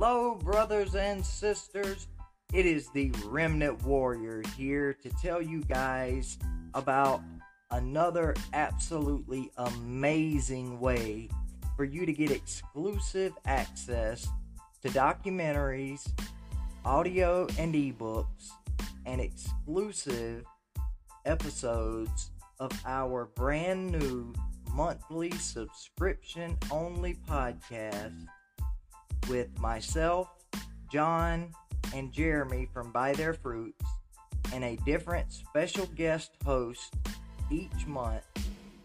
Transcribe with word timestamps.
Hello, 0.00 0.36
brothers 0.36 0.94
and 0.94 1.26
sisters. 1.26 2.06
It 2.54 2.66
is 2.66 2.88
the 2.90 3.10
Remnant 3.24 3.82
Warrior 3.82 4.44
here 4.56 4.94
to 5.02 5.10
tell 5.20 5.42
you 5.42 5.60
guys 5.64 6.38
about 6.74 7.20
another 7.72 8.36
absolutely 8.52 9.50
amazing 9.56 10.78
way 10.78 11.28
for 11.76 11.82
you 11.82 12.06
to 12.06 12.12
get 12.12 12.30
exclusive 12.30 13.32
access 13.44 14.28
to 14.82 14.88
documentaries, 14.90 16.08
audio 16.84 17.48
and 17.58 17.74
ebooks, 17.74 18.50
and 19.04 19.20
exclusive 19.20 20.44
episodes 21.26 22.30
of 22.60 22.70
our 22.86 23.24
brand 23.34 23.90
new 23.90 24.32
monthly 24.72 25.32
subscription 25.32 26.56
only 26.70 27.14
podcast 27.28 28.28
with 29.28 29.58
myself, 29.58 30.28
John, 30.90 31.52
and 31.94 32.12
Jeremy 32.12 32.68
from 32.72 32.92
By 32.92 33.12
Their 33.12 33.34
Fruits, 33.34 33.84
and 34.52 34.64
a 34.64 34.76
different 34.84 35.32
special 35.32 35.86
guest 35.96 36.32
host 36.44 36.94
each 37.50 37.86
month. 37.86 38.24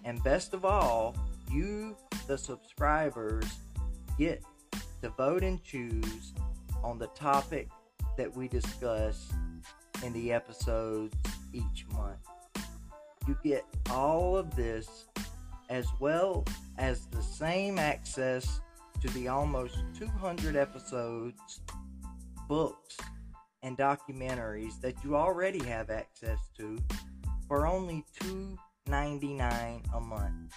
And 0.04 0.23
best 0.23 0.54
of 0.54 0.66
all, 0.66 1.16
you, 1.52 1.96
the 2.28 2.38
subscribers, 2.38 3.46
get 4.18 4.44
to 5.02 5.09
vote 5.09 5.44
and 5.44 5.64
choose 5.64 6.34
on 6.84 7.00
the 7.00 7.08
topic 7.08 7.70
that 8.18 8.36
we 8.36 8.48
discuss 8.48 9.31
in 10.04 10.14
the 10.14 10.31
episodes 10.31 11.16
each 11.54 11.86
month. 11.94 12.20
You 13.28 13.38
get 13.44 13.66
all 13.90 14.36
of 14.36 14.56
this 14.56 15.06
as 15.70 15.88
well 16.00 16.44
as 16.78 17.06
the 17.08 17.22
same 17.22 17.80
access 17.80 18.59
to 19.04 19.09
the 19.09 19.28
almost 19.28 19.80
200 20.00 20.56
episodes, 20.56 21.59
books, 22.48 22.96
and 23.62 23.78
documentaries 23.78 24.80
that 24.80 24.96
you 25.04 25.18
already 25.18 25.62
have 25.66 25.90
access 25.90 26.40
to 26.58 26.80
for 27.50 27.68
only 27.68 28.06
$2.99 28.22 29.81
a 29.94 30.00
month. 30.00 30.54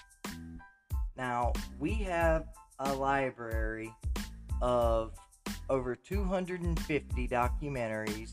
Now, 1.16 1.54
we 1.80 1.94
have 1.94 2.44
a 2.78 2.94
library 2.94 3.92
of 4.62 5.18
over 5.68 5.96
250 5.96 7.26
documentaries, 7.26 8.30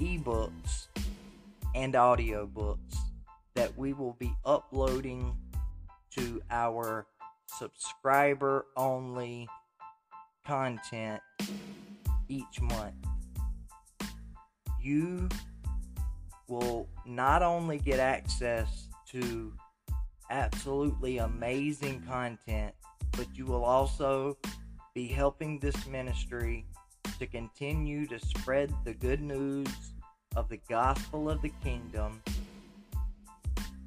ebooks, 0.00 0.88
and 1.76 1.94
audiobooks 1.94 2.96
that 3.54 3.78
we 3.78 3.92
will 3.92 4.16
be 4.18 4.34
uploading 4.44 5.36
to 6.10 6.42
our 6.50 7.06
subscriber 7.58 8.66
only 8.76 9.48
content 10.46 11.20
each 12.28 12.60
month. 12.60 12.94
You 14.80 15.28
will 16.48 16.88
not 17.06 17.42
only 17.42 17.78
get 17.78 17.98
access 17.98 18.88
to 19.10 19.52
absolutely 20.30 21.18
amazing 21.18 22.02
content, 22.08 22.74
but 23.12 23.26
you 23.34 23.46
will 23.46 23.64
also 23.64 24.36
be 24.94 25.06
helping 25.06 25.58
this 25.58 25.86
ministry 25.86 26.66
to 27.18 27.26
continue 27.26 28.06
to 28.06 28.18
spread 28.18 28.72
the 28.84 28.94
good 28.94 29.20
news 29.20 29.68
of 30.36 30.48
the 30.48 30.60
gospel 30.68 31.30
of 31.30 31.40
the 31.42 31.52
kingdom 31.62 32.20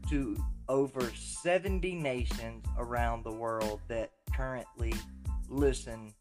to 0.09 0.37
over 0.69 1.01
70 1.15 1.95
nations 1.95 2.65
around 2.77 3.23
the 3.23 3.31
world 3.31 3.79
that 3.87 4.11
currently 4.35 4.93
listen 5.49 6.13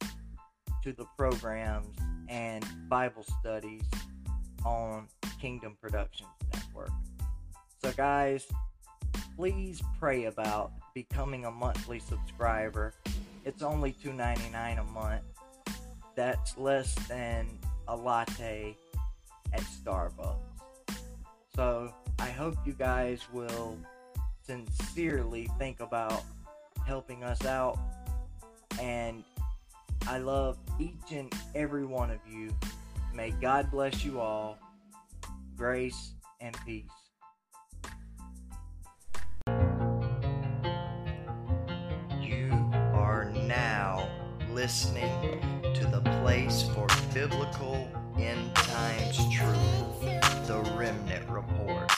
to 0.82 0.92
the 0.92 1.04
programs 1.16 1.96
and 2.28 2.64
Bible 2.88 3.24
studies 3.40 3.82
on 4.64 5.08
Kingdom 5.40 5.76
Productions 5.80 6.28
Network. 6.52 6.90
So, 7.82 7.92
guys, 7.92 8.46
please 9.36 9.82
pray 9.98 10.24
about 10.24 10.72
becoming 10.94 11.44
a 11.44 11.50
monthly 11.50 11.98
subscriber. 11.98 12.94
It's 13.44 13.62
only 13.62 13.92
$2.99 13.92 14.80
a 14.80 14.84
month. 14.92 15.22
That's 16.14 16.56
less 16.56 16.94
than 17.08 17.46
a 17.88 17.96
latte 17.96 18.76
at 19.52 19.60
Starbucks. 19.60 20.36
So, 21.54 21.92
I 22.18 22.30
hope 22.30 22.56
you 22.64 22.72
guys 22.72 23.20
will 23.32 23.76
sincerely 24.46 25.48
think 25.58 25.80
about 25.80 26.22
helping 26.86 27.24
us 27.24 27.44
out. 27.44 27.78
And 28.80 29.24
I 30.06 30.18
love 30.18 30.56
each 30.78 31.12
and 31.12 31.32
every 31.54 31.84
one 31.84 32.10
of 32.10 32.20
you. 32.30 32.54
May 33.12 33.30
God 33.32 33.70
bless 33.70 34.04
you 34.04 34.20
all. 34.20 34.58
Grace 35.56 36.12
and 36.40 36.56
peace. 36.64 36.84
You 42.20 42.52
are 42.92 43.32
now 43.46 44.08
listening 44.50 45.40
to 45.74 45.86
the 45.86 46.02
place 46.22 46.62
for 46.74 46.86
biblical 47.12 47.88
end 48.18 48.54
times 48.54 49.16
truth, 49.34 50.46
the 50.46 50.62
Remnant 50.76 51.28
Report. 51.28 51.90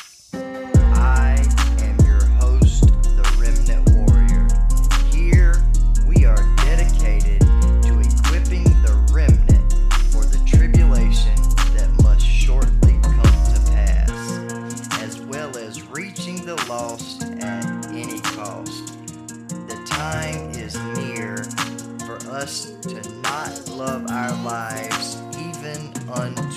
Love 23.78 24.11
our 24.11 24.43
lives 24.43 25.22
even 25.39 25.93
unto 26.11 26.47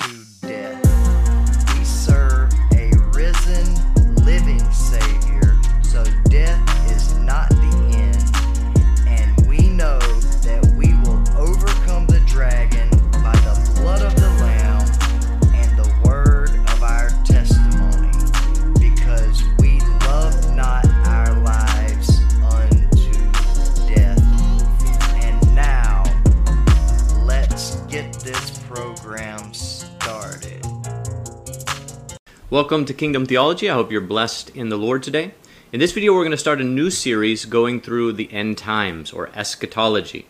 Welcome 32.52 32.84
to 32.84 32.94
Kingdom 32.94 33.26
Theology. 33.26 33.70
I 33.70 33.76
hope 33.76 33.94
you're 33.94 34.02
blessed 34.02 34.50
in 34.50 34.68
the 34.68 34.78
Lord 34.78 35.04
today. 35.04 35.32
In 35.72 35.80
this 35.80 35.94
video, 35.94 36.12
we're 36.12 36.26
going 36.26 36.32
to 36.32 36.38
start 36.38 36.60
a 36.60 36.66
new 36.66 36.90
series 36.90 37.46
going 37.46 37.80
through 37.80 38.12
the 38.12 38.30
end 38.30 38.58
times 38.58 39.14
or 39.14 39.30
eschatology. 39.34 40.28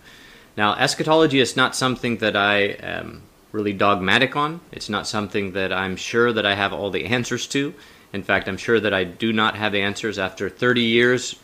Now, 0.56 0.76
eschatology 0.76 1.40
is 1.40 1.58
not 1.58 1.76
something 1.76 2.18
that 2.18 2.36
I 2.36 2.58
am 2.80 3.24
really 3.52 3.74
dogmatic 3.74 4.36
on. 4.36 4.62
It's 4.72 4.88
not 4.88 5.08
something 5.08 5.54
that 5.54 5.74
I'm 5.74 5.96
sure 5.96 6.32
that 6.32 6.46
I 6.46 6.54
have 6.54 6.74
all 6.74 6.92
the 6.92 7.06
answers 7.06 7.48
to. 7.48 7.74
In 8.14 8.22
fact, 8.22 8.48
I'm 8.48 8.58
sure 8.58 8.80
that 8.80 8.94
I 8.94 9.04
do 9.04 9.34
not 9.34 9.56
have 9.56 9.74
answers 9.74 10.20
after 10.20 10.48
30 10.48 10.82
years 10.82 11.40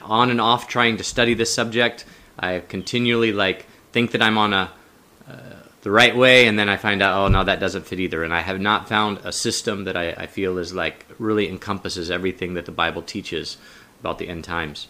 on 0.00 0.30
and 0.30 0.40
off 0.40 0.68
trying 0.68 0.96
to 0.98 1.02
study 1.02 1.34
this 1.34 1.52
subject. 1.52 2.04
I 2.38 2.60
continually 2.60 3.32
like 3.32 3.66
think 3.90 4.12
that 4.12 4.22
I'm 4.22 4.38
on 4.38 4.52
a 4.52 4.70
uh, 5.28 5.32
the 5.82 5.90
right 5.90 6.14
way, 6.14 6.46
and 6.46 6.58
then 6.58 6.68
I 6.68 6.76
find 6.76 7.02
out, 7.02 7.16
oh 7.18 7.28
no, 7.28 7.44
that 7.44 7.60
doesn't 7.60 7.86
fit 7.86 8.00
either. 8.00 8.22
And 8.22 8.34
I 8.34 8.40
have 8.40 8.60
not 8.60 8.88
found 8.88 9.18
a 9.24 9.32
system 9.32 9.84
that 9.84 9.96
I, 9.96 10.10
I 10.10 10.26
feel 10.26 10.58
is 10.58 10.74
like 10.74 11.06
really 11.18 11.48
encompasses 11.48 12.10
everything 12.10 12.54
that 12.54 12.66
the 12.66 12.72
Bible 12.72 13.02
teaches 13.02 13.56
about 14.00 14.18
the 14.18 14.28
end 14.28 14.44
times. 14.44 14.88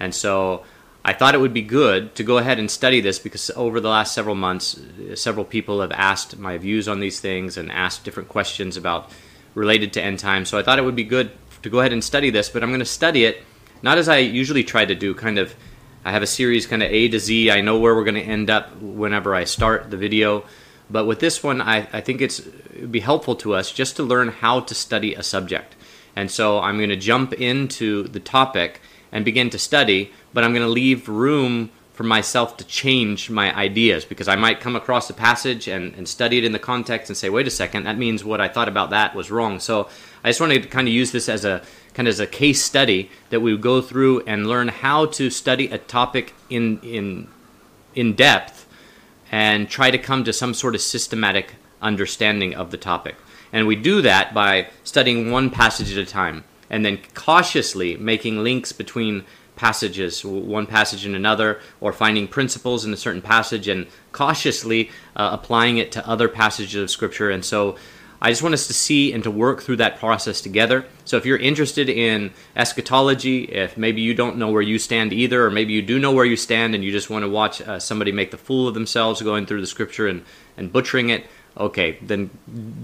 And 0.00 0.14
so 0.14 0.64
I 1.04 1.12
thought 1.12 1.34
it 1.34 1.40
would 1.40 1.54
be 1.54 1.62
good 1.62 2.14
to 2.16 2.24
go 2.24 2.38
ahead 2.38 2.58
and 2.58 2.70
study 2.70 3.00
this 3.00 3.18
because 3.18 3.50
over 3.56 3.80
the 3.80 3.88
last 3.88 4.14
several 4.14 4.34
months, 4.34 4.80
several 5.14 5.44
people 5.44 5.80
have 5.80 5.92
asked 5.92 6.38
my 6.38 6.58
views 6.58 6.88
on 6.88 7.00
these 7.00 7.20
things 7.20 7.56
and 7.56 7.70
asked 7.70 8.04
different 8.04 8.28
questions 8.28 8.76
about 8.76 9.10
related 9.54 9.92
to 9.92 10.02
end 10.02 10.18
times. 10.18 10.48
So 10.48 10.58
I 10.58 10.62
thought 10.62 10.78
it 10.78 10.84
would 10.84 10.96
be 10.96 11.04
good 11.04 11.30
to 11.62 11.70
go 11.70 11.80
ahead 11.80 11.92
and 11.92 12.02
study 12.02 12.30
this, 12.30 12.48
but 12.48 12.62
I'm 12.62 12.70
going 12.70 12.80
to 12.80 12.84
study 12.84 13.24
it 13.24 13.42
not 13.82 13.98
as 13.98 14.08
I 14.08 14.18
usually 14.18 14.64
try 14.64 14.84
to 14.84 14.94
do, 14.94 15.14
kind 15.14 15.38
of 15.38 15.54
I 16.04 16.10
have 16.10 16.22
a 16.22 16.26
series 16.26 16.66
kind 16.66 16.82
of 16.82 16.90
A 16.90 17.08
to 17.08 17.18
Z. 17.20 17.50
I 17.50 17.60
know 17.60 17.78
where 17.78 17.94
we're 17.94 18.04
going 18.04 18.16
to 18.16 18.20
end 18.22 18.50
up 18.50 18.76
whenever 18.80 19.34
I 19.34 19.44
start 19.44 19.90
the 19.90 19.96
video. 19.96 20.44
But 20.90 21.06
with 21.06 21.20
this 21.20 21.42
one, 21.44 21.60
I, 21.60 21.86
I 21.92 22.00
think 22.00 22.20
it's 22.20 22.40
be 22.40 23.00
helpful 23.00 23.36
to 23.36 23.54
us 23.54 23.70
just 23.70 23.96
to 23.96 24.02
learn 24.02 24.28
how 24.28 24.60
to 24.60 24.74
study 24.74 25.14
a 25.14 25.22
subject. 25.22 25.76
And 26.16 26.30
so 26.30 26.58
I'm 26.58 26.76
going 26.76 26.90
to 26.90 26.96
jump 26.96 27.32
into 27.32 28.08
the 28.08 28.20
topic 28.20 28.80
and 29.12 29.24
begin 29.24 29.48
to 29.50 29.58
study, 29.58 30.12
but 30.34 30.42
I'm 30.42 30.52
going 30.52 30.66
to 30.66 30.72
leave 30.72 31.08
room 31.08 31.70
for 31.92 32.04
myself 32.04 32.56
to 32.56 32.64
change 32.64 33.28
my 33.28 33.54
ideas 33.54 34.04
because 34.04 34.26
I 34.26 34.36
might 34.36 34.60
come 34.60 34.76
across 34.76 35.10
a 35.10 35.14
passage 35.14 35.68
and, 35.68 35.94
and 35.94 36.08
study 36.08 36.38
it 36.38 36.44
in 36.44 36.52
the 36.52 36.58
context 36.58 37.10
and 37.10 37.16
say, 37.16 37.28
wait 37.28 37.46
a 37.46 37.50
second, 37.50 37.84
that 37.84 37.98
means 37.98 38.24
what 38.24 38.40
I 38.40 38.48
thought 38.48 38.68
about 38.68 38.90
that 38.90 39.14
was 39.14 39.30
wrong. 39.30 39.60
So 39.60 39.88
I 40.24 40.30
just 40.30 40.40
wanted 40.40 40.62
to 40.62 40.68
kind 40.68 40.88
of 40.88 40.94
use 40.94 41.12
this 41.12 41.28
as 41.28 41.44
a 41.44 41.62
kind 41.94 42.08
of 42.08 42.12
as 42.12 42.20
a 42.20 42.26
case 42.26 42.64
study 42.64 43.10
that 43.28 43.40
we 43.40 43.52
would 43.52 43.60
go 43.60 43.82
through 43.82 44.20
and 44.20 44.46
learn 44.46 44.68
how 44.68 45.04
to 45.06 45.28
study 45.28 45.66
a 45.68 45.78
topic 45.78 46.32
in 46.48 46.80
in 46.80 47.28
in 47.94 48.14
depth 48.14 48.66
and 49.30 49.68
try 49.68 49.90
to 49.90 49.98
come 49.98 50.24
to 50.24 50.32
some 50.32 50.54
sort 50.54 50.74
of 50.74 50.80
systematic 50.80 51.54
understanding 51.82 52.54
of 52.54 52.70
the 52.70 52.78
topic. 52.78 53.16
And 53.52 53.66
we 53.66 53.76
do 53.76 54.00
that 54.00 54.32
by 54.32 54.68
studying 54.84 55.30
one 55.30 55.50
passage 55.50 55.92
at 55.92 55.98
a 55.98 56.06
time 56.06 56.44
and 56.70 56.86
then 56.86 56.98
cautiously 57.14 57.98
making 57.98 58.42
links 58.42 58.72
between 58.72 59.24
passages, 59.62 60.24
one 60.24 60.66
passage 60.66 61.06
and 61.06 61.14
another, 61.14 61.60
or 61.80 61.92
finding 61.92 62.26
principles 62.26 62.84
in 62.84 62.92
a 62.92 62.96
certain 62.96 63.22
passage 63.22 63.68
and 63.68 63.86
cautiously 64.10 64.90
uh, 65.14 65.30
applying 65.38 65.78
it 65.78 65.92
to 65.92 66.00
other 66.14 66.28
passages 66.28 66.82
of 66.82 66.90
Scripture. 66.90 67.30
And 67.30 67.44
so 67.44 67.76
I 68.20 68.30
just 68.32 68.42
want 68.42 68.54
us 68.54 68.66
to 68.66 68.74
see 68.74 69.12
and 69.12 69.22
to 69.22 69.30
work 69.30 69.62
through 69.62 69.76
that 69.76 69.98
process 69.98 70.40
together. 70.40 70.84
So 71.04 71.16
if 71.16 71.24
you're 71.24 71.38
interested 71.50 71.88
in 71.88 72.32
eschatology, 72.56 73.44
if 73.44 73.76
maybe 73.76 74.00
you 74.00 74.14
don't 74.14 74.36
know 74.36 74.50
where 74.50 74.62
you 74.72 74.78
stand 74.80 75.12
either, 75.12 75.44
or 75.46 75.50
maybe 75.50 75.72
you 75.72 75.82
do 75.82 75.96
know 76.00 76.12
where 76.12 76.24
you 76.32 76.36
stand 76.36 76.74
and 76.74 76.82
you 76.82 76.90
just 76.90 77.08
want 77.08 77.24
to 77.24 77.30
watch 77.30 77.62
uh, 77.62 77.78
somebody 77.78 78.10
make 78.10 78.32
the 78.32 78.38
fool 78.46 78.66
of 78.66 78.74
themselves 78.74 79.22
going 79.22 79.46
through 79.46 79.60
the 79.60 79.72
Scripture 79.76 80.08
and, 80.08 80.24
and 80.56 80.72
butchering 80.72 81.10
it, 81.10 81.22
okay, 81.56 81.98
then 82.02 82.30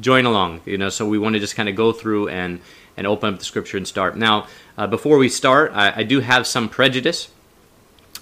join 0.01 0.27
along. 0.27 0.61
You 0.65 0.79
know, 0.79 0.91
so 0.91 1.09
we 1.09 1.19
want 1.19 1.35
to 1.35 1.41
just 1.41 1.57
kind 1.57 1.69
of 1.69 1.75
go 1.75 1.93
through 1.93 2.29
and 2.29 2.61
and 2.99 3.07
open 3.07 3.33
up 3.33 3.39
the 3.39 3.45
scripture 3.45 3.77
and 3.77 3.87
start. 3.87 4.17
Now, 4.17 4.47
uh, 4.77 4.87
before 4.87 5.17
we 5.17 5.29
start, 5.29 5.73
I, 5.75 6.01
I, 6.01 6.03
do 6.03 6.21
have 6.21 6.47
some 6.47 6.69
prejudice. 6.69 7.29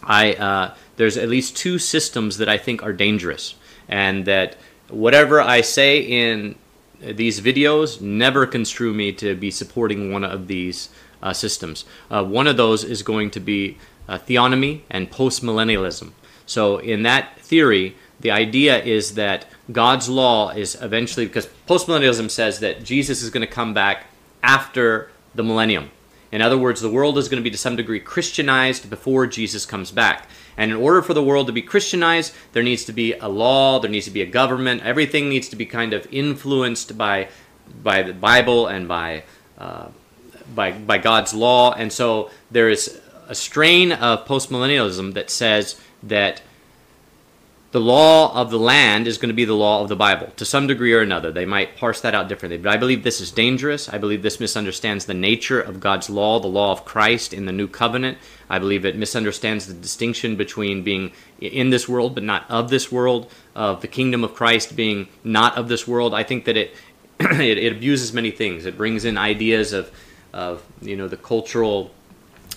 I 0.02 0.34
uh, 0.34 0.74
there's 0.96 1.16
at 1.16 1.28
least 1.28 1.56
two 1.56 1.78
systems 1.78 2.36
that 2.36 2.48
I 2.48 2.58
think 2.58 2.82
are 2.82 2.92
dangerous, 2.92 3.54
and 3.88 4.26
that 4.26 4.56
whatever 4.88 5.40
I 5.40 5.62
say 5.62 5.98
in 6.00 6.56
these 7.00 7.40
videos 7.40 8.00
never 8.00 8.46
construe 8.46 8.94
me 8.94 9.12
to 9.12 9.34
be 9.34 9.50
supporting 9.50 10.12
one 10.12 10.24
of 10.24 10.46
these 10.46 10.90
uh, 11.22 11.32
systems. 11.32 11.84
Uh, 12.10 12.24
one 12.24 12.46
of 12.46 12.56
those 12.56 12.84
is 12.84 13.02
going 13.02 13.30
to 13.30 13.40
be 13.40 13.78
uh, 14.08 14.18
theonomy 14.18 14.82
and 14.90 15.10
postmillennialism. 15.10 16.12
So, 16.44 16.78
in 16.78 17.02
that 17.02 17.40
theory, 17.40 17.96
the 18.20 18.30
idea 18.30 18.82
is 18.82 19.14
that 19.14 19.46
God's 19.72 20.08
law 20.08 20.50
is 20.50 20.80
eventually, 20.80 21.26
because 21.26 21.48
postmillennialism 21.68 22.30
says 22.30 22.60
that 22.60 22.84
Jesus 22.84 23.22
is 23.22 23.30
going 23.30 23.46
to 23.46 23.52
come 23.52 23.74
back 23.74 24.06
after 24.46 25.10
the 25.34 25.42
millennium. 25.42 25.90
In 26.32 26.40
other 26.40 26.56
words, 26.56 26.80
the 26.80 26.90
world 26.90 27.18
is 27.18 27.28
going 27.28 27.42
to 27.42 27.44
be 27.44 27.50
to 27.50 27.58
some 27.58 27.76
degree 27.76 28.00
Christianized 28.00 28.88
before 28.88 29.26
Jesus 29.26 29.66
comes 29.66 29.90
back. 29.90 30.28
And 30.56 30.70
in 30.70 30.76
order 30.76 31.02
for 31.02 31.14
the 31.14 31.22
world 31.22 31.48
to 31.48 31.52
be 31.52 31.62
Christianized, 31.62 32.32
there 32.52 32.62
needs 32.62 32.84
to 32.84 32.92
be 32.92 33.12
a 33.14 33.28
law, 33.28 33.78
there 33.80 33.90
needs 33.90 34.06
to 34.06 34.10
be 34.12 34.22
a 34.22 34.26
government, 34.26 34.82
everything 34.82 35.28
needs 35.28 35.48
to 35.48 35.56
be 35.56 35.66
kind 35.66 35.92
of 35.92 36.06
influenced 36.12 36.96
by, 36.96 37.28
by 37.82 38.02
the 38.02 38.12
Bible 38.12 38.66
and 38.66 38.88
by, 38.88 39.24
uh, 39.58 39.88
by, 40.54 40.72
by 40.72 40.98
God's 40.98 41.34
law. 41.34 41.72
And 41.72 41.92
so 41.92 42.30
there 42.50 42.70
is 42.70 43.00
a 43.28 43.34
strain 43.34 43.92
of 43.92 44.26
postmillennialism 44.26 45.14
that 45.14 45.30
says 45.30 45.80
that 46.04 46.40
the 47.76 47.80
law 47.80 48.34
of 48.34 48.48
the 48.48 48.58
land 48.58 49.06
is 49.06 49.18
going 49.18 49.28
to 49.28 49.34
be 49.34 49.44
the 49.44 49.52
law 49.52 49.82
of 49.82 49.90
the 49.90 49.96
Bible 49.96 50.32
to 50.36 50.46
some 50.46 50.66
degree 50.66 50.94
or 50.94 51.02
another. 51.02 51.30
They 51.30 51.44
might 51.44 51.76
parse 51.76 52.00
that 52.00 52.14
out 52.14 52.26
differently, 52.26 52.56
but 52.56 52.72
I 52.72 52.78
believe 52.78 53.02
this 53.02 53.20
is 53.20 53.30
dangerous. 53.30 53.86
I 53.86 53.98
believe 53.98 54.22
this 54.22 54.40
misunderstands 54.40 55.04
the 55.04 55.12
nature 55.12 55.60
of 55.60 55.78
God's 55.78 56.08
law, 56.08 56.40
the 56.40 56.46
law 56.46 56.72
of 56.72 56.86
Christ 56.86 57.34
in 57.34 57.44
the 57.44 57.52
new 57.52 57.68
covenant. 57.68 58.16
I 58.48 58.58
believe 58.58 58.86
it 58.86 58.96
misunderstands 58.96 59.66
the 59.66 59.74
distinction 59.74 60.36
between 60.36 60.84
being 60.84 61.12
in 61.38 61.68
this 61.68 61.86
world 61.86 62.14
but 62.14 62.24
not 62.24 62.50
of 62.50 62.70
this 62.70 62.90
world, 62.90 63.30
of 63.54 63.82
the 63.82 63.88
kingdom 63.88 64.24
of 64.24 64.32
Christ 64.32 64.74
being 64.74 65.08
not 65.22 65.58
of 65.58 65.68
this 65.68 65.86
world. 65.86 66.14
I 66.14 66.22
think 66.22 66.46
that 66.46 66.56
it 66.56 66.74
it, 67.20 67.58
it 67.58 67.72
abuses 67.76 68.10
many 68.10 68.30
things. 68.30 68.64
It 68.64 68.78
brings 68.78 69.04
in 69.04 69.18
ideas 69.18 69.74
of 69.74 69.90
of 70.32 70.62
you 70.80 70.96
know 70.96 71.08
the 71.08 71.18
cultural 71.18 71.90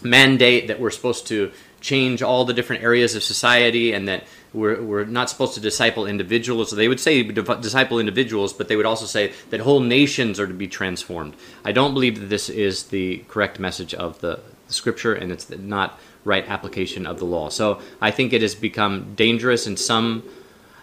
mandate 0.01 0.67
that 0.69 0.79
we're 0.79 0.91
supposed 0.91 1.27
to 1.27 1.51
change 1.81 2.21
all 2.21 2.45
the 2.45 2.53
different 2.53 2.83
areas 2.83 3.15
of 3.15 3.23
society 3.23 3.93
and 3.93 4.07
that 4.07 4.23
we're, 4.53 4.81
we're 4.81 5.05
not 5.05 5.29
supposed 5.29 5.53
to 5.55 5.59
disciple 5.59 6.05
individuals. 6.05 6.69
So 6.69 6.75
they 6.75 6.87
would 6.87 6.99
say 6.99 7.23
disciple 7.23 7.99
individuals, 7.99 8.53
but 8.53 8.67
they 8.67 8.75
would 8.75 8.85
also 8.85 9.05
say 9.05 9.33
that 9.49 9.59
whole 9.59 9.79
nations 9.79 10.39
are 10.39 10.47
to 10.47 10.53
be 10.53 10.67
transformed. 10.67 11.35
I 11.63 11.71
don't 11.71 11.93
believe 11.93 12.19
that 12.19 12.27
this 12.27 12.49
is 12.49 12.83
the 12.85 13.23
correct 13.27 13.59
message 13.59 13.93
of 13.93 14.19
the, 14.21 14.39
scripture 14.69 15.13
and 15.13 15.31
it's 15.31 15.49
not 15.49 15.99
right 16.23 16.47
application 16.47 17.05
of 17.05 17.19
the 17.19 17.25
law. 17.25 17.49
So 17.49 17.81
I 18.01 18.11
think 18.11 18.33
it 18.33 18.41
has 18.41 18.55
become 18.55 19.15
dangerous 19.15 19.67
in 19.67 19.77
some. 19.77 20.23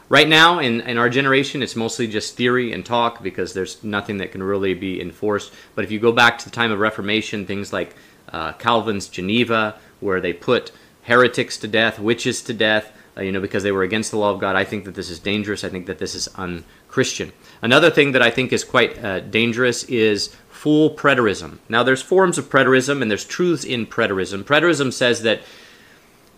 Right 0.08 0.28
now, 0.28 0.60
in, 0.60 0.82
in 0.82 0.98
our 0.98 1.08
generation, 1.08 1.62
it's 1.62 1.74
mostly 1.74 2.06
just 2.06 2.36
theory 2.36 2.72
and 2.72 2.84
talk 2.84 3.22
because 3.22 3.54
there's 3.54 3.82
nothing 3.82 4.18
that 4.18 4.32
can 4.32 4.42
really 4.42 4.74
be 4.74 5.00
enforced. 5.00 5.52
But 5.74 5.84
if 5.84 5.90
you 5.90 5.98
go 5.98 6.12
back 6.12 6.38
to 6.38 6.44
the 6.44 6.50
time 6.50 6.70
of 6.70 6.78
Reformation, 6.78 7.46
things 7.46 7.72
like 7.72 7.94
uh, 8.32 8.52
Calvin's 8.52 9.08
Geneva, 9.08 9.78
where 10.00 10.20
they 10.20 10.32
put 10.32 10.70
heretics 11.02 11.56
to 11.58 11.68
death, 11.68 11.98
witches 11.98 12.42
to 12.42 12.54
death, 12.54 12.95
uh, 13.16 13.22
you 13.22 13.32
know, 13.32 13.40
because 13.40 13.62
they 13.62 13.72
were 13.72 13.82
against 13.82 14.10
the 14.10 14.18
law 14.18 14.30
of 14.30 14.40
God. 14.40 14.56
I 14.56 14.64
think 14.64 14.84
that 14.84 14.94
this 14.94 15.08
is 15.08 15.18
dangerous. 15.18 15.64
I 15.64 15.68
think 15.68 15.86
that 15.86 15.98
this 15.98 16.14
is 16.14 16.28
unchristian. 16.36 17.32
Another 17.62 17.90
thing 17.90 18.12
that 18.12 18.22
I 18.22 18.30
think 18.30 18.52
is 18.52 18.62
quite 18.62 19.02
uh, 19.02 19.20
dangerous 19.20 19.84
is 19.84 20.34
full 20.50 20.90
preterism. 20.90 21.58
Now, 21.68 21.82
there's 21.82 22.02
forms 22.02 22.38
of 22.38 22.50
preterism 22.50 23.00
and 23.00 23.10
there's 23.10 23.24
truths 23.24 23.64
in 23.64 23.86
preterism. 23.86 24.42
Preterism 24.42 24.92
says 24.92 25.22
that 25.22 25.40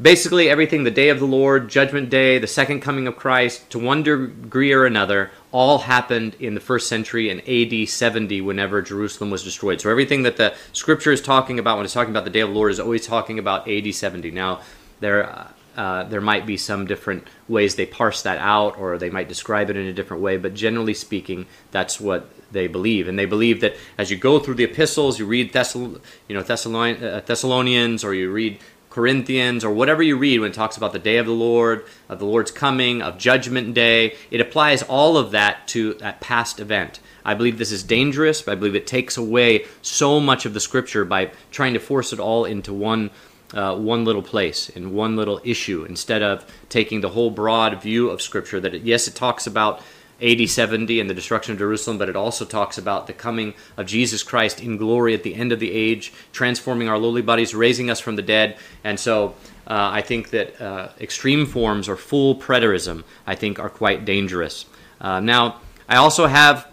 basically 0.01 0.49
everything 0.49 0.85
the 0.85 0.91
day 0.91 1.09
of 1.09 1.19
the 1.19 1.27
Lord, 1.27 1.69
Judgment 1.69 2.11
Day, 2.11 2.39
the 2.39 2.47
second 2.47 2.81
coming 2.81 3.09
of 3.09 3.17
Christ, 3.17 3.69
to 3.71 3.79
one 3.79 4.05
degree 4.05 4.73
or 4.73 4.87
another, 4.87 5.31
all 5.51 5.79
happened 5.79 6.37
in 6.39 6.55
the 6.55 6.61
first 6.61 6.89
century 6.89 7.31
in 7.31 7.41
AD 7.41 7.89
70 7.89 8.41
whenever 8.41 8.83
Jerusalem 8.83 9.31
was 9.31 9.43
destroyed. 9.43 9.81
So 9.81 9.91
everything 9.91 10.23
that 10.23 10.37
the 10.37 10.55
scripture 10.73 11.11
is 11.11 11.21
talking 11.21 11.59
about 11.59 11.77
when 11.77 11.85
it's 11.85 11.95
talking 11.95 12.13
about 12.13 12.25
the 12.25 12.31
day 12.31 12.41
of 12.41 12.51
the 12.51 12.55
Lord 12.55 12.71
is 12.71 12.79
always 12.79 13.07
talking 13.07 13.39
about 13.39 13.69
AD 13.69 13.93
70. 13.93 14.31
Now, 14.31 14.61
there. 15.01 15.49
Uh, 15.79 16.03
there 16.03 16.21
might 16.21 16.45
be 16.45 16.57
some 16.57 16.87
different 16.87 17.25
ways 17.47 17.77
they 17.77 17.87
parse 17.87 18.23
that 18.23 18.39
out, 18.39 18.77
or 18.79 18.99
they 18.99 19.11
might 19.11 19.29
describe 19.29 19.71
it 19.71 19.77
in 19.77 19.87
a 19.87 19.93
different 19.93 20.21
way. 20.21 20.37
But 20.37 20.53
generally 20.53 20.93
speaking, 20.93 21.47
that's 21.71 22.01
what 22.01 22.29
they 22.51 22.67
believe, 22.67 23.07
and 23.07 23.17
they 23.17 23.27
believe 23.27 23.61
that 23.61 23.77
as 23.97 24.11
you 24.11 24.17
go 24.17 24.41
through 24.41 24.57
the 24.57 24.65
epistles, 24.65 25.21
you 25.21 25.27
read 25.27 25.53
Thessal- 25.53 26.01
you 26.27 26.35
know 26.35 26.41
uh, 26.41 27.21
Thessalonians, 27.21 28.03
or 28.03 28.13
you 28.13 28.33
read 28.33 28.59
Corinthians 28.91 29.65
or 29.65 29.71
whatever 29.71 30.03
you 30.03 30.17
read 30.17 30.41
when 30.41 30.51
it 30.51 30.55
talks 30.55 30.77
about 30.77 30.93
the 30.93 30.99
day 30.99 31.19
of 31.19 31.27
the 31.27 31.33
Lord, 31.33 31.85
of 32.09 32.19
the 32.19 32.25
Lord's 32.25 32.51
coming, 32.51 33.01
of 33.01 33.17
Judgment 33.17 33.73
Day, 33.73 34.17
it 34.33 34.41
applies 34.41 34.83
all 34.83 35.17
of 35.17 35.31
that 35.31 35.69
to 35.69 35.95
that 35.95 36.21
past 36.21 36.59
event. 36.59 36.99
I 37.25 37.35
believe 37.35 37.59
this 37.59 37.73
is 37.73 37.83
dangerous. 37.83 38.49
I 38.49 38.55
believe 38.55 38.75
it 38.75 38.87
takes 38.87 39.17
away 39.17 39.67
so 39.83 40.19
much 40.19 40.47
of 40.47 40.55
the 40.55 40.61
Scripture 40.61 41.05
by 41.05 41.31
trying 41.51 41.75
to 41.75 41.79
force 41.79 42.13
it 42.13 42.19
all 42.19 42.45
into 42.45 42.73
one. 42.73 43.11
Uh, 43.55 43.75
one 43.75 44.05
little 44.05 44.23
place 44.23 44.71
and 44.77 44.93
one 44.93 45.17
little 45.17 45.41
issue 45.43 45.83
instead 45.85 46.23
of 46.23 46.45
taking 46.69 47.01
the 47.01 47.09
whole 47.09 47.31
broad 47.31 47.81
view 47.83 48.11
of 48.11 48.21
Scripture. 48.21 48.61
That 48.61 48.75
it, 48.75 48.83
yes, 48.83 49.09
it 49.09 49.15
talks 49.15 49.47
about 49.47 49.81
AD 50.21 50.49
70 50.49 51.01
and 51.01 51.09
the 51.09 51.15
destruction 51.15 51.53
of 51.53 51.59
Jerusalem, 51.59 51.97
but 51.97 52.09
it 52.09 52.17
also 52.17 52.45
talks 52.45 52.77
about 52.77 53.07
the 53.07 53.13
coming 53.13 53.55
of 53.77 53.87
Jesus 53.87 54.23
Christ 54.23 54.61
in 54.61 54.77
glory 54.77 55.15
at 55.15 55.23
the 55.23 55.35
end 55.35 55.53
of 55.53 55.61
the 55.61 55.71
age, 55.71 56.13
transforming 56.33 56.89
our 56.89 56.99
lowly 56.99 57.23
bodies, 57.23 57.55
raising 57.55 57.89
us 57.89 58.01
from 58.01 58.17
the 58.17 58.23
dead. 58.23 58.57
And 58.83 58.99
so 58.99 59.35
uh, 59.67 59.91
I 59.93 60.03
think 60.03 60.31
that 60.31 60.61
uh, 60.61 60.89
extreme 61.01 61.47
forms 61.47 61.89
or 61.89 61.97
full 61.97 62.35
preterism, 62.35 63.05
I 63.27 63.35
think, 63.35 63.59
are 63.59 63.71
quite 63.71 64.05
dangerous. 64.05 64.67
Uh, 65.01 65.21
now, 65.21 65.61
I 65.89 65.97
also 65.97 66.27
have 66.27 66.67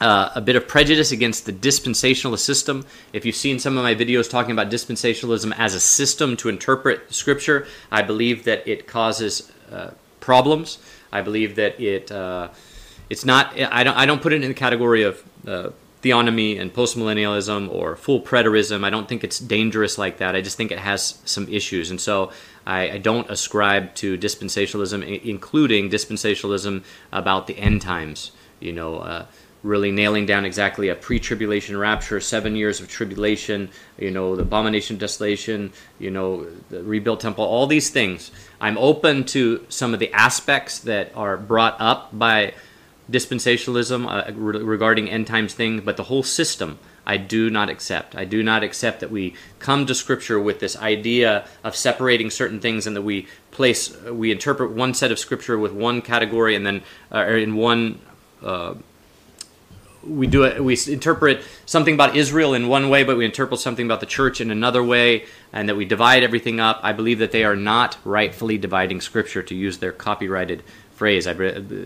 uh, 0.00 0.30
a 0.34 0.40
bit 0.40 0.56
of 0.56 0.68
prejudice 0.68 1.12
against 1.12 1.46
the 1.46 1.52
dispensationalist 1.52 2.40
system. 2.40 2.84
If 3.12 3.24
you've 3.24 3.36
seen 3.36 3.58
some 3.58 3.76
of 3.76 3.82
my 3.82 3.94
videos 3.94 4.30
talking 4.30 4.52
about 4.52 4.70
dispensationalism 4.70 5.52
as 5.58 5.74
a 5.74 5.80
system 5.80 6.36
to 6.38 6.48
interpret 6.48 7.12
Scripture, 7.12 7.66
I 7.90 8.02
believe 8.02 8.44
that 8.44 8.66
it 8.66 8.86
causes 8.86 9.50
uh, 9.72 9.90
problems. 10.20 10.78
I 11.12 11.22
believe 11.22 11.56
that 11.56 11.80
it 11.80 12.12
uh, 12.12 12.48
it's 13.10 13.24
not. 13.24 13.58
I 13.58 13.82
don't. 13.82 13.96
I 13.96 14.06
don't 14.06 14.22
put 14.22 14.32
it 14.32 14.42
in 14.42 14.48
the 14.48 14.54
category 14.54 15.02
of 15.02 15.22
uh, 15.46 15.70
theonomy 16.02 16.60
and 16.60 16.72
postmillennialism 16.72 17.68
or 17.72 17.96
full 17.96 18.20
preterism. 18.20 18.84
I 18.84 18.90
don't 18.90 19.08
think 19.08 19.24
it's 19.24 19.38
dangerous 19.38 19.98
like 19.98 20.18
that. 20.18 20.36
I 20.36 20.42
just 20.42 20.56
think 20.56 20.70
it 20.70 20.78
has 20.78 21.18
some 21.24 21.48
issues, 21.48 21.90
and 21.90 22.00
so 22.00 22.30
I, 22.66 22.90
I 22.90 22.98
don't 22.98 23.28
ascribe 23.30 23.94
to 23.96 24.16
dispensationalism, 24.16 25.22
including 25.24 25.90
dispensationalism 25.90 26.84
about 27.10 27.46
the 27.46 27.58
end 27.58 27.82
times. 27.82 28.30
You 28.60 28.72
know. 28.72 29.26
Really 29.62 29.90
nailing 29.90 30.24
down 30.24 30.44
exactly 30.44 30.88
a 30.88 30.94
pre-tribulation 30.94 31.76
rapture, 31.76 32.20
seven 32.20 32.54
years 32.54 32.80
of 32.80 32.88
tribulation, 32.88 33.70
you 33.98 34.10
know, 34.10 34.36
the 34.36 34.42
abomination 34.42 34.94
of 34.96 35.00
desolation, 35.00 35.72
you 35.98 36.10
know, 36.10 36.46
the 36.70 36.82
rebuilt 36.84 37.20
temple, 37.20 37.44
all 37.44 37.66
these 37.66 37.90
things. 37.90 38.30
I'm 38.60 38.78
open 38.78 39.24
to 39.26 39.66
some 39.68 39.94
of 39.94 40.00
the 40.00 40.12
aspects 40.12 40.78
that 40.80 41.10
are 41.16 41.36
brought 41.36 41.76
up 41.80 42.16
by 42.16 42.54
dispensationalism 43.10 44.06
uh, 44.06 44.32
re- 44.32 44.62
regarding 44.62 45.08
end 45.10 45.26
times 45.26 45.54
things, 45.54 45.82
but 45.82 45.96
the 45.96 46.04
whole 46.04 46.22
system 46.22 46.78
I 47.08 47.16
do 47.16 47.48
not 47.48 47.70
accept. 47.70 48.14
I 48.14 48.26
do 48.26 48.42
not 48.42 48.62
accept 48.62 49.00
that 49.00 49.10
we 49.10 49.34
come 49.58 49.86
to 49.86 49.94
Scripture 49.94 50.38
with 50.38 50.60
this 50.60 50.76
idea 50.76 51.48
of 51.64 51.74
separating 51.74 52.28
certain 52.28 52.60
things 52.60 52.86
and 52.86 52.94
that 52.94 53.02
we 53.02 53.26
place, 53.50 53.98
we 54.02 54.30
interpret 54.30 54.72
one 54.72 54.92
set 54.92 55.10
of 55.10 55.18
Scripture 55.18 55.58
with 55.58 55.72
one 55.72 56.02
category 56.02 56.54
and 56.54 56.66
then, 56.66 56.82
uh, 57.10 57.24
in 57.24 57.56
one. 57.56 58.00
Uh, 58.42 58.74
we 60.06 60.26
do 60.26 60.44
it 60.44 60.62
we 60.62 60.78
interpret 60.86 61.42
something 61.66 61.94
about 61.94 62.16
israel 62.16 62.54
in 62.54 62.68
one 62.68 62.88
way 62.88 63.02
but 63.02 63.16
we 63.16 63.24
interpret 63.24 63.60
something 63.60 63.84
about 63.84 64.00
the 64.00 64.06
church 64.06 64.40
in 64.40 64.50
another 64.50 64.82
way 64.82 65.24
and 65.52 65.68
that 65.68 65.76
we 65.76 65.84
divide 65.84 66.22
everything 66.22 66.60
up. 66.60 66.80
I 66.82 66.92
believe 66.92 67.18
that 67.18 67.32
they 67.32 67.44
are 67.44 67.56
not 67.56 67.96
rightfully 68.04 68.58
dividing 68.58 69.00
scripture 69.00 69.42
to 69.42 69.54
use 69.54 69.78
their 69.78 69.92
copyrighted 69.92 70.62
phrase. 70.92 71.26
I, 71.26 71.32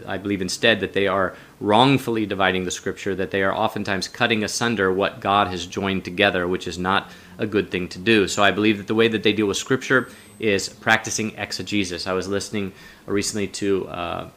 I 0.07 0.19
believe 0.19 0.41
instead 0.41 0.81
that 0.81 0.95
they 0.95 1.07
are 1.07 1.37
wrongfully 1.61 2.27
dividing 2.27 2.65
the 2.65 2.71
scripture 2.71 3.15
that 3.15 3.31
they 3.31 3.43
are 3.43 3.55
oftentimes 3.55 4.09
cutting 4.09 4.43
asunder 4.43 4.93
what 4.93 5.21
god 5.21 5.49
has 5.49 5.67
joined 5.67 6.05
together 6.05 6.49
which 6.49 6.67
is 6.67 6.79
not 6.79 7.11
a 7.39 7.47
good 7.47 7.71
thing 7.71 7.89
to 7.89 7.99
do. 7.99 8.27
So 8.27 8.43
i 8.43 8.51
believe 8.51 8.79
that 8.79 8.87
the 8.87 8.95
way 8.95 9.09
that 9.09 9.23
they 9.23 9.33
deal 9.33 9.47
with 9.47 9.57
scripture 9.57 10.09
is 10.39 10.69
practicing 10.69 11.37
exegesis. 11.37 12.07
I 12.07 12.15
was 12.15 12.27
listening 12.27 12.73
recently 13.07 13.47
to 13.49 13.89
uh, 13.89 14.29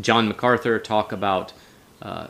john 0.00 0.28
macarthur 0.28 0.78
talk 0.78 1.12
about 1.12 1.52
uh, 2.00 2.28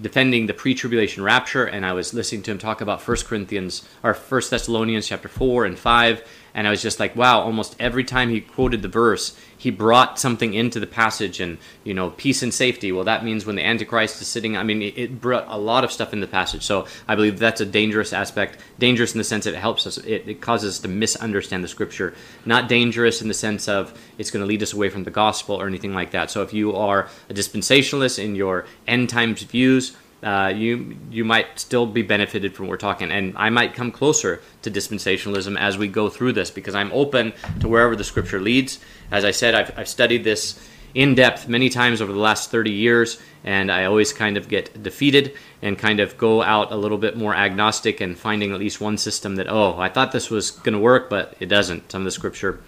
defending 0.00 0.46
the 0.46 0.54
pre-tribulation 0.54 1.22
rapture 1.22 1.64
and 1.64 1.84
i 1.84 1.92
was 1.92 2.14
listening 2.14 2.42
to 2.42 2.50
him 2.50 2.58
talk 2.58 2.80
about 2.80 3.02
First 3.02 3.26
corinthians 3.26 3.86
or 4.02 4.14
First 4.14 4.50
thessalonians 4.50 5.06
chapter 5.06 5.28
4 5.28 5.64
and 5.64 5.78
5 5.78 6.26
and 6.54 6.66
i 6.66 6.70
was 6.70 6.82
just 6.82 7.00
like 7.00 7.14
wow 7.16 7.40
almost 7.40 7.76
every 7.78 8.04
time 8.04 8.30
he 8.30 8.40
quoted 8.40 8.82
the 8.82 8.88
verse 8.88 9.36
he 9.62 9.70
brought 9.70 10.18
something 10.18 10.54
into 10.54 10.80
the 10.80 10.88
passage 10.88 11.38
and 11.38 11.56
you 11.84 11.94
know 11.94 12.10
peace 12.10 12.42
and 12.42 12.52
safety. 12.52 12.90
Well 12.90 13.04
that 13.04 13.24
means 13.24 13.46
when 13.46 13.54
the 13.54 13.64
antichrist 13.64 14.20
is 14.20 14.26
sitting 14.26 14.56
i 14.56 14.64
mean 14.64 14.82
it, 14.82 15.20
brought 15.20 15.46
a 15.46 15.56
lot 15.56 15.84
of 15.84 15.92
stuff 15.92 16.12
in 16.12 16.18
the 16.20 16.26
passage. 16.26 16.64
So 16.64 16.86
i 17.06 17.14
believe 17.14 17.38
that's 17.38 17.60
a 17.60 17.66
dangerous 17.66 18.12
aspect 18.12 18.58
dangerous 18.80 19.14
in 19.14 19.18
the 19.18 19.24
sense 19.24 19.44
that 19.44 19.54
it 19.54 19.60
helps 19.60 19.86
us 19.86 19.98
it, 19.98 20.28
it 20.28 20.40
causes 20.40 20.74
us 20.74 20.80
to 20.80 20.88
misunderstand 20.88 21.62
the 21.62 21.68
scripture. 21.68 22.12
Not 22.44 22.68
dangerous 22.68 23.22
in 23.22 23.28
the 23.28 23.34
sense 23.34 23.68
of 23.68 23.96
it's 24.18 24.32
going 24.32 24.42
to 24.42 24.48
lead 24.48 24.64
us 24.64 24.72
away 24.72 24.90
from 24.90 25.04
the 25.04 25.12
gospel 25.12 25.54
or 25.54 25.68
anything 25.68 25.94
like 25.94 26.10
that. 26.10 26.32
So 26.32 26.42
if 26.42 26.52
you 26.52 26.74
are 26.74 27.08
a 27.30 27.34
dispensationalist 27.34 28.18
in 28.18 28.34
your 28.34 28.66
end 28.88 29.10
times 29.10 29.42
views 29.44 29.96
uh, 30.22 30.52
you 30.54 30.96
you 31.10 31.24
might 31.24 31.58
still 31.58 31.86
be 31.86 32.02
benefited 32.02 32.54
from 32.54 32.66
what 32.66 32.70
we're 32.70 32.76
talking, 32.76 33.10
and 33.10 33.34
I 33.36 33.50
might 33.50 33.74
come 33.74 33.90
closer 33.90 34.40
to 34.62 34.70
dispensationalism 34.70 35.58
as 35.58 35.76
we 35.76 35.88
go 35.88 36.08
through 36.08 36.32
this 36.32 36.50
because 36.50 36.74
I'm 36.74 36.92
open 36.92 37.32
to 37.60 37.68
wherever 37.68 37.96
the 37.96 38.04
Scripture 38.04 38.40
leads. 38.40 38.78
As 39.10 39.24
I 39.24 39.32
said, 39.32 39.54
I've, 39.54 39.78
I've 39.78 39.88
studied 39.88 40.22
this 40.22 40.60
in 40.94 41.14
depth 41.14 41.48
many 41.48 41.68
times 41.68 42.00
over 42.00 42.12
the 42.12 42.18
last 42.18 42.50
30 42.50 42.70
years, 42.70 43.20
and 43.44 43.72
I 43.72 43.86
always 43.86 44.12
kind 44.12 44.36
of 44.36 44.48
get 44.48 44.82
defeated 44.82 45.34
and 45.60 45.78
kind 45.78 46.00
of 46.00 46.16
go 46.18 46.42
out 46.42 46.70
a 46.70 46.76
little 46.76 46.98
bit 46.98 47.16
more 47.16 47.34
agnostic 47.34 48.00
and 48.00 48.16
finding 48.16 48.52
at 48.52 48.60
least 48.60 48.80
one 48.80 48.98
system 48.98 49.36
that 49.36 49.48
oh 49.48 49.76
I 49.78 49.88
thought 49.88 50.12
this 50.12 50.30
was 50.30 50.52
going 50.52 50.74
to 50.74 50.78
work, 50.78 51.10
but 51.10 51.34
it 51.40 51.46
doesn't. 51.46 51.90
Some 51.90 52.02
of 52.02 52.04
the 52.04 52.10
Scripture 52.12 52.60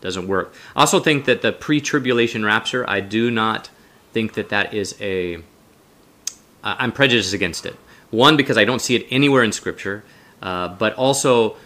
doesn't 0.00 0.28
work. 0.28 0.52
I 0.76 0.80
also 0.80 1.00
think 1.00 1.24
that 1.24 1.42
the 1.42 1.52
pre-tribulation 1.52 2.44
rapture, 2.44 2.88
I 2.88 3.00
do 3.00 3.30
not 3.30 3.70
think 4.12 4.34
that 4.34 4.50
that 4.50 4.74
is 4.74 4.94
a 5.00 5.42
uh, 6.62 6.76
I'm 6.78 6.92
prejudiced 6.92 7.34
against 7.34 7.66
it. 7.66 7.76
One, 8.10 8.36
because 8.36 8.56
I 8.56 8.64
don't 8.64 8.80
see 8.80 8.96
it 8.96 9.06
anywhere 9.10 9.42
in 9.42 9.52
Scripture, 9.52 10.04
uh, 10.42 10.68
but 10.68 10.94
also 10.94 11.56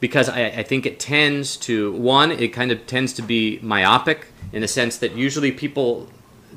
because 0.00 0.28
I, 0.28 0.46
I, 0.46 0.62
think 0.62 0.86
it 0.86 1.00
tends 1.00 1.56
to, 1.58 1.92
one, 1.92 2.30
it 2.30 2.48
kind 2.48 2.70
of 2.70 2.86
tends 2.86 3.12
to 3.14 3.22
be 3.22 3.58
myopic 3.62 4.26
in 4.52 4.60
the 4.60 4.68
sense 4.68 4.98
that 4.98 5.12
usually 5.12 5.52
people 5.52 6.08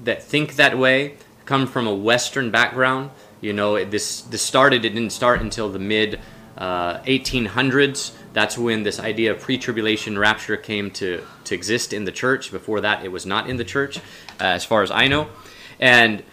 that 0.04 0.22
think 0.22 0.56
that 0.56 0.78
way 0.78 1.16
come 1.46 1.66
from 1.66 1.88
a 1.88 1.94
Western 1.94 2.52
background. 2.52 3.12
You 3.42 3.54
know, 3.54 3.84
this, 3.86 4.22
this 4.22 4.42
started, 4.42 4.86
it 4.86 4.90
didn't 4.90 5.12
start 5.12 5.42
until 5.42 5.70
the 5.70 5.80
mid 5.80 6.20
uh, 6.58 7.00
1800s. 7.00 8.12
That's 8.34 8.58
when 8.58 8.84
this 8.84 9.00
idea 9.00 9.32
of 9.32 9.40
pre 9.40 9.58
tribulation 9.58 10.18
rapture 10.18 10.58
came 10.58 10.92
to, 10.92 11.26
to 11.46 11.56
exist 11.56 11.94
in 11.94 12.06
the 12.06 12.12
church. 12.12 12.52
Before 12.52 12.82
that, 12.82 13.04
it 13.04 13.10
was 13.10 13.26
not 13.26 13.50
in 13.50 13.58
the 13.58 13.64
church, 13.64 13.98
uh, 13.98 14.02
as 14.40 14.66
far 14.66 14.84
as 14.84 14.92
I 14.92 15.08
know. 15.08 15.30
And 15.80 16.24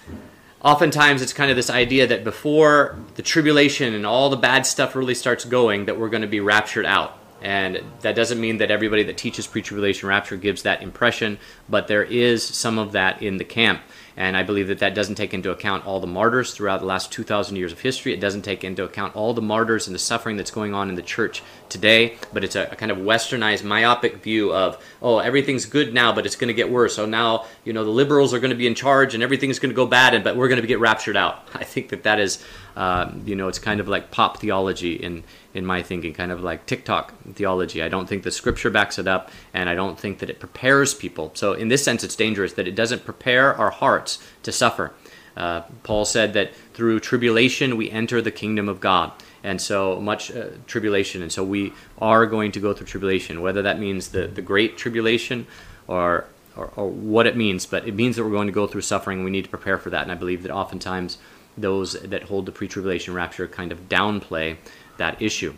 oftentimes 0.67 1.23
it's 1.23 1.33
kind 1.33 1.49
of 1.49 1.57
this 1.57 1.71
idea 1.71 2.09
that 2.09 2.25
before 2.25 2.99
the 3.15 3.23
tribulation 3.23 3.95
and 3.95 4.05
all 4.05 4.29
the 4.29 4.37
bad 4.37 4.67
stuff 4.67 4.97
really 4.97 5.15
starts 5.15 5.45
going 5.45 5.85
that 5.85 5.97
we're 5.97 6.09
going 6.09 6.23
to 6.23 6.29
be 6.29 6.41
raptured 6.41 6.85
out. 6.85 7.17
And 7.41 7.81
that 8.01 8.17
doesn't 8.17 8.41
mean 8.41 8.59
that 8.59 8.73
everybody 8.73 9.05
that 9.05 9.17
teaches 9.17 9.47
pre-tribulation 9.47 10.09
rapture 10.09 10.37
gives 10.37 10.63
that 10.63 10.83
impression 10.83 11.39
but 11.69 11.87
there 11.87 12.03
is 12.03 12.43
some 12.43 12.79
of 12.79 12.93
that 12.93 13.23
in 13.23 13.37
the 13.37 13.45
camp 13.45 13.83
and 14.17 14.35
I 14.35 14.43
believe 14.43 14.69
that 14.69 14.79
that 14.79 14.95
doesn't 14.95 15.17
take 15.17 15.35
into 15.35 15.51
account 15.51 15.85
all 15.85 16.01
the 16.01 16.07
martyrs 16.07 16.55
throughout 16.55 16.81
the 16.81 16.87
last 16.87 17.13
2,000 17.13 17.57
years 17.57 17.71
of 17.71 17.81
history. 17.81 18.15
It 18.15 18.21
doesn't 18.21 18.43
take 18.43 18.65
into 18.65 18.83
account 18.83 19.15
all 19.15 19.35
the 19.35 19.43
martyrs 19.43 19.87
and 19.87 19.95
the 19.95 19.99
suffering 19.99 20.39
that's 20.39 20.51
going 20.51 20.73
on 20.73 20.89
in 20.89 20.95
the 20.95 21.03
church 21.03 21.43
today. 21.69 22.17
But 22.33 22.43
it's 22.43 22.57
a, 22.57 22.63
a 22.73 22.77
kind 22.77 22.91
of 22.91 22.97
westernized, 22.97 23.63
myopic 23.63 24.23
view 24.23 24.55
of, 24.55 24.83
oh, 25.03 25.19
everything's 25.19 25.67
good 25.67 25.93
now, 25.93 26.15
but 26.15 26.25
it's 26.25 26.37
going 26.37 26.49
to 26.49 26.55
get 26.55 26.71
worse. 26.71 26.97
So 26.97 27.05
now, 27.05 27.45
you 27.65 27.75
know, 27.75 27.85
the 27.85 27.91
liberals 27.91 28.33
are 28.33 28.41
going 28.41 28.51
to 28.51 28.57
be 28.57 28.67
in 28.67 28.75
charge 28.75 29.13
and 29.13 29.23
everything's 29.23 29.59
going 29.59 29.71
to 29.71 29.77
go 29.77 29.87
bad, 29.87 30.15
and 30.15 30.25
but 30.25 30.35
we're 30.35 30.49
going 30.49 30.61
to 30.63 30.67
get 30.67 30.81
raptured 30.81 31.17
out. 31.17 31.47
I 31.55 31.65
think 31.65 31.91
that 31.91 32.05
that 32.05 32.19
is, 32.19 32.43
um, 32.77 33.23
you 33.25 33.35
know, 33.35 33.49
it's 33.49 33.59
kind 33.59 33.81
of 33.81 33.89
like 33.89 34.11
pop 34.11 34.39
theology 34.39 34.95
in 34.95 35.25
in 35.55 35.65
my 35.65 35.83
thinking, 35.83 36.13
kind 36.13 36.31
of 36.31 36.43
like 36.43 36.67
TikTok 36.67 37.15
theology. 37.33 37.83
I 37.83 37.89
don't 37.89 38.07
think 38.07 38.23
the 38.23 38.31
scripture 38.31 38.69
backs 38.71 38.99
it 38.99 39.09
up, 39.09 39.31
and 39.55 39.71
I 39.71 39.75
don't 39.75 39.99
think 39.99 40.19
that 40.19 40.29
it 40.29 40.39
prepares 40.39 40.93
people. 40.93 41.33
So, 41.35 41.55
in 41.55 41.69
this 41.69 41.83
sense, 41.83 42.05
it's 42.05 42.15
dangerous 42.15 42.53
that 42.53 42.69
it 42.69 42.75
doesn't 42.75 43.05
prepare 43.05 43.55
our 43.55 43.71
hearts 43.71 44.23
to 44.43 44.53
suffer. 44.53 44.93
Uh, 45.37 45.63
Paul 45.83 46.05
said 46.05 46.33
that 46.33 46.55
through 46.75 47.01
tribulation 47.01 47.77
we 47.77 47.91
enter 47.91 48.23
the 48.23 48.31
kingdom 48.31 48.69
of 48.69 48.81
God. 48.81 49.13
And 49.43 49.61
so 49.61 50.01
much 50.01 50.35
uh, 50.35 50.49
tribulation. 50.67 51.23
And 51.23 51.31
so 51.31 51.45
we 51.45 51.73
are 51.99 52.27
going 52.27 52.51
to 52.53 52.61
go 52.61 52.73
through 52.73 52.87
tribulation, 52.87 53.43
whether 53.43 53.63
that 53.63 53.79
means 53.79 54.09
the, 54.09 54.27
the 54.27 54.43
great 54.43 54.77
tribulation 54.77 55.47
or, 55.87 56.27
or, 56.57 56.73
or 56.75 56.89
what 56.89 57.29
it 57.29 57.37
means. 57.37 57.65
But 57.65 57.87
it 57.87 57.95
means 57.95 58.17
that 58.17 58.25
we're 58.25 58.31
going 58.31 58.49
to 58.49 58.53
go 58.53 58.67
through 58.67 58.81
suffering. 58.81 59.23
We 59.23 59.31
need 59.31 59.45
to 59.45 59.51
prepare 59.51 59.79
for 59.79 59.91
that. 59.91 60.03
And 60.03 60.11
I 60.11 60.17
believe 60.17 60.43
that 60.43 60.51
oftentimes 60.51 61.19
those 61.57 61.95
that 61.95 62.25
hold 62.25 62.47
the 62.47 62.53
pre 62.53 62.69
tribulation 62.69 63.15
rapture 63.15 63.47
kind 63.49 63.73
of 63.73 63.89
downplay 63.89 64.57
that 64.99 65.21
issue. 65.21 65.55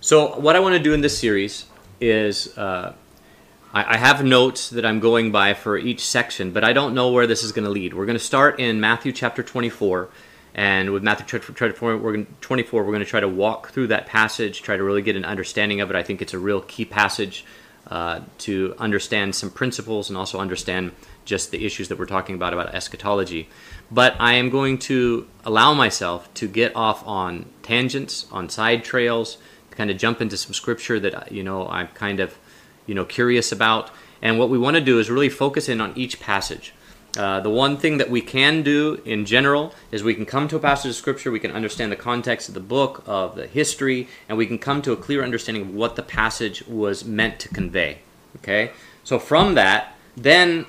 So, 0.00 0.38
what 0.38 0.56
I 0.56 0.60
want 0.60 0.74
to 0.74 0.82
do 0.82 0.92
in 0.92 1.00
this 1.00 1.18
series 1.18 1.66
is 2.00 2.56
uh, 2.58 2.94
I, 3.72 3.94
I, 3.94 3.96
have 3.96 4.24
notes 4.24 4.70
that 4.70 4.84
I'm 4.84 5.00
going 5.00 5.32
by 5.32 5.54
for 5.54 5.78
each 5.78 6.04
section, 6.04 6.50
but 6.50 6.62
I 6.62 6.72
don't 6.72 6.94
know 6.94 7.10
where 7.10 7.26
this 7.26 7.42
is 7.42 7.52
going 7.52 7.64
to 7.64 7.70
lead. 7.70 7.94
We're 7.94 8.06
going 8.06 8.18
to 8.18 8.24
start 8.24 8.60
in 8.60 8.80
Matthew 8.80 9.12
chapter 9.12 9.42
24. 9.42 10.08
And 10.54 10.90
with 10.90 11.02
Matthew 11.02 11.26
chapter 11.26 11.52
24, 11.52 11.96
we're 11.96 12.12
going 12.12 12.26
to, 12.26 12.32
24, 12.40 12.84
we're 12.84 12.92
going 12.92 13.00
to 13.00 13.04
try 13.04 13.20
to 13.20 13.28
walk 13.28 13.70
through 13.70 13.88
that 13.88 14.06
passage, 14.06 14.62
try 14.62 14.76
to 14.76 14.84
really 14.84 15.02
get 15.02 15.16
an 15.16 15.24
understanding 15.24 15.80
of 15.80 15.90
it. 15.90 15.96
I 15.96 16.04
think 16.04 16.22
it's 16.22 16.34
a 16.34 16.38
real 16.38 16.60
key 16.60 16.84
passage 16.84 17.44
uh, 17.88 18.20
to 18.38 18.74
understand 18.78 19.34
some 19.34 19.50
principles 19.50 20.08
and 20.08 20.16
also 20.16 20.38
understand 20.38 20.92
just 21.24 21.50
the 21.50 21.64
issues 21.66 21.88
that 21.88 21.98
we're 21.98 22.06
talking 22.06 22.34
about 22.34 22.52
about 22.52 22.74
eschatology. 22.74 23.48
But 23.90 24.16
I 24.18 24.34
am 24.34 24.50
going 24.50 24.78
to 24.78 25.28
allow 25.44 25.74
myself 25.74 26.32
to 26.34 26.48
get 26.48 26.74
off 26.74 27.06
on 27.06 27.46
tangents, 27.62 28.26
on 28.32 28.48
side 28.48 28.84
trails, 28.84 29.36
to 29.70 29.76
kind 29.76 29.90
of 29.90 29.98
jump 29.98 30.20
into 30.20 30.36
some 30.36 30.54
scripture 30.54 30.98
that 31.00 31.32
you 31.32 31.42
know 31.42 31.68
I'm 31.68 31.88
kind 31.88 32.20
of 32.20 32.36
you 32.86 32.94
know 32.94 33.04
curious 33.04 33.52
about. 33.52 33.90
And 34.22 34.38
what 34.38 34.48
we 34.48 34.58
want 34.58 34.76
to 34.76 34.80
do 34.80 34.98
is 34.98 35.10
really 35.10 35.28
focus 35.28 35.68
in 35.68 35.80
on 35.80 35.92
each 35.96 36.18
passage. 36.18 36.72
Uh, 37.16 37.38
the 37.40 37.50
one 37.50 37.76
thing 37.76 37.98
that 37.98 38.10
we 38.10 38.20
can 38.20 38.62
do 38.62 39.00
in 39.04 39.24
general 39.24 39.72
is 39.92 40.02
we 40.02 40.14
can 40.14 40.26
come 40.26 40.48
to 40.48 40.56
a 40.56 40.58
passage 40.58 40.90
of 40.90 40.96
scripture, 40.96 41.30
we 41.30 41.38
can 41.38 41.52
understand 41.52 41.92
the 41.92 41.96
context 41.96 42.48
of 42.48 42.54
the 42.54 42.60
book, 42.60 43.04
of 43.06 43.36
the 43.36 43.46
history, 43.46 44.08
and 44.28 44.36
we 44.36 44.46
can 44.46 44.58
come 44.58 44.82
to 44.82 44.90
a 44.90 44.96
clear 44.96 45.22
understanding 45.22 45.62
of 45.62 45.74
what 45.74 45.94
the 45.94 46.02
passage 46.02 46.66
was 46.66 47.04
meant 47.04 47.38
to 47.38 47.48
convey. 47.48 47.98
Okay? 48.36 48.72
So 49.04 49.20
from 49.20 49.54
that, 49.54 49.94
then 50.16 50.66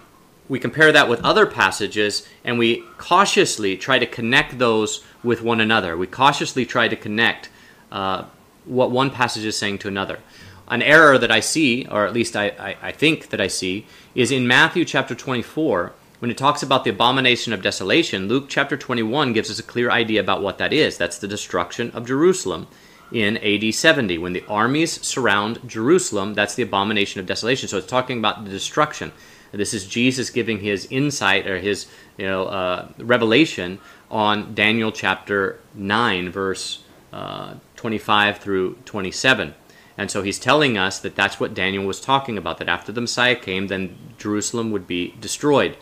we 0.48 0.60
compare 0.60 0.92
that 0.92 1.10
with 1.10 1.24
other 1.24 1.46
passages 1.46 2.28
and 2.44 2.60
we 2.60 2.84
cautiously 2.98 3.78
try 3.78 4.00
to 4.00 4.06
connect 4.06 4.60
those 4.60 5.04
with 5.24 5.42
one 5.42 5.60
another. 5.60 5.98
We 5.98 6.08
cautiously 6.08 6.66
try 6.66 6.88
to 6.88 6.96
connect 6.96 7.50
uh, 7.92 8.26
what 8.66 8.92
one 8.92 9.10
passage 9.10 9.46
is 9.46 9.58
saying 9.58 9.80
to 9.80 9.88
another. 9.88 10.20
An 10.68 10.82
error 10.82 11.18
that 11.18 11.32
I 11.32 11.40
see, 11.40 11.86
or 11.90 12.06
at 12.06 12.14
least 12.14 12.36
I, 12.36 12.48
I, 12.60 12.78
I 12.82 12.92
think 12.92 13.30
that 13.30 13.42
I 13.42 13.48
see, 13.48 13.86
is 14.14 14.32
in 14.32 14.48
Matthew 14.48 14.86
chapter 14.86 15.14
24. 15.14 15.94
When 16.20 16.32
it 16.32 16.38
talks 16.38 16.64
about 16.64 16.84
the 16.84 16.90
abomination 16.90 17.54
of 17.54 17.62
desolation, 17.62 18.28
Luke 18.28 18.46
chapter 18.48 18.78
21 18.78 19.34
gives 19.34 19.52
us 19.52 19.60
a 19.60 19.64
clear 19.64 19.92
idea 19.92 20.22
about 20.22 20.42
what 20.42 20.58
that 20.58 20.74
is. 20.74 20.98
That's 20.98 21.20
the 21.20 21.28
destruction 21.28 21.92
of 21.92 22.08
Jerusalem 22.08 22.68
in 23.12 23.38
AD 23.38 23.74
70. 23.74 24.18
When 24.18 24.34
the 24.34 24.46
armies 24.48 25.06
surround 25.06 25.60
Jerusalem, 25.68 26.34
that's 26.34 26.56
the 26.56 26.64
abomination 26.64 27.20
of 27.20 27.28
desolation. 27.28 27.70
So 27.70 27.78
it's 27.78 27.88
talking 27.88 28.18
about 28.18 28.44
the 28.44 28.50
destruction. 28.50 29.12
This 29.58 29.74
is 29.74 29.88
Jesus 29.88 30.30
giving 30.30 30.60
his 30.60 30.88
insight 30.90 31.48
or 31.48 31.60
his 31.60 31.88
you 32.18 32.26
know 32.26 32.46
uh, 32.46 32.90
revelation 32.98 33.80
on 34.12 34.54
Daniel 34.54 34.92
chapter 34.92 35.60
nine, 35.74 36.30
verse 36.30 36.84
uh, 37.14 37.56
25 37.76 38.40
through 38.40 38.76
27. 38.86 39.54
And 39.98 40.12
so 40.12 40.22
he's 40.22 40.40
telling 40.40 40.78
us 40.78 41.00
that 41.00 41.16
that's 41.16 41.40
what 41.40 41.54
Daniel 41.54 41.86
was 41.86 42.02
talking 42.02 42.38
about. 42.38 42.58
That 42.58 42.68
after 42.68 42.92
the 42.92 43.02
Messiah 43.02 43.36
came, 43.36 43.68
then 43.68 43.98
Jerusalem 44.18 44.72
would 44.72 44.86
be 44.86 45.16
destroyed. 45.22 45.78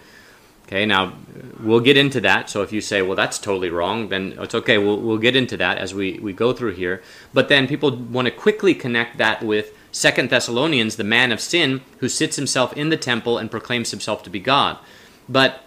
Okay, 0.68 0.86
now 0.86 1.14
we'll 1.60 1.80
get 1.80 1.98
into 1.98 2.22
that. 2.22 2.50
So 2.50 2.62
if 2.62 2.72
you 2.72 2.82
say, 2.82 3.02
well, 3.02 3.16
that's 3.16 3.38
totally 3.38 3.70
wrong, 3.70 4.10
then 4.10 4.36
it's 4.38 4.56
okay. 4.56 4.78
We'll, 4.78 5.00
we'll 5.00 5.18
get 5.18 5.36
into 5.36 5.58
that 5.58 5.78
as 5.78 5.94
we, 5.94 6.20
we 6.20 6.32
go 6.32 6.54
through 6.54 6.74
here. 6.74 7.02
But 7.34 7.50
then 7.50 7.68
people 7.68 7.96
want 7.96 8.28
to 8.28 8.32
quickly 8.32 8.74
connect 8.74 9.18
that 9.18 9.44
with 9.44 9.76
Second 9.94 10.32
Thessalonians, 10.32 10.96
the 10.96 11.04
man 11.04 11.32
of 11.32 11.40
sin 11.40 11.82
who 12.00 12.10
sits 12.10 12.36
himself 12.36 12.74
in 12.74 12.90
the 12.90 12.98
temple 12.98 13.38
and 13.38 13.52
proclaims 13.52 13.92
himself 13.92 14.24
to 14.24 14.30
be 14.32 14.40
God. 14.40 14.80
But 15.30 15.62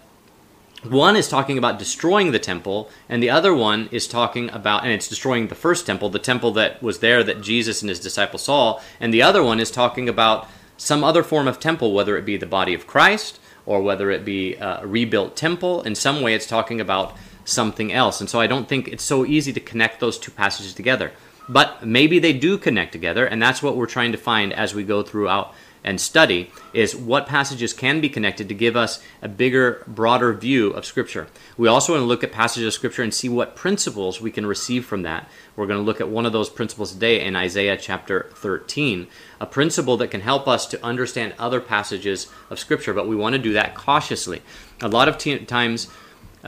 one 0.83 1.15
is 1.15 1.29
talking 1.29 1.57
about 1.57 1.79
destroying 1.79 2.31
the 2.31 2.37
temple, 2.37 2.89
and 3.07 3.23
the 3.23 3.29
other 3.29 3.53
one 3.53 3.87
is 3.89 4.05
talking 4.05 4.49
about, 4.51 4.83
and 4.83 4.91
it's 4.91 5.07
destroying 5.07 5.47
the 5.47 5.55
first 5.55 5.85
temple, 5.85 6.09
the 6.09 6.19
temple 6.19 6.51
that 6.51 6.83
was 6.83 6.99
there 6.99 7.23
that 7.23 7.41
Jesus 7.41 7.81
and 7.81 7.87
his 7.89 8.01
disciples 8.01 8.43
saw, 8.43 8.81
and 8.99 9.13
the 9.13 9.23
other 9.23 9.41
one 9.41 9.61
is 9.61 9.71
talking 9.71 10.09
about 10.09 10.45
some 10.75 11.05
other 11.05 11.23
form 11.23 11.47
of 11.47 11.59
temple, 11.59 11.93
whether 11.93 12.17
it 12.17 12.25
be 12.25 12.35
the 12.35 12.45
body 12.45 12.73
of 12.73 12.85
Christ 12.85 13.39
or 13.65 13.81
whether 13.81 14.11
it 14.11 14.25
be 14.25 14.55
a 14.55 14.85
rebuilt 14.85 15.37
temple. 15.37 15.81
In 15.83 15.95
some 15.95 16.21
way, 16.21 16.33
it's 16.33 16.45
talking 16.45 16.81
about 16.81 17.15
something 17.45 17.93
else. 17.93 18.19
And 18.19 18.29
so 18.29 18.41
I 18.41 18.47
don't 18.47 18.67
think 18.67 18.89
it's 18.89 19.03
so 19.03 19.25
easy 19.25 19.53
to 19.53 19.59
connect 19.61 20.01
those 20.01 20.19
two 20.19 20.31
passages 20.31 20.73
together. 20.73 21.13
But 21.49 21.85
maybe 21.85 22.19
they 22.19 22.33
do 22.33 22.57
connect 22.57 22.91
together, 22.91 23.25
and 23.25 23.41
that's 23.41 23.63
what 23.63 23.77
we're 23.77 23.85
trying 23.85 24.11
to 24.11 24.17
find 24.17 24.51
as 24.53 24.75
we 24.75 24.83
go 24.83 25.03
throughout 25.03 25.53
and 25.87 26.01
study 26.01 26.51
is 26.73 26.95
what 26.95 27.27
passages 27.27 27.71
can 27.71 28.01
be 28.01 28.09
connected 28.09 28.49
to 28.49 28.53
give 28.53 28.75
us 28.75 29.01
a 29.21 29.27
bigger, 29.29 29.83
broader 29.87 30.33
view 30.33 30.71
of 30.71 30.85
Scripture. 30.85 31.27
We 31.57 31.69
also 31.69 31.93
want 31.93 32.01
to 32.01 32.07
look 32.07 32.25
at 32.25 32.31
passages 32.33 32.67
of 32.67 32.73
Scripture 32.73 33.03
and 33.03 33.13
see 33.13 33.29
what 33.29 33.55
principles 33.55 34.19
we 34.19 34.29
can 34.29 34.45
receive 34.45 34.85
from 34.85 35.03
that. 35.03 35.29
We're 35.55 35.65
going 35.65 35.79
to 35.79 35.85
look 35.85 36.01
at 36.01 36.09
one 36.09 36.25
of 36.25 36.33
those 36.33 36.49
principles 36.49 36.91
today 36.91 37.23
in 37.23 37.37
Isaiah 37.37 37.77
chapter 37.77 38.29
13, 38.35 39.07
a 39.39 39.45
principle 39.45 39.95
that 39.97 40.11
can 40.11 40.21
help 40.21 40.45
us 40.47 40.67
to 40.67 40.85
understand 40.85 41.33
other 41.39 41.61
passages 41.61 42.27
of 42.49 42.59
Scripture, 42.59 42.93
but 42.93 43.07
we 43.07 43.15
want 43.15 43.33
to 43.33 43.39
do 43.39 43.53
that 43.53 43.73
cautiously. 43.73 44.41
A 44.81 44.89
lot 44.89 45.07
of 45.07 45.17
t- 45.17 45.39
times, 45.39 45.87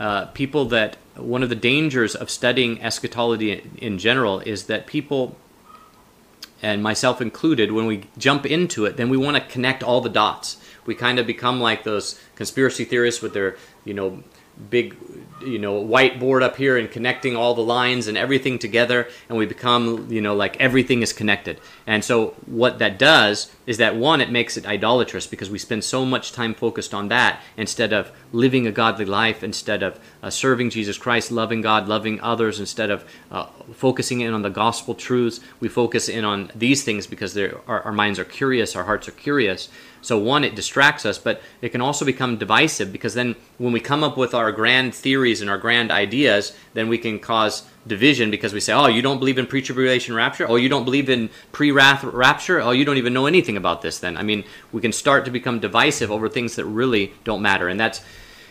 uh, 0.00 0.24
people 0.26 0.64
that 0.64 0.96
one 1.14 1.42
of 1.42 1.50
the 1.50 1.54
dangers 1.54 2.14
of 2.14 2.30
studying 2.30 2.80
eschatology 2.82 3.70
in 3.76 3.98
general 3.98 4.40
is 4.40 4.64
that 4.64 4.86
people 4.86 5.36
and 6.62 6.82
myself 6.82 7.20
included, 7.20 7.72
when 7.72 7.86
we 7.86 8.04
jump 8.18 8.44
into 8.44 8.86
it, 8.86 8.96
then 8.96 9.08
we 9.08 9.16
want 9.16 9.36
to 9.36 9.42
connect 9.42 9.82
all 9.82 10.00
the 10.00 10.10
dots. 10.10 10.56
We 10.86 10.94
kind 10.94 11.18
of 11.18 11.26
become 11.26 11.60
like 11.60 11.84
those 11.84 12.20
conspiracy 12.34 12.84
theorists 12.84 13.22
with 13.22 13.34
their, 13.34 13.56
you 13.84 13.94
know, 13.94 14.22
big 14.68 14.96
you 15.42 15.58
know 15.58 15.82
whiteboard 15.82 16.42
up 16.42 16.56
here 16.56 16.76
and 16.76 16.90
connecting 16.90 17.36
all 17.36 17.54
the 17.54 17.62
lines 17.62 18.06
and 18.08 18.18
everything 18.18 18.58
together 18.58 19.08
and 19.28 19.38
we 19.38 19.46
become 19.46 20.10
you 20.10 20.20
know 20.20 20.34
like 20.34 20.56
everything 20.60 21.02
is 21.02 21.12
connected. 21.12 21.60
And 21.86 22.04
so 22.04 22.34
what 22.46 22.78
that 22.78 22.98
does 22.98 23.50
is 23.66 23.78
that 23.78 23.96
one 23.96 24.20
it 24.20 24.30
makes 24.30 24.56
it 24.56 24.66
idolatrous 24.66 25.26
because 25.26 25.50
we 25.50 25.58
spend 25.58 25.84
so 25.84 26.04
much 26.04 26.32
time 26.32 26.54
focused 26.54 26.92
on 26.92 27.08
that 27.08 27.40
instead 27.56 27.92
of 27.92 28.12
living 28.32 28.66
a 28.66 28.72
godly 28.72 29.04
life 29.04 29.42
instead 29.42 29.82
of 29.82 29.98
uh, 30.22 30.30
serving 30.30 30.70
jesus 30.70 30.96
christ 30.96 31.32
loving 31.32 31.60
god 31.60 31.88
loving 31.88 32.20
others 32.20 32.60
instead 32.60 32.90
of 32.90 33.04
uh, 33.30 33.46
focusing 33.72 34.20
in 34.20 34.32
on 34.32 34.42
the 34.42 34.50
gospel 34.50 34.94
truths. 34.94 35.40
We 35.60 35.68
focus 35.68 36.08
in 36.08 36.24
on 36.24 36.50
these 36.54 36.84
things 36.84 37.06
because 37.06 37.36
our, 37.36 37.60
our 37.66 37.92
minds 37.92 38.18
are 38.18 38.24
curious 38.24 38.76
our 38.76 38.84
hearts 38.84 39.08
are 39.08 39.12
curious 39.12 39.68
so, 40.02 40.18
one, 40.18 40.44
it 40.44 40.54
distracts 40.54 41.04
us, 41.04 41.18
but 41.18 41.42
it 41.60 41.70
can 41.70 41.80
also 41.80 42.04
become 42.04 42.38
divisive 42.38 42.92
because 42.92 43.14
then 43.14 43.36
when 43.58 43.72
we 43.72 43.80
come 43.80 44.02
up 44.02 44.16
with 44.16 44.34
our 44.34 44.50
grand 44.50 44.94
theories 44.94 45.40
and 45.40 45.50
our 45.50 45.58
grand 45.58 45.90
ideas, 45.90 46.56
then 46.72 46.88
we 46.88 46.98
can 46.98 47.18
cause 47.18 47.64
division 47.86 48.30
because 48.30 48.52
we 48.52 48.60
say, 48.60 48.72
oh, 48.72 48.86
you 48.86 49.02
don't 49.02 49.18
believe 49.18 49.38
in 49.38 49.46
pre 49.46 49.60
tribulation 49.60 50.14
rapture? 50.14 50.46
Oh, 50.48 50.56
you 50.56 50.68
don't 50.68 50.84
believe 50.84 51.10
in 51.10 51.28
pre 51.52 51.70
wrath 51.70 52.02
rapture? 52.04 52.60
Oh, 52.60 52.70
you 52.70 52.84
don't 52.84 52.96
even 52.96 53.12
know 53.12 53.26
anything 53.26 53.56
about 53.56 53.82
this 53.82 53.98
then. 53.98 54.16
I 54.16 54.22
mean, 54.22 54.44
we 54.72 54.80
can 54.80 54.92
start 54.92 55.24
to 55.26 55.30
become 55.30 55.60
divisive 55.60 56.10
over 56.10 56.28
things 56.28 56.56
that 56.56 56.64
really 56.64 57.12
don't 57.24 57.42
matter. 57.42 57.68
And 57.68 57.78
that's 57.78 58.00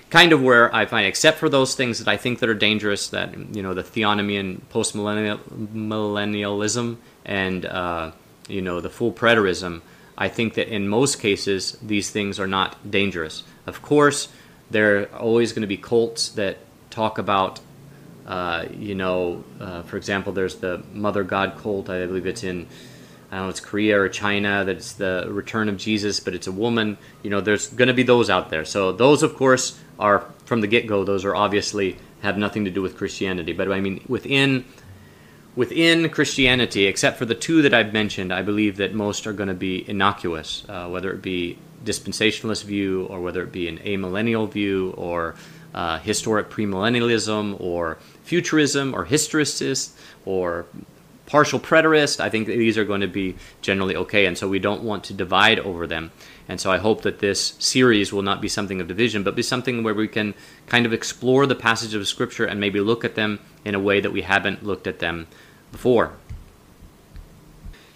kind 0.09 0.33
of 0.33 0.41
where 0.41 0.73
I 0.73 0.85
find, 0.85 1.07
except 1.07 1.37
for 1.37 1.49
those 1.49 1.75
things 1.75 1.99
that 1.99 2.07
I 2.07 2.17
think 2.17 2.39
that 2.39 2.49
are 2.49 2.55
dangerous, 2.55 3.09
that, 3.09 3.55
you 3.55 3.61
know, 3.61 3.73
the 3.73 3.83
theonomy 3.83 4.39
and 4.39 4.67
post 4.69 4.95
millennialism 4.95 6.97
and, 7.25 7.65
uh, 7.65 8.11
you 8.47 8.61
know, 8.61 8.81
the 8.81 8.89
full 8.89 9.13
preterism. 9.13 9.81
I 10.19 10.27
think 10.27 10.55
that 10.55 10.67
in 10.67 10.89
most 10.89 11.21
cases, 11.21 11.77
these 11.81 12.11
things 12.11 12.39
are 12.39 12.47
not 12.47 12.91
dangerous. 12.91 13.43
Of 13.65 13.81
course, 13.81 14.27
there 14.69 14.99
are 14.99 15.05
always 15.17 15.53
going 15.53 15.61
to 15.61 15.67
be 15.67 15.77
cults 15.77 16.29
that 16.29 16.57
talk 16.89 17.17
about, 17.17 17.61
uh, 18.27 18.65
you 18.77 18.95
know, 18.95 19.45
uh, 19.61 19.81
for 19.83 19.95
example, 19.95 20.33
there's 20.33 20.55
the 20.55 20.83
Mother 20.93 21.23
God 21.23 21.57
cult. 21.57 21.89
I 21.89 22.05
believe 22.05 22.25
it's 22.25 22.43
in, 22.43 22.67
I 23.31 23.37
don't 23.37 23.45
know, 23.45 23.49
it's 23.49 23.61
Korea 23.61 23.97
or 23.97 24.09
China. 24.09 24.65
That 24.65 24.75
it's 24.75 24.93
the 24.93 25.27
return 25.29 25.69
of 25.69 25.77
Jesus, 25.77 26.19
but 26.19 26.33
it's 26.33 26.47
a 26.47 26.51
woman. 26.51 26.97
You 27.23 27.29
know, 27.29 27.39
there's 27.39 27.67
going 27.67 27.87
to 27.87 27.93
be 27.93 28.03
those 28.03 28.29
out 28.29 28.49
there. 28.49 28.65
So 28.65 28.91
those, 28.91 29.23
of 29.23 29.35
course, 29.35 29.79
are 29.97 30.25
from 30.45 30.59
the 30.59 30.67
get-go. 30.67 31.05
Those 31.05 31.23
are 31.23 31.35
obviously 31.35 31.95
have 32.21 32.37
nothing 32.37 32.65
to 32.65 32.71
do 32.71 32.81
with 32.81 32.97
Christianity. 32.97 33.53
But 33.53 33.71
I 33.71 33.79
mean, 33.79 34.03
within 34.09 34.65
within 35.55 36.09
Christianity, 36.09 36.85
except 36.85 37.17
for 37.17 37.25
the 37.25 37.35
two 37.35 37.61
that 37.63 37.73
I've 37.73 37.93
mentioned, 37.93 38.33
I 38.33 38.41
believe 38.41 38.77
that 38.77 38.93
most 38.93 39.27
are 39.27 39.33
going 39.33 39.49
to 39.49 39.55
be 39.55 39.89
innocuous, 39.89 40.63
uh, 40.69 40.87
whether 40.87 41.11
it 41.11 41.21
be 41.21 41.57
dispensationalist 41.83 42.63
view 42.63 43.05
or 43.05 43.21
whether 43.21 43.43
it 43.43 43.51
be 43.51 43.67
an 43.67 43.77
amillennial 43.79 44.51
view 44.51 44.93
or 44.97 45.35
uh, 45.73 45.99
historic 45.99 46.49
premillennialism 46.49 47.59
or 47.59 47.97
futurism 48.23 48.93
or 48.93 49.05
historicist 49.05 49.91
or 50.25 50.65
partial 51.25 51.59
preterist. 51.59 52.19
I 52.19 52.29
think 52.29 52.47
these 52.47 52.77
are 52.77 52.85
going 52.85 53.01
to 53.01 53.07
be 53.07 53.35
generally 53.61 53.95
okay, 53.95 54.25
and 54.25 54.37
so 54.37 54.47
we 54.49 54.59
don't 54.59 54.83
want 54.83 55.03
to 55.05 55.13
divide 55.13 55.59
over 55.59 55.85
them. 55.85 56.11
And 56.47 56.59
so 56.59 56.71
I 56.71 56.79
hope 56.79 57.03
that 57.03 57.19
this 57.19 57.53
series 57.59 58.11
will 58.11 58.23
not 58.23 58.41
be 58.41 58.47
something 58.47 58.81
of 58.81 58.87
division, 58.87 59.23
but 59.23 59.35
be 59.35 59.43
something 59.43 59.83
where 59.83 59.93
we 59.93 60.07
can 60.07 60.33
kind 60.65 60.87
of 60.87 60.93
explore 60.93 61.45
the 61.45 61.55
passages 61.55 61.93
of 61.93 62.07
Scripture 62.07 62.45
and 62.45 62.59
maybe 62.59 62.79
look 62.79 63.05
at 63.05 63.13
them 63.13 63.39
in 63.65 63.75
a 63.75 63.79
way 63.79 63.99
that 63.99 64.11
we 64.11 64.21
haven't 64.21 64.63
looked 64.63 64.87
at 64.87 64.99
them 64.99 65.27
before. 65.71 66.13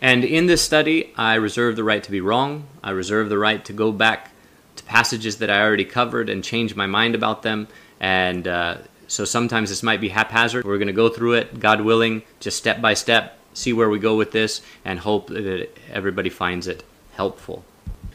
And 0.02 0.26
in 0.26 0.48
this 0.48 0.62
study, 0.62 1.14
I 1.16 1.36
reserve 1.36 1.78
the 1.78 1.84
right 1.84 2.04
to 2.04 2.12
be 2.12 2.20
wrong. 2.20 2.66
I 2.84 2.92
reserve 2.92 3.30
the 3.30 3.38
right 3.38 3.64
to 3.66 3.74
go 3.74 3.92
back 3.92 4.32
to 4.76 4.84
passages 4.84 5.38
that 5.38 5.50
I 5.50 5.62
already 5.62 5.86
covered 5.86 6.30
and 6.30 6.44
change 6.44 6.76
my 6.76 6.88
mind 6.88 7.16
about 7.16 7.42
them. 7.42 7.68
And 8.02 8.48
uh, 8.48 8.78
so 9.08 9.24
sometimes 9.24 9.70
this 9.70 9.82
might 9.82 10.02
be 10.02 10.10
haphazard. 10.10 10.66
We're 10.66 10.78
going 10.78 10.88
to 10.88 10.94
go 10.94 11.08
through 11.08 11.34
it, 11.34 11.60
God 11.60 11.82
willing, 11.82 12.24
just 12.42 12.58
step 12.58 12.82
by 12.82 12.96
step, 12.96 13.38
see 13.54 13.72
where 13.72 13.90
we 13.90 14.00
go 14.00 14.18
with 14.18 14.32
this, 14.32 14.62
and 14.84 15.00
hope 15.00 15.28
that 15.28 15.70
everybody 15.90 16.30
finds 16.30 16.68
it 16.68 16.84
helpful. 17.14 17.64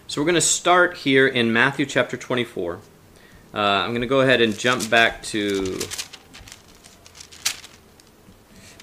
So 0.09 0.21
we're 0.21 0.27
going 0.27 0.35
to 0.35 0.41
start 0.41 0.97
here 0.97 1.27
in 1.27 1.53
Matthew 1.53 1.87
chapter 1.87 2.17
24. 2.17 2.81
Uh, 3.55 3.59
I'm 3.59 3.91
going 3.91 4.03
to 4.03 4.07
go 4.07 4.21
ahead 4.21 4.43
and 4.43 4.59
jump 4.59 4.91
back 4.91 5.23
to 5.25 5.79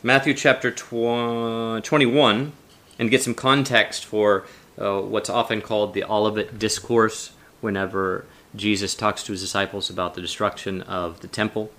Matthew 0.05 0.35
chapter 0.35 0.69
tw- 0.69 1.83
21 1.83 2.51
and 2.99 3.09
get 3.09 3.23
some 3.23 3.33
context 3.33 4.05
for 4.05 4.45
uh, 4.79 5.01
what's 5.01 5.31
often 5.31 5.63
called 5.63 5.95
the 5.95 6.03
Olivet 6.03 6.59
Discourse 6.59 7.31
whenever 7.59 8.25
Jesus 8.55 8.93
talks 8.93 9.23
to 9.23 9.31
his 9.31 9.41
disciples 9.41 9.89
about 9.89 10.13
the 10.13 10.21
destruction 10.21 10.83
of 10.83 11.21
the 11.21 11.27
temple. 11.27 11.71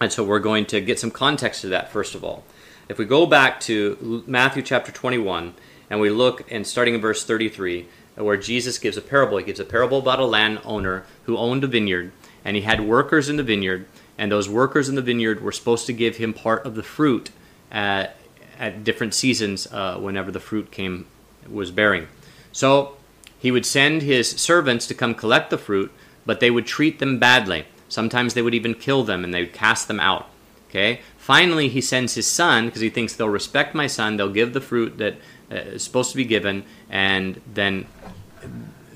And 0.00 0.12
so 0.12 0.22
we're 0.22 0.38
going 0.38 0.64
to 0.66 0.80
get 0.80 1.00
some 1.00 1.10
context 1.10 1.62
to 1.62 1.66
that 1.70 1.90
first 1.90 2.14
of 2.14 2.22
all. 2.22 2.44
If 2.88 2.98
we 2.98 3.04
go 3.04 3.26
back 3.26 3.58
to 3.62 4.22
Matthew 4.28 4.62
chapter 4.62 4.92
21 4.92 5.54
and 5.90 5.98
we 5.98 6.10
look 6.10 6.48
and 6.52 6.64
starting 6.64 6.94
in 6.94 7.00
verse 7.00 7.24
33 7.24 7.88
where 8.14 8.36
Jesus 8.36 8.78
gives 8.78 8.96
a 8.96 9.02
parable, 9.02 9.38
he 9.38 9.44
gives 9.44 9.58
a 9.58 9.64
parable 9.64 9.98
about 9.98 10.20
a 10.20 10.24
landowner 10.24 11.04
who 11.24 11.36
owned 11.36 11.64
a 11.64 11.66
vineyard 11.66 12.12
and 12.44 12.54
he 12.54 12.62
had 12.62 12.82
workers 12.82 13.28
in 13.28 13.38
the 13.38 13.42
vineyard 13.42 13.86
and 14.18 14.30
those 14.30 14.48
workers 14.48 14.88
in 14.88 14.94
the 14.94 15.02
vineyard 15.02 15.42
were 15.42 15.52
supposed 15.52 15.86
to 15.86 15.92
give 15.92 16.16
him 16.16 16.32
part 16.32 16.64
of 16.64 16.74
the 16.74 16.82
fruit 16.82 17.30
at, 17.70 18.16
at 18.58 18.84
different 18.84 19.14
seasons 19.14 19.66
uh, 19.72 19.98
whenever 19.98 20.30
the 20.30 20.40
fruit 20.40 20.70
came 20.70 21.06
was 21.48 21.70
bearing. 21.70 22.06
So 22.52 22.96
he 23.38 23.50
would 23.50 23.66
send 23.66 24.02
his 24.02 24.30
servants 24.30 24.86
to 24.86 24.94
come 24.94 25.14
collect 25.14 25.50
the 25.50 25.58
fruit, 25.58 25.92
but 26.24 26.40
they 26.40 26.50
would 26.50 26.66
treat 26.66 26.98
them 26.98 27.18
badly. 27.18 27.66
Sometimes 27.88 28.34
they 28.34 28.42
would 28.42 28.54
even 28.54 28.74
kill 28.74 29.04
them 29.04 29.24
and 29.24 29.34
they 29.34 29.40
would 29.40 29.52
cast 29.52 29.88
them 29.88 30.00
out. 30.00 30.28
Okay. 30.70 31.00
Finally, 31.16 31.68
he 31.68 31.80
sends 31.80 32.14
his 32.14 32.26
son 32.26 32.66
because 32.66 32.80
he 32.80 32.90
thinks 32.90 33.14
they'll 33.14 33.28
respect 33.28 33.74
my 33.74 33.86
son. 33.86 34.16
They'll 34.16 34.28
give 34.28 34.52
the 34.52 34.60
fruit 34.60 34.98
that 34.98 35.14
uh, 35.50 35.54
is 35.54 35.84
supposed 35.84 36.10
to 36.10 36.16
be 36.16 36.24
given, 36.24 36.64
and 36.90 37.40
then 37.52 37.86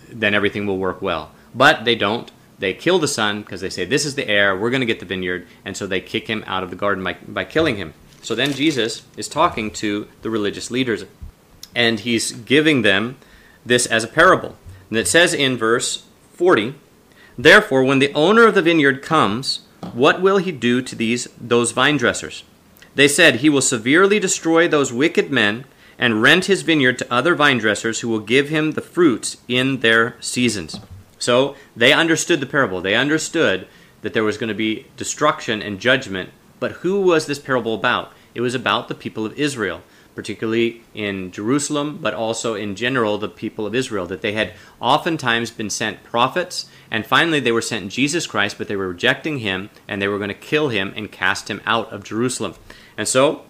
then 0.09 0.35
everything 0.35 0.67
will 0.67 0.79
work 0.79 1.01
well. 1.01 1.31
But 1.55 1.85
they 1.85 1.95
don't. 1.95 2.31
They 2.59 2.75
kill 2.75 2.99
the 2.99 3.09
son 3.09 3.43
because 3.43 3.61
they 3.61 3.71
say, 3.71 3.85
This 3.85 4.05
is 4.05 4.15
the 4.15 4.29
heir, 4.29 4.57
we're 4.57 4.71
going 4.71 4.81
to 4.81 4.87
get 4.87 5.01
the 5.01 5.07
vineyard. 5.07 5.47
And 5.65 5.77
so 5.77 5.87
they 5.87 6.01
kick 6.01 6.27
him 6.29 6.43
out 6.47 6.63
of 6.63 6.71
the 6.71 6.77
garden 6.77 7.05
by, 7.05 7.17
by 7.27 7.45
killing 7.45 7.77
him. 7.77 7.95
So 8.23 8.35
then 8.35 8.53
Jesus 8.53 9.03
is 9.17 9.29
talking 9.29 9.71
to 9.73 10.09
the 10.23 10.31
religious 10.31 10.71
leaders 10.71 11.05
and 11.75 12.01
he's 12.01 12.33
giving 12.33 12.83
them 12.83 13.17
this 13.65 13.87
as 13.87 14.05
a 14.05 14.09
parable. 14.09 14.57
And 14.89 14.99
it 14.99 15.09
says 15.09 15.35
in 15.35 15.57
verse 15.57 16.07
40 16.33 16.75
Therefore, 17.37 17.85
when 17.85 18.01
the 18.01 18.13
owner 18.15 18.47
of 18.47 18.55
the 18.55 18.63
vineyard 18.63 19.01
comes, 19.03 19.61
what 19.93 20.21
will 20.21 20.39
he 20.39 20.51
do 20.51 20.83
to 20.83 20.97
these 20.97 21.29
those 21.41 21.71
vine 21.71 21.97
dressers? 21.97 22.43
They 22.97 23.07
said, 23.07 23.37
He 23.37 23.49
will 23.49 23.63
severely 23.63 24.19
destroy 24.19 24.67
those 24.67 24.93
wicked 24.93 25.31
men 25.31 25.65
and 25.99 26.23
rent 26.23 26.47
his 26.47 26.63
vineyard 26.63 26.99
to 26.99 27.13
other 27.13 27.35
vine 27.37 27.59
dressers 27.59 28.01
who 28.01 28.09
will 28.09 28.21
give 28.21 28.49
him 28.49 28.73
the 28.73 28.81
fruits 28.81 29.37
in 29.47 29.81
their 29.81 30.17
seasons. 30.21 30.81
So 31.19 31.57
they 31.77 31.93
understood 31.93 32.41
the 32.41 32.47
parable. 32.47 32.81
They 32.81 32.95
understood 32.95 33.67
that 34.03 34.15
there 34.15 34.25
was 34.25 34.39
going 34.39 34.49
to 34.49 34.55
be 34.55 34.87
destruction 34.97 35.61
and 35.61 35.81
judgment. 35.81 36.31
But 36.61 36.73
who 36.73 37.01
was 37.01 37.27
this 37.27 37.39
parable 37.39 37.75
about? 37.75 38.13
It 38.35 38.41
was 38.41 38.55
about 38.55 38.89
the 38.89 38.95
people 38.95 39.27
of 39.27 39.39
Israel, 39.39 39.83
particularly 40.15 40.83
in 40.95 41.31
Jerusalem, 41.31 41.99
but 42.01 42.15
also 42.15 42.55
in 42.55 42.77
general 42.77 43.19
the 43.19 43.29
people 43.29 43.67
of 43.67 43.75
Israel, 43.75 44.07
that 44.07 44.23
they 44.23 44.33
had 44.33 44.55
oftentimes 44.81 45.51
been 45.51 45.71
sent 45.71 46.05
prophets, 46.05 46.69
and 46.91 47.07
finally 47.07 47.41
they 47.41 47.53
were 47.53 47.63
sent 47.63 47.93
Jesus 47.93 48.27
Christ, 48.27 48.59
but 48.59 48.69
they 48.69 48.77
were 48.77 48.89
rejecting 48.89 49.39
him, 49.39 49.71
and 49.87 50.01
they 50.01 50.09
were 50.09 50.19
going 50.19 50.29
to 50.29 50.35
kill 50.35 50.69
him 50.69 50.93
and 50.97 51.11
cast 51.11 51.49
him 51.49 51.61
out 51.67 51.93
of 51.93 52.05
Jerusalem. 52.05 52.55
And 52.97 53.09
so 53.09 53.45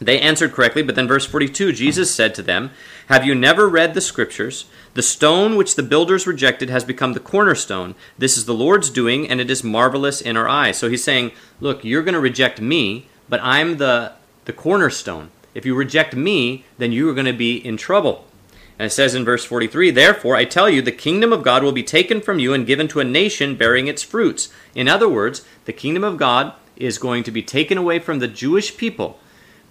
they 0.00 0.18
answered 0.18 0.52
correctly, 0.52 0.82
but 0.82 0.94
then 0.94 1.06
verse 1.06 1.26
42 1.26 1.72
Jesus 1.72 2.12
said 2.12 2.34
to 2.34 2.42
them, 2.42 2.70
Have 3.10 3.26
you 3.26 3.34
never 3.34 3.68
read 3.68 3.94
the 3.94 4.00
scriptures? 4.00 4.66
The 4.94 5.02
stone 5.02 5.56
which 5.56 5.74
the 5.74 5.82
builders 5.82 6.28
rejected 6.28 6.70
has 6.70 6.84
become 6.84 7.12
the 7.12 7.18
cornerstone. 7.18 7.96
This 8.16 8.38
is 8.38 8.44
the 8.44 8.54
Lord's 8.54 8.88
doing, 8.88 9.28
and 9.28 9.40
it 9.40 9.50
is 9.50 9.64
marvelous 9.64 10.20
in 10.20 10.36
our 10.36 10.48
eyes. 10.48 10.78
So 10.78 10.88
he's 10.88 11.02
saying, 11.02 11.32
Look, 11.60 11.82
you're 11.82 12.04
going 12.04 12.14
to 12.14 12.20
reject 12.20 12.60
me, 12.60 13.08
but 13.28 13.40
I'm 13.42 13.78
the, 13.78 14.12
the 14.44 14.52
cornerstone. 14.52 15.30
If 15.54 15.66
you 15.66 15.74
reject 15.74 16.14
me, 16.14 16.64
then 16.78 16.92
you 16.92 17.10
are 17.10 17.12
going 17.12 17.26
to 17.26 17.32
be 17.32 17.56
in 17.56 17.76
trouble. 17.76 18.26
And 18.78 18.86
it 18.86 18.90
says 18.90 19.16
in 19.16 19.24
verse 19.24 19.44
43 19.44 19.90
Therefore, 19.90 20.36
I 20.36 20.44
tell 20.44 20.70
you, 20.70 20.80
the 20.80 20.92
kingdom 20.92 21.32
of 21.32 21.42
God 21.42 21.64
will 21.64 21.72
be 21.72 21.82
taken 21.82 22.20
from 22.20 22.38
you 22.38 22.54
and 22.54 22.64
given 22.64 22.86
to 22.86 23.00
a 23.00 23.04
nation 23.04 23.56
bearing 23.56 23.88
its 23.88 24.04
fruits. 24.04 24.50
In 24.72 24.86
other 24.86 25.08
words, 25.08 25.44
the 25.64 25.72
kingdom 25.72 26.04
of 26.04 26.16
God 26.16 26.52
is 26.76 26.96
going 26.96 27.24
to 27.24 27.32
be 27.32 27.42
taken 27.42 27.76
away 27.76 27.98
from 27.98 28.20
the 28.20 28.28
Jewish 28.28 28.76
people 28.76 29.18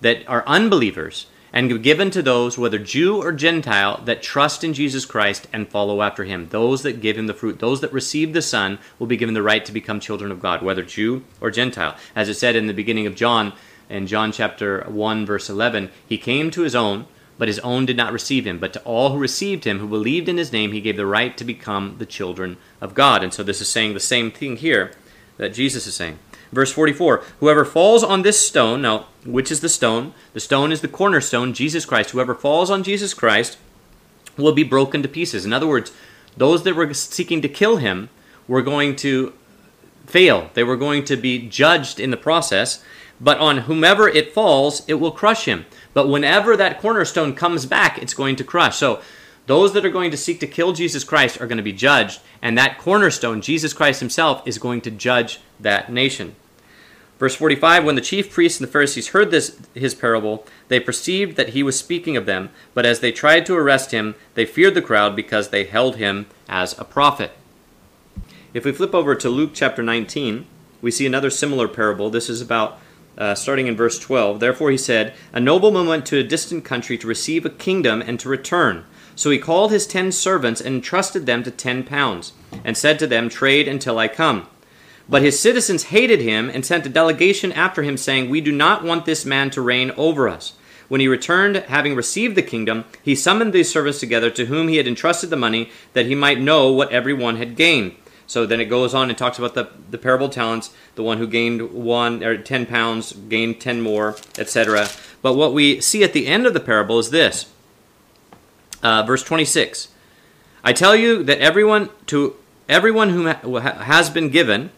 that 0.01 0.27
are 0.27 0.43
unbelievers 0.45 1.27
and 1.51 1.83
given 1.83 2.11
to 2.11 2.21
those, 2.21 2.57
whether 2.57 2.77
Jew 2.77 3.21
or 3.21 3.31
Gentile, 3.31 4.01
that 4.05 4.21
trust 4.21 4.63
in 4.63 4.73
Jesus 4.73 5.05
Christ 5.05 5.47
and 5.51 5.67
follow 5.67 6.01
after 6.01 6.23
him. 6.23 6.47
Those 6.49 6.83
that 6.83 7.01
give 7.01 7.17
him 7.17 7.27
the 7.27 7.33
fruit, 7.33 7.59
those 7.59 7.81
that 7.81 7.93
receive 7.93 8.33
the 8.33 8.41
Son, 8.41 8.79
will 8.97 9.07
be 9.07 9.17
given 9.17 9.33
the 9.33 9.41
right 9.41 9.65
to 9.65 9.71
become 9.71 9.99
children 9.99 10.31
of 10.31 10.39
God, 10.39 10.61
whether 10.61 10.83
Jew 10.83 11.23
or 11.41 11.51
Gentile. 11.51 11.95
As 12.15 12.29
it 12.29 12.35
said 12.35 12.55
in 12.55 12.67
the 12.67 12.73
beginning 12.73 13.07
of 13.07 13.15
John, 13.15 13.53
in 13.89 14.07
John 14.07 14.31
chapter 14.31 14.83
1, 14.83 15.25
verse 15.25 15.49
11, 15.49 15.89
he 16.07 16.17
came 16.17 16.51
to 16.51 16.61
his 16.61 16.75
own, 16.75 17.07
but 17.37 17.47
his 17.47 17.59
own 17.59 17.85
did 17.85 17.97
not 17.97 18.13
receive 18.13 18.45
him. 18.45 18.59
But 18.59 18.73
to 18.73 18.81
all 18.83 19.11
who 19.11 19.17
received 19.17 19.63
him, 19.63 19.79
who 19.79 19.87
believed 19.87 20.29
in 20.29 20.37
his 20.37 20.51
name, 20.51 20.71
he 20.71 20.81
gave 20.81 20.97
the 20.97 21.05
right 21.05 21.35
to 21.37 21.43
become 21.43 21.95
the 21.97 22.05
children 22.05 22.57
of 22.81 22.93
God. 22.93 23.23
And 23.23 23.33
so 23.33 23.43
this 23.43 23.61
is 23.61 23.67
saying 23.67 23.93
the 23.93 23.99
same 23.99 24.29
thing 24.29 24.57
here 24.57 24.91
that 25.37 25.53
Jesus 25.53 25.87
is 25.87 25.95
saying. 25.95 26.19
Verse 26.51 26.71
44 26.71 27.23
Whoever 27.39 27.65
falls 27.65 28.03
on 28.03 28.21
this 28.21 28.39
stone, 28.39 28.81
now, 28.81 29.07
which 29.25 29.51
is 29.51 29.61
the 29.61 29.69
stone? 29.69 30.13
The 30.33 30.39
stone 30.39 30.71
is 30.71 30.81
the 30.81 30.87
cornerstone, 30.87 31.53
Jesus 31.53 31.85
Christ. 31.85 32.11
Whoever 32.11 32.35
falls 32.35 32.69
on 32.69 32.83
Jesus 32.83 33.13
Christ 33.13 33.57
will 34.37 34.53
be 34.53 34.63
broken 34.63 35.01
to 35.03 35.09
pieces. 35.09 35.45
In 35.45 35.53
other 35.53 35.67
words, 35.67 35.91
those 36.37 36.63
that 36.63 36.75
were 36.75 36.93
seeking 36.93 37.41
to 37.41 37.49
kill 37.49 37.77
him 37.77 38.09
were 38.47 38.61
going 38.61 38.95
to 38.97 39.33
fail. 40.05 40.49
They 40.53 40.63
were 40.63 40.77
going 40.77 41.05
to 41.05 41.15
be 41.15 41.47
judged 41.47 41.99
in 41.99 42.11
the 42.11 42.17
process. 42.17 42.83
But 43.21 43.37
on 43.39 43.59
whomever 43.59 44.07
it 44.07 44.33
falls, 44.33 44.87
it 44.87 44.95
will 44.95 45.11
crush 45.11 45.45
him. 45.45 45.65
But 45.93 46.07
whenever 46.07 46.55
that 46.55 46.79
cornerstone 46.79 47.35
comes 47.35 47.65
back, 47.65 48.01
it's 48.01 48.13
going 48.13 48.37
to 48.37 48.43
crush. 48.43 48.77
So 48.77 49.01
those 49.49 49.73
that 49.73 49.83
are 49.83 49.89
going 49.89 50.11
to 50.11 50.15
seek 50.15 50.39
to 50.39 50.45
kill 50.45 50.73
Jesus 50.73 51.03
Christ 51.03 51.41
are 51.41 51.47
going 51.47 51.57
to 51.57 51.63
be 51.63 51.73
judged, 51.73 52.21
and 52.39 52.55
that 52.55 52.77
cornerstone, 52.77 53.41
Jesus 53.41 53.73
Christ 53.73 53.99
himself, 53.99 54.47
is 54.47 54.59
going 54.59 54.79
to 54.81 54.91
judge 54.91 55.39
that 55.59 55.91
nation. 55.91 56.35
Verse 57.17 57.33
45 57.33 57.83
When 57.83 57.95
the 57.95 58.01
chief 58.01 58.31
priests 58.31 58.59
and 58.59 58.67
the 58.67 58.71
Pharisees 58.71 59.07
heard 59.07 59.31
this 59.31 59.59
his 59.73 59.95
parable, 59.95 60.45
they 60.67 60.79
perceived 60.79 61.35
that 61.35 61.49
he 61.49 61.63
was 61.63 61.79
speaking 61.79 62.15
of 62.15 62.27
them, 62.27 62.51
but 62.75 62.85
as 62.85 62.99
they 62.99 63.11
tried 63.11 63.47
to 63.47 63.55
arrest 63.55 63.89
him, 63.89 64.13
they 64.35 64.45
feared 64.45 64.75
the 64.75 64.83
crowd 64.83 65.15
because 65.15 65.49
they 65.49 65.63
held 65.63 65.95
him 65.95 66.27
as 66.47 66.77
a 66.77 66.85
prophet. 66.85 67.31
If 68.53 68.65
we 68.65 68.71
flip 68.71 68.93
over 68.93 69.15
to 69.15 69.29
Luke 69.29 69.53
chapter 69.55 69.81
19, 69.81 70.45
we 70.79 70.91
see 70.91 71.07
another 71.07 71.31
similar 71.31 71.67
parable. 71.67 72.11
This 72.11 72.29
is 72.29 72.39
about 72.39 72.79
uh, 73.17 73.33
starting 73.33 73.65
in 73.65 73.75
verse 73.75 73.97
12. 73.97 74.39
Therefore 74.39 74.69
he 74.69 74.77
said, 74.77 75.15
A 75.33 75.39
nobleman 75.39 75.87
went 75.87 76.05
to 76.05 76.19
a 76.19 76.23
distant 76.23 76.65
country 76.65 76.99
to 76.99 77.07
receive 77.07 77.47
a 77.47 77.49
kingdom 77.49 78.03
and 78.03 78.19
to 78.19 78.29
return. 78.29 78.85
So 79.19 79.31
he 79.31 79.37
called 79.37 79.73
his 79.73 79.85
ten 79.85 80.13
servants 80.13 80.61
and 80.61 80.75
entrusted 80.75 81.25
them 81.25 81.43
to 81.43 81.51
ten 81.51 81.83
pounds, 81.83 82.31
and 82.63 82.77
said 82.77 82.97
to 82.99 83.05
them, 83.05 83.27
Trade 83.27 83.67
until 83.67 83.99
I 83.99 84.07
come. 84.07 84.47
But 85.09 85.23
his 85.23 85.37
citizens 85.37 85.91
hated 85.91 86.21
him 86.21 86.49
and 86.49 86.65
sent 86.65 86.85
a 86.85 86.89
delegation 86.89 87.51
after 87.51 87.83
him, 87.83 87.97
saying, 87.97 88.29
We 88.29 88.39
do 88.39 88.53
not 88.53 88.85
want 88.85 89.03
this 89.03 89.25
man 89.25 89.49
to 89.49 89.61
reign 89.61 89.91
over 89.97 90.29
us. 90.29 90.53
When 90.87 91.01
he 91.01 91.09
returned, 91.09 91.57
having 91.57 91.95
received 91.95 92.37
the 92.37 92.41
kingdom, 92.41 92.85
he 93.03 93.13
summoned 93.13 93.51
these 93.51 93.69
servants 93.69 93.99
together 93.99 94.29
to 94.29 94.45
whom 94.45 94.69
he 94.69 94.77
had 94.77 94.87
entrusted 94.87 95.31
the 95.31 95.35
money, 95.35 95.69
that 95.91 96.05
he 96.05 96.15
might 96.15 96.39
know 96.39 96.71
what 96.71 96.93
every 96.93 97.13
one 97.13 97.35
had 97.35 97.57
gained. 97.57 97.95
So 98.25 98.45
then 98.45 98.61
it 98.61 98.69
goes 98.69 98.93
on 98.93 99.09
and 99.09 99.17
talks 99.17 99.37
about 99.37 99.53
the, 99.53 99.69
the 99.91 99.97
parable 99.97 100.29
talents, 100.29 100.73
the 100.95 101.03
one 101.03 101.17
who 101.17 101.27
gained 101.27 101.73
one 101.73 102.23
or 102.23 102.37
ten 102.37 102.65
pounds 102.65 103.11
gained 103.11 103.59
ten 103.59 103.81
more, 103.81 104.15
etc. 104.37 104.87
But 105.21 105.33
what 105.33 105.53
we 105.53 105.81
see 105.81 106.05
at 106.05 106.13
the 106.13 106.27
end 106.27 106.45
of 106.45 106.53
the 106.53 106.61
parable 106.61 106.99
is 106.99 107.09
this. 107.09 107.47
Uh, 108.81 109.03
verse 109.03 109.23
26. 109.23 109.89
I 110.63 110.73
tell 110.73 110.95
you 110.95 111.23
that 111.23 111.39
everyone 111.39 111.89
to 112.07 112.35
everyone 112.67 113.09
who 113.09 113.25
has 113.25 114.09
been 114.09 114.29
given 114.29 114.71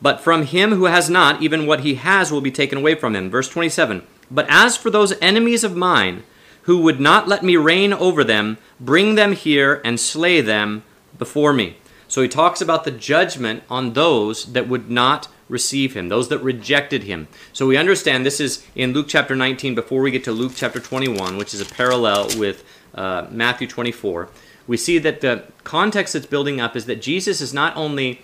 but 0.00 0.20
from 0.20 0.44
him 0.44 0.72
who 0.72 0.84
has 0.84 1.08
not, 1.08 1.42
even 1.42 1.66
what 1.66 1.80
he 1.80 1.94
has 1.94 2.30
will 2.30 2.40
be 2.40 2.50
taken 2.50 2.78
away 2.78 2.94
from 2.94 3.16
him. 3.16 3.30
Verse 3.30 3.48
27 3.48 4.02
But 4.30 4.46
as 4.48 4.76
for 4.76 4.90
those 4.90 5.18
enemies 5.20 5.64
of 5.64 5.76
mine, 5.76 6.22
who 6.62 6.78
would 6.78 7.00
not 7.00 7.28
let 7.28 7.42
me 7.42 7.56
reign 7.56 7.92
over 7.92 8.24
them, 8.24 8.58
bring 8.80 9.14
them 9.14 9.32
here 9.32 9.80
and 9.84 9.98
slay 10.00 10.40
them 10.40 10.82
before 11.18 11.52
me. 11.52 11.76
So 12.08 12.22
he 12.22 12.28
talks 12.28 12.60
about 12.60 12.84
the 12.84 12.90
judgment 12.90 13.62
on 13.70 13.92
those 13.92 14.52
that 14.52 14.68
would 14.68 14.90
not 14.90 15.28
receive 15.48 15.94
him, 15.96 16.08
those 16.08 16.28
that 16.28 16.38
rejected 16.38 17.04
him. 17.04 17.28
So 17.52 17.66
we 17.66 17.76
understand 17.76 18.26
this 18.26 18.40
is 18.40 18.66
in 18.74 18.92
Luke 18.92 19.06
chapter 19.08 19.36
19 19.36 19.74
before 19.74 20.02
we 20.02 20.10
get 20.10 20.24
to 20.24 20.32
Luke 20.32 20.52
chapter 20.56 20.80
21, 20.80 21.36
which 21.36 21.54
is 21.54 21.60
a 21.60 21.66
parallel 21.66 22.26
with 22.36 22.64
uh, 22.96 23.26
Matthew 23.30 23.66
24. 23.66 24.28
We 24.66 24.76
see 24.76 24.98
that 24.98 25.20
the 25.20 25.44
context 25.64 26.14
that's 26.14 26.26
building 26.26 26.60
up 26.60 26.74
is 26.74 26.86
that 26.86 27.00
Jesus 27.00 27.40
is 27.40 27.54
not 27.54 27.76
only 27.76 28.22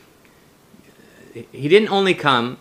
he 1.33 1.69
didn't 1.69 1.91
only 1.91 2.15
come 2.15 2.59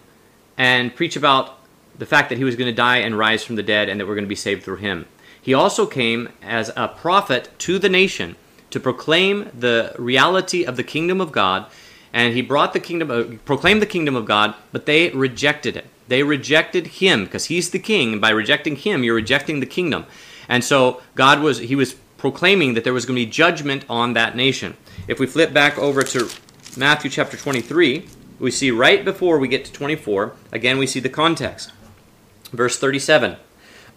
and 0.58 0.96
preach 0.96 1.16
about 1.16 1.58
the 1.98 2.06
fact 2.06 2.30
that 2.30 2.38
he 2.38 2.44
was 2.44 2.56
going 2.56 2.70
to 2.70 2.76
die 2.76 2.98
and 2.98 3.18
rise 3.18 3.44
from 3.44 3.56
the 3.56 3.64
dead 3.64 3.90
and 3.90 4.00
that 4.00 4.08
we're 4.08 4.16
going 4.16 4.26
to 4.26 4.30
be 4.30 4.36
saved 4.36 4.64
through 4.64 4.78
him. 4.78 5.06
He 5.42 5.54
also 5.54 5.86
came 5.86 6.30
as 6.42 6.72
a 6.76 6.88
prophet 6.88 7.50
to 7.60 7.80
the 7.80 7.90
nation 7.90 8.36
to 8.70 8.80
proclaim 8.80 9.50
the 9.58 9.94
reality 9.98 10.64
of 10.64 10.78
the 10.78 10.84
kingdom 10.84 11.20
of 11.20 11.32
God 11.32 11.66
and 12.14 12.34
he 12.34 12.42
brought 12.42 12.74
the 12.74 12.80
kingdom 12.80 13.12
uh, 13.12 13.38
proclaimed 13.46 13.82
the 13.82 13.88
kingdom 13.88 14.16
of 14.16 14.26
God 14.26 14.56
but 14.72 14.86
they 14.86 15.10
rejected 15.10 15.76
it. 15.76 15.88
They 16.08 16.24
rejected 16.24 16.88
him 16.88 17.26
because 17.26 17.46
he's 17.46 17.72
the 17.72 17.80
king 17.80 18.14
and 18.14 18.22
by 18.22 18.30
rejecting 18.30 18.76
him 18.76 19.04
you're 19.04 19.16
rejecting 19.16 19.60
the 19.60 19.66
kingdom. 19.66 20.06
And 20.48 20.64
so 20.64 21.02
God 21.16 21.42
was 21.42 21.60
he 21.60 21.76
was 21.76 21.94
proclaiming 22.18 22.76
that 22.76 22.84
there 22.84 22.94
was 22.94 23.06
going 23.06 23.18
to 23.18 23.26
be 23.26 23.32
judgment 23.32 23.86
on 23.90 24.14
that 24.14 24.36
nation. 24.36 24.78
If 25.08 25.20
we 25.20 25.26
flip 25.26 25.54
back 25.54 25.78
over 25.78 26.04
to 26.04 26.30
Matthew 26.78 27.10
chapter 27.10 27.36
23, 27.36 28.08
we 28.40 28.52
see 28.52 28.72
right 28.72 29.04
before 29.04 29.40
we 29.40 29.48
get 29.48 29.66
to 29.66 29.72
24, 29.72 30.34
again, 30.52 30.78
we 30.78 30.88
see 30.88 31.00
the 31.00 31.10
context. 31.10 31.72
Verse 32.52 32.78
37 32.78 33.38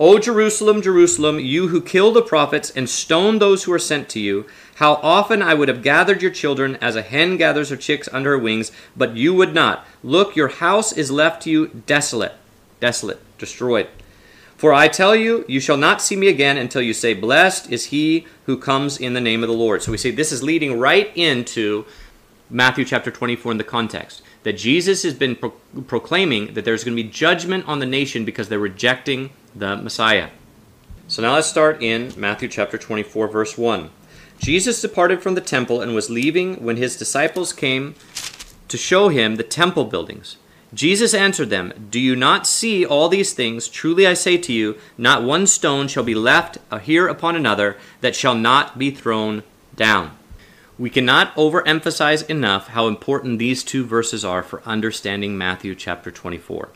O 0.01 0.19
Jerusalem, 0.19 0.83
Jerusalem, 0.83 1.39
you 1.39 1.69
who 1.69 1.81
kill 1.81 2.11
the 2.11 2.23
prophets 2.23 2.71
and 2.71 2.91
stone 2.91 3.39
those 3.39 3.63
who 3.63 3.73
are 3.73 3.79
sent 3.79 4.09
to 4.09 4.21
you, 4.21 4.45
how 4.77 4.95
often 4.95 5.41
I 5.41 5.55
would 5.55 5.69
have 5.69 5.85
gathered 5.85 6.21
your 6.21 6.33
children 6.33 6.77
as 6.81 6.97
a 6.97 7.03
hen 7.03 7.37
gathers 7.37 7.69
her 7.69 7.77
chicks 7.77 8.09
under 8.13 8.31
her 8.31 8.39
wings, 8.39 8.73
but 8.97 9.17
you 9.17 9.33
would 9.35 9.55
not. 9.55 9.87
Look, 10.03 10.35
your 10.35 10.49
house 10.49 10.93
is 10.93 11.13
left 11.13 11.43
to 11.43 11.51
you 11.51 11.83
desolate, 11.87 12.33
desolate, 12.81 13.21
destroyed. 13.39 13.87
For 14.65 14.73
I 14.73 14.89
tell 14.89 15.15
you, 15.15 15.45
you 15.47 15.61
shall 15.61 15.77
not 15.77 16.01
see 16.01 16.17
me 16.17 16.29
again 16.29 16.57
until 16.57 16.81
you 16.81 16.95
say, 16.95 17.13
Blessed 17.13 17.71
is 17.71 17.85
he 17.89 18.27
who 18.47 18.57
comes 18.57 18.97
in 18.97 19.13
the 19.13 19.21
name 19.21 19.43
of 19.43 19.51
the 19.51 19.55
Lord. 19.55 19.83
So 19.83 19.93
we 19.93 19.99
see 19.99 20.11
this 20.11 20.33
is 20.33 20.43
leading 20.43 20.79
right 20.79 21.15
into 21.15 21.85
Matthew 22.49 22.87
chapter 22.87 23.11
24 23.11 23.53
in 23.53 23.59
the 23.59 23.63
context 23.63 24.23
that 24.43 24.55
Jesus 24.55 25.03
has 25.03 25.13
been 25.13 25.37
pro- 25.37 25.51
proclaiming 25.87 26.55
that 26.55 26.65
there's 26.65 26.83
going 26.83 26.97
to 26.97 27.03
be 27.03 27.11
judgment 27.11 27.69
on 27.69 27.79
the 27.79 27.85
nation 27.85 28.25
because 28.25 28.49
they're 28.49 28.59
rejecting 28.59 29.29
the 29.55 29.77
Messiah. 29.77 30.31
So 31.09 31.21
now 31.21 31.35
let's 31.35 31.47
start 31.47 31.83
in 31.83 32.15
Matthew 32.17 32.49
chapter 32.49 32.79
24, 32.79 33.29
verse 33.29 33.59
1. 33.59 33.91
Jesus 34.39 34.81
departed 34.81 35.23
from 35.23 35.35
the 35.35 35.43
temple 35.43 35.83
and 35.83 35.95
was 35.95 36.09
leaving 36.09 36.65
when 36.65 36.79
his 36.79 36.97
disciples 36.97 37.53
came 37.53 37.97
to 38.69 38.79
show 38.79 39.11
him 39.11 39.37
the 39.37 39.43
temple 39.43 39.85
buildings. 39.85 40.39
Jesus 40.73 41.15
answered 41.15 41.51
them, 41.51 41.73
Do 41.91 42.01
you 42.01 42.17
not 42.17 42.47
see 42.47 42.85
all 42.85 43.09
these 43.09 43.33
things? 43.33 43.69
Truly 43.69 44.07
I 44.07 44.15
say 44.15 44.39
to 44.39 44.53
you, 44.53 44.77
not 44.97 45.23
one 45.23 45.47
stone 45.47 45.89
shall 45.89 46.03
be 46.03 46.15
left 46.15 46.59
here 46.83 47.07
upon 47.07 47.37
another 47.37 47.77
that 48.01 48.17
shall 48.17 48.35
not 48.35 48.79
be 48.79 48.91
thrown 48.91 49.43
down. 49.77 50.17
We 50.79 50.91
cannot 50.91 51.35
overemphasize 51.37 52.29
enough 52.29 52.69
how 52.69 52.89
important 52.89 53.39
these 53.39 53.63
two 53.63 53.85
verses 53.85 54.25
are 54.25 54.43
for 54.43 54.63
understanding 54.65 55.39
Matthew 55.39 55.75
chapter 55.75 56.11
24. 56.11 56.71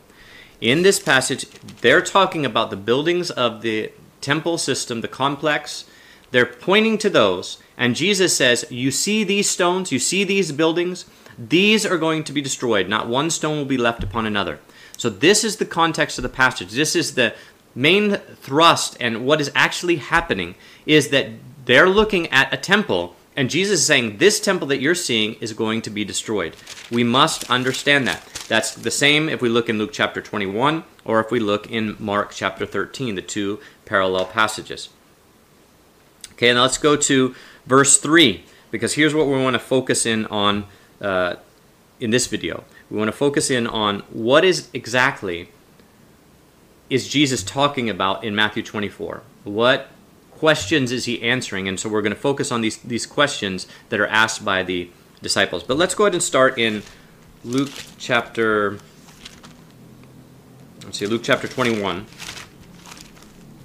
In 0.61 0.83
this 0.83 0.99
passage, 0.99 1.45
they're 1.81 2.01
talking 2.01 2.45
about 2.45 2.69
the 2.69 2.77
buildings 2.77 3.29
of 3.31 3.61
the 3.61 3.91
temple 4.21 4.57
system, 4.57 5.01
the 5.01 5.07
complex, 5.07 5.85
They're 6.31 6.45
pointing 6.45 6.97
to 6.99 7.09
those, 7.09 7.57
and 7.77 7.95
Jesus 7.95 8.35
says, 8.37 8.65
You 8.69 8.91
see 8.91 9.23
these 9.23 9.49
stones, 9.49 9.91
you 9.91 9.99
see 9.99 10.23
these 10.23 10.51
buildings, 10.51 11.05
these 11.39 11.85
are 11.85 11.97
going 11.97 12.25
to 12.25 12.33
be 12.33 12.41
destroyed. 12.41 12.89
Not 12.89 13.07
one 13.07 13.29
stone 13.29 13.57
will 13.57 13.65
be 13.65 13.77
left 13.77 14.03
upon 14.03 14.25
another. 14.25 14.59
So, 14.97 15.09
this 15.09 15.45
is 15.45 15.55
the 15.55 15.65
context 15.65 16.17
of 16.17 16.23
the 16.23 16.29
passage. 16.29 16.71
This 16.71 16.95
is 16.95 17.15
the 17.15 17.33
main 17.73 18.17
thrust, 18.41 18.97
and 18.99 19.25
what 19.25 19.39
is 19.39 19.51
actually 19.55 19.95
happening 19.95 20.55
is 20.85 21.09
that 21.09 21.29
they're 21.63 21.87
looking 21.87 22.27
at 22.27 22.53
a 22.53 22.57
temple, 22.57 23.15
and 23.35 23.49
Jesus 23.49 23.79
is 23.79 23.85
saying, 23.85 24.17
This 24.17 24.39
temple 24.39 24.67
that 24.67 24.81
you're 24.81 24.95
seeing 24.95 25.35
is 25.35 25.53
going 25.53 25.81
to 25.83 25.89
be 25.89 26.03
destroyed. 26.03 26.55
We 26.91 27.03
must 27.03 27.49
understand 27.49 28.07
that. 28.07 28.25
That's 28.49 28.73
the 28.73 28.91
same 28.91 29.29
if 29.29 29.41
we 29.41 29.47
look 29.47 29.69
in 29.69 29.77
Luke 29.77 29.91
chapter 29.93 30.21
21 30.21 30.83
or 31.05 31.19
if 31.19 31.31
we 31.31 31.39
look 31.39 31.69
in 31.69 31.95
Mark 31.99 32.31
chapter 32.31 32.65
13, 32.65 33.15
the 33.15 33.21
two 33.21 33.59
parallel 33.85 34.25
passages. 34.25 34.89
Okay, 36.33 36.51
now 36.53 36.63
let's 36.63 36.77
go 36.77 36.95
to 36.95 37.35
verse 37.65 37.99
3, 37.99 38.43
because 38.71 38.95
here's 38.95 39.13
what 39.13 39.27
we 39.27 39.33
want 39.33 39.53
to 39.53 39.59
focus 39.59 40.05
in 40.05 40.25
on 40.27 40.65
uh, 41.01 41.35
in 41.99 42.11
this 42.11 42.27
video. 42.27 42.63
We 42.89 42.97
want 42.97 43.09
to 43.09 43.17
focus 43.17 43.49
in 43.49 43.67
on 43.67 43.99
what 44.09 44.43
is 44.43 44.69
exactly 44.73 45.49
is 46.89 47.07
Jesus 47.07 47.43
talking 47.43 47.89
about 47.89 48.23
in 48.23 48.35
Matthew 48.35 48.63
24? 48.63 49.21
What 49.43 49.89
questions 50.31 50.91
is 50.91 51.05
he 51.05 51.21
answering? 51.21 51.67
And 51.67 51.79
so 51.79 51.87
we're 51.87 52.01
going 52.01 52.13
to 52.13 52.19
focus 52.19 52.51
on 52.51 52.61
these, 52.61 52.77
these 52.77 53.05
questions 53.05 53.67
that 53.89 53.99
are 53.99 54.07
asked 54.07 54.43
by 54.43 54.63
the 54.63 54.89
disciples. 55.21 55.63
But 55.63 55.77
let's 55.77 55.93
go 55.93 56.05
ahead 56.05 56.13
and 56.13 56.23
start 56.23 56.57
in 56.57 56.81
Luke 57.43 57.71
chapter 57.97 58.79
let's 60.83 60.97
see 60.97 61.05
Luke 61.05 61.21
chapter 61.23 61.47
21 61.47 62.05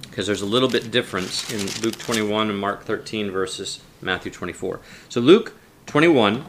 because 0.03 0.27
there's 0.27 0.41
a 0.41 0.45
little 0.45 0.69
bit 0.69 0.91
difference 0.91 1.51
in 1.51 1.83
Luke 1.83 1.97
21 1.97 2.49
and 2.49 2.57
Mark 2.57 2.83
13 2.85 3.31
versus 3.31 3.81
Matthew 4.01 4.31
24. 4.31 4.79
So 5.09 5.19
Luke 5.19 5.57
21 5.87 6.45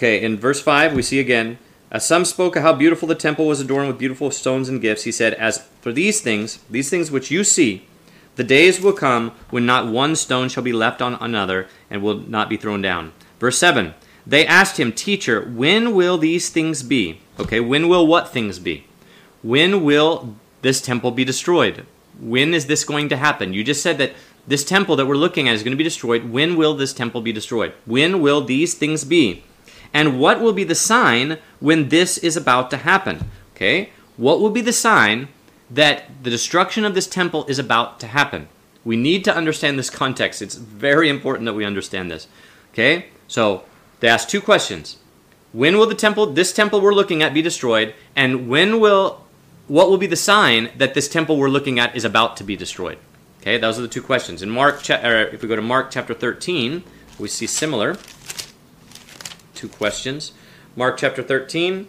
Okay, 0.00 0.22
in 0.24 0.38
verse 0.38 0.62
5 0.62 0.94
we 0.94 1.02
see 1.02 1.20
again 1.20 1.58
as 1.90 2.06
some 2.06 2.24
spoke 2.24 2.56
of 2.56 2.62
how 2.62 2.72
beautiful 2.72 3.06
the 3.06 3.14
temple 3.14 3.46
was 3.46 3.60
adorned 3.60 3.88
with 3.88 3.98
beautiful 3.98 4.30
stones 4.30 4.66
and 4.66 4.80
gifts, 4.80 5.02
he 5.02 5.12
said, 5.12 5.34
As 5.34 5.66
for 5.82 5.92
these 5.92 6.22
things, 6.22 6.60
these 6.70 6.88
things 6.88 7.10
which 7.10 7.30
you 7.30 7.44
see, 7.44 7.86
the 8.36 8.42
days 8.42 8.80
will 8.80 8.94
come 8.94 9.32
when 9.50 9.66
not 9.66 9.92
one 9.92 10.16
stone 10.16 10.48
shall 10.48 10.62
be 10.62 10.72
left 10.72 11.02
on 11.02 11.16
another 11.16 11.68
and 11.90 12.00
will 12.00 12.14
not 12.14 12.48
be 12.48 12.56
thrown 12.56 12.80
down. 12.80 13.12
Verse 13.38 13.58
7 13.58 13.92
They 14.26 14.46
asked 14.46 14.78
him, 14.80 14.90
Teacher, 14.90 15.42
when 15.42 15.94
will 15.94 16.16
these 16.16 16.48
things 16.48 16.82
be? 16.82 17.20
Okay, 17.38 17.60
when 17.60 17.86
will 17.86 18.06
what 18.06 18.32
things 18.32 18.58
be? 18.58 18.86
When 19.42 19.84
will 19.84 20.36
this 20.62 20.80
temple 20.80 21.10
be 21.10 21.26
destroyed? 21.26 21.84
When 22.18 22.54
is 22.54 22.68
this 22.68 22.84
going 22.84 23.10
to 23.10 23.18
happen? 23.18 23.52
You 23.52 23.62
just 23.62 23.82
said 23.82 23.98
that 23.98 24.12
this 24.46 24.64
temple 24.64 24.96
that 24.96 25.06
we're 25.06 25.16
looking 25.16 25.46
at 25.46 25.56
is 25.56 25.62
going 25.62 25.72
to 25.72 25.76
be 25.76 25.84
destroyed. 25.84 26.30
When 26.30 26.56
will 26.56 26.74
this 26.74 26.94
temple 26.94 27.20
be 27.20 27.32
destroyed? 27.32 27.74
When 27.84 28.22
will 28.22 28.40
these 28.40 28.72
things 28.72 29.04
be? 29.04 29.44
And 29.92 30.20
what 30.20 30.40
will 30.40 30.52
be 30.52 30.64
the 30.64 30.74
sign 30.74 31.38
when 31.58 31.88
this 31.88 32.18
is 32.18 32.36
about 32.36 32.70
to 32.70 32.78
happen? 32.78 33.30
Okay? 33.54 33.90
What 34.16 34.40
will 34.40 34.50
be 34.50 34.60
the 34.60 34.72
sign 34.72 35.28
that 35.70 36.22
the 36.22 36.30
destruction 36.30 36.84
of 36.84 36.94
this 36.94 37.06
temple 37.06 37.44
is 37.46 37.58
about 37.58 38.00
to 38.00 38.06
happen? 38.06 38.48
We 38.84 38.96
need 38.96 39.24
to 39.24 39.34
understand 39.34 39.78
this 39.78 39.90
context. 39.90 40.40
It's 40.40 40.54
very 40.54 41.08
important 41.08 41.46
that 41.46 41.54
we 41.54 41.64
understand 41.64 42.10
this. 42.10 42.28
Okay? 42.72 43.06
So, 43.28 43.64
they 44.00 44.08
ask 44.08 44.28
two 44.28 44.40
questions. 44.40 44.96
When 45.52 45.76
will 45.76 45.86
the 45.86 45.94
temple, 45.94 46.26
this 46.26 46.52
temple 46.52 46.80
we're 46.80 46.94
looking 46.94 47.22
at, 47.22 47.34
be 47.34 47.42
destroyed? 47.42 47.94
And 48.16 48.48
when 48.48 48.80
will, 48.80 49.24
what 49.68 49.90
will 49.90 49.98
be 49.98 50.06
the 50.06 50.16
sign 50.16 50.70
that 50.76 50.94
this 50.94 51.08
temple 51.08 51.36
we're 51.36 51.48
looking 51.48 51.78
at 51.78 51.94
is 51.94 52.04
about 52.04 52.36
to 52.38 52.44
be 52.44 52.56
destroyed? 52.56 52.98
Okay, 53.40 53.58
those 53.58 53.78
are 53.78 53.82
the 53.82 53.88
two 53.88 54.02
questions. 54.02 54.42
In 54.42 54.50
Mark, 54.50 54.88
er, 54.90 55.30
if 55.32 55.42
we 55.42 55.48
go 55.48 55.56
to 55.56 55.62
Mark 55.62 55.90
chapter 55.90 56.14
13, 56.14 56.84
we 57.18 57.28
see 57.28 57.46
similar 57.46 57.96
two 59.60 59.68
questions. 59.68 60.32
Mark 60.74 60.96
chapter 60.96 61.22
13, 61.22 61.86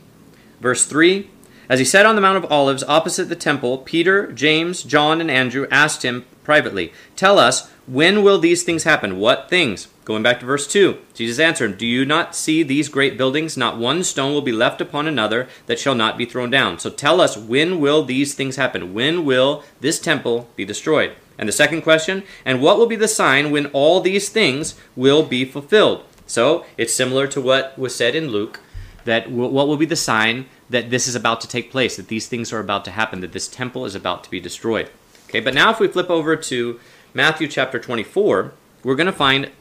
verse 0.59 0.85
3. 0.85 1.29
As 1.69 1.79
he 1.79 1.85
sat 1.85 2.05
on 2.05 2.15
the 2.15 2.21
Mount 2.21 2.43
of 2.43 2.51
Olives 2.51 2.83
opposite 2.83 3.29
the 3.29 3.35
temple, 3.35 3.77
Peter, 3.77 4.29
James, 4.33 4.83
John, 4.83 5.21
and 5.21 5.31
Andrew 5.31 5.67
asked 5.71 6.03
him 6.03 6.25
privately, 6.43 6.91
Tell 7.15 7.39
us, 7.39 7.69
when 7.87 8.23
will 8.23 8.39
these 8.39 8.63
things 8.63 8.83
happen? 8.83 9.19
What 9.19 9.49
things? 9.49 9.87
Going 10.03 10.21
back 10.21 10.41
to 10.41 10.45
verse 10.45 10.67
2, 10.67 10.97
Jesus 11.13 11.39
answered, 11.39 11.77
Do 11.77 11.87
you 11.87 12.03
not 12.03 12.35
see 12.35 12.61
these 12.61 12.89
great 12.89 13.17
buildings? 13.17 13.55
Not 13.55 13.77
one 13.77 14.03
stone 14.03 14.33
will 14.33 14.41
be 14.41 14.51
left 14.51 14.81
upon 14.81 15.07
another 15.07 15.47
that 15.67 15.79
shall 15.79 15.95
not 15.95 16.17
be 16.17 16.25
thrown 16.25 16.49
down. 16.49 16.77
So 16.77 16.89
tell 16.89 17.21
us, 17.21 17.37
when 17.37 17.79
will 17.79 18.03
these 18.03 18.33
things 18.33 18.57
happen? 18.57 18.93
When 18.93 19.23
will 19.23 19.63
this 19.79 19.97
temple 19.97 20.49
be 20.57 20.65
destroyed? 20.65 21.15
And 21.37 21.47
the 21.47 21.53
second 21.53 21.83
question, 21.83 22.23
and 22.43 22.61
what 22.61 22.77
will 22.77 22.87
be 22.87 22.97
the 22.97 23.07
sign 23.07 23.49
when 23.49 23.67
all 23.67 24.01
these 24.01 24.27
things 24.27 24.75
will 24.97 25.23
be 25.23 25.45
fulfilled? 25.45 26.03
So 26.31 26.65
it's 26.77 26.93
similar 26.93 27.27
to 27.27 27.41
what 27.41 27.77
was 27.77 27.93
said 27.93 28.15
in 28.15 28.29
Luke 28.29 28.61
that 29.03 29.25
w- 29.25 29.49
what 29.49 29.67
will 29.67 29.75
be 29.75 29.85
the 29.85 29.97
sign 29.97 30.45
that 30.69 30.89
this 30.89 31.05
is 31.05 31.13
about 31.13 31.41
to 31.41 31.47
take 31.47 31.69
place, 31.69 31.97
that 31.97 32.07
these 32.07 32.27
things 32.27 32.53
are 32.53 32.59
about 32.59 32.85
to 32.85 32.91
happen, 32.91 33.19
that 33.19 33.33
this 33.33 33.49
temple 33.49 33.85
is 33.85 33.95
about 33.95 34.23
to 34.23 34.31
be 34.31 34.39
destroyed. 34.39 34.89
Okay, 35.27 35.41
but 35.41 35.53
now 35.53 35.71
if 35.71 35.79
we 35.81 35.89
flip 35.89 36.09
over 36.09 36.37
to 36.37 36.79
Matthew 37.13 37.49
chapter 37.49 37.79
24, 37.79 38.53
we're 38.81 38.95
going 38.95 39.07
to 39.07 39.11
find 39.11 39.51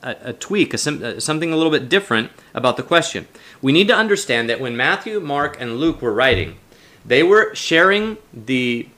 a, 0.00 0.16
a 0.30 0.32
tweak, 0.32 0.72
a, 0.72 0.76
uh, 0.76 1.18
something 1.18 1.52
a 1.52 1.56
little 1.56 1.72
bit 1.72 1.88
different 1.88 2.30
about 2.54 2.76
the 2.76 2.84
question. 2.84 3.26
We 3.60 3.72
need 3.72 3.88
to 3.88 3.96
understand 3.96 4.48
that 4.48 4.60
when 4.60 4.76
Matthew, 4.76 5.18
Mark, 5.18 5.60
and 5.60 5.78
Luke 5.78 6.00
were 6.00 6.14
writing, 6.14 6.58
they 7.04 7.24
were 7.24 7.52
sharing 7.54 8.18
the 8.32 8.88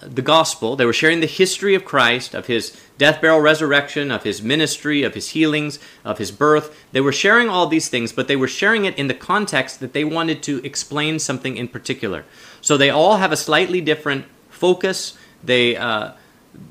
the 0.00 0.22
gospel. 0.22 0.76
They 0.76 0.84
were 0.84 0.92
sharing 0.92 1.20
the 1.20 1.26
history 1.26 1.74
of 1.74 1.86
Christ, 1.86 2.34
of 2.34 2.46
his 2.46 2.78
death, 2.98 3.20
burial, 3.20 3.40
resurrection, 3.40 4.10
of 4.10 4.22
his 4.22 4.42
ministry, 4.42 5.02
of 5.02 5.14
his 5.14 5.30
healings, 5.30 5.78
of 6.04 6.18
his 6.18 6.30
birth. 6.30 6.76
They 6.92 7.00
were 7.00 7.12
sharing 7.12 7.48
all 7.48 7.66
these 7.66 7.88
things, 7.88 8.12
but 8.12 8.28
they 8.28 8.36
were 8.36 8.48
sharing 8.48 8.84
it 8.84 8.96
in 8.98 9.08
the 9.08 9.14
context 9.14 9.80
that 9.80 9.92
they 9.92 10.04
wanted 10.04 10.42
to 10.44 10.64
explain 10.64 11.18
something 11.18 11.56
in 11.56 11.68
particular. 11.68 12.24
So 12.60 12.76
they 12.76 12.90
all 12.90 13.16
have 13.16 13.32
a 13.32 13.36
slightly 13.36 13.80
different 13.80 14.26
focus. 14.48 15.16
They 15.42 15.76
uh, 15.76 16.12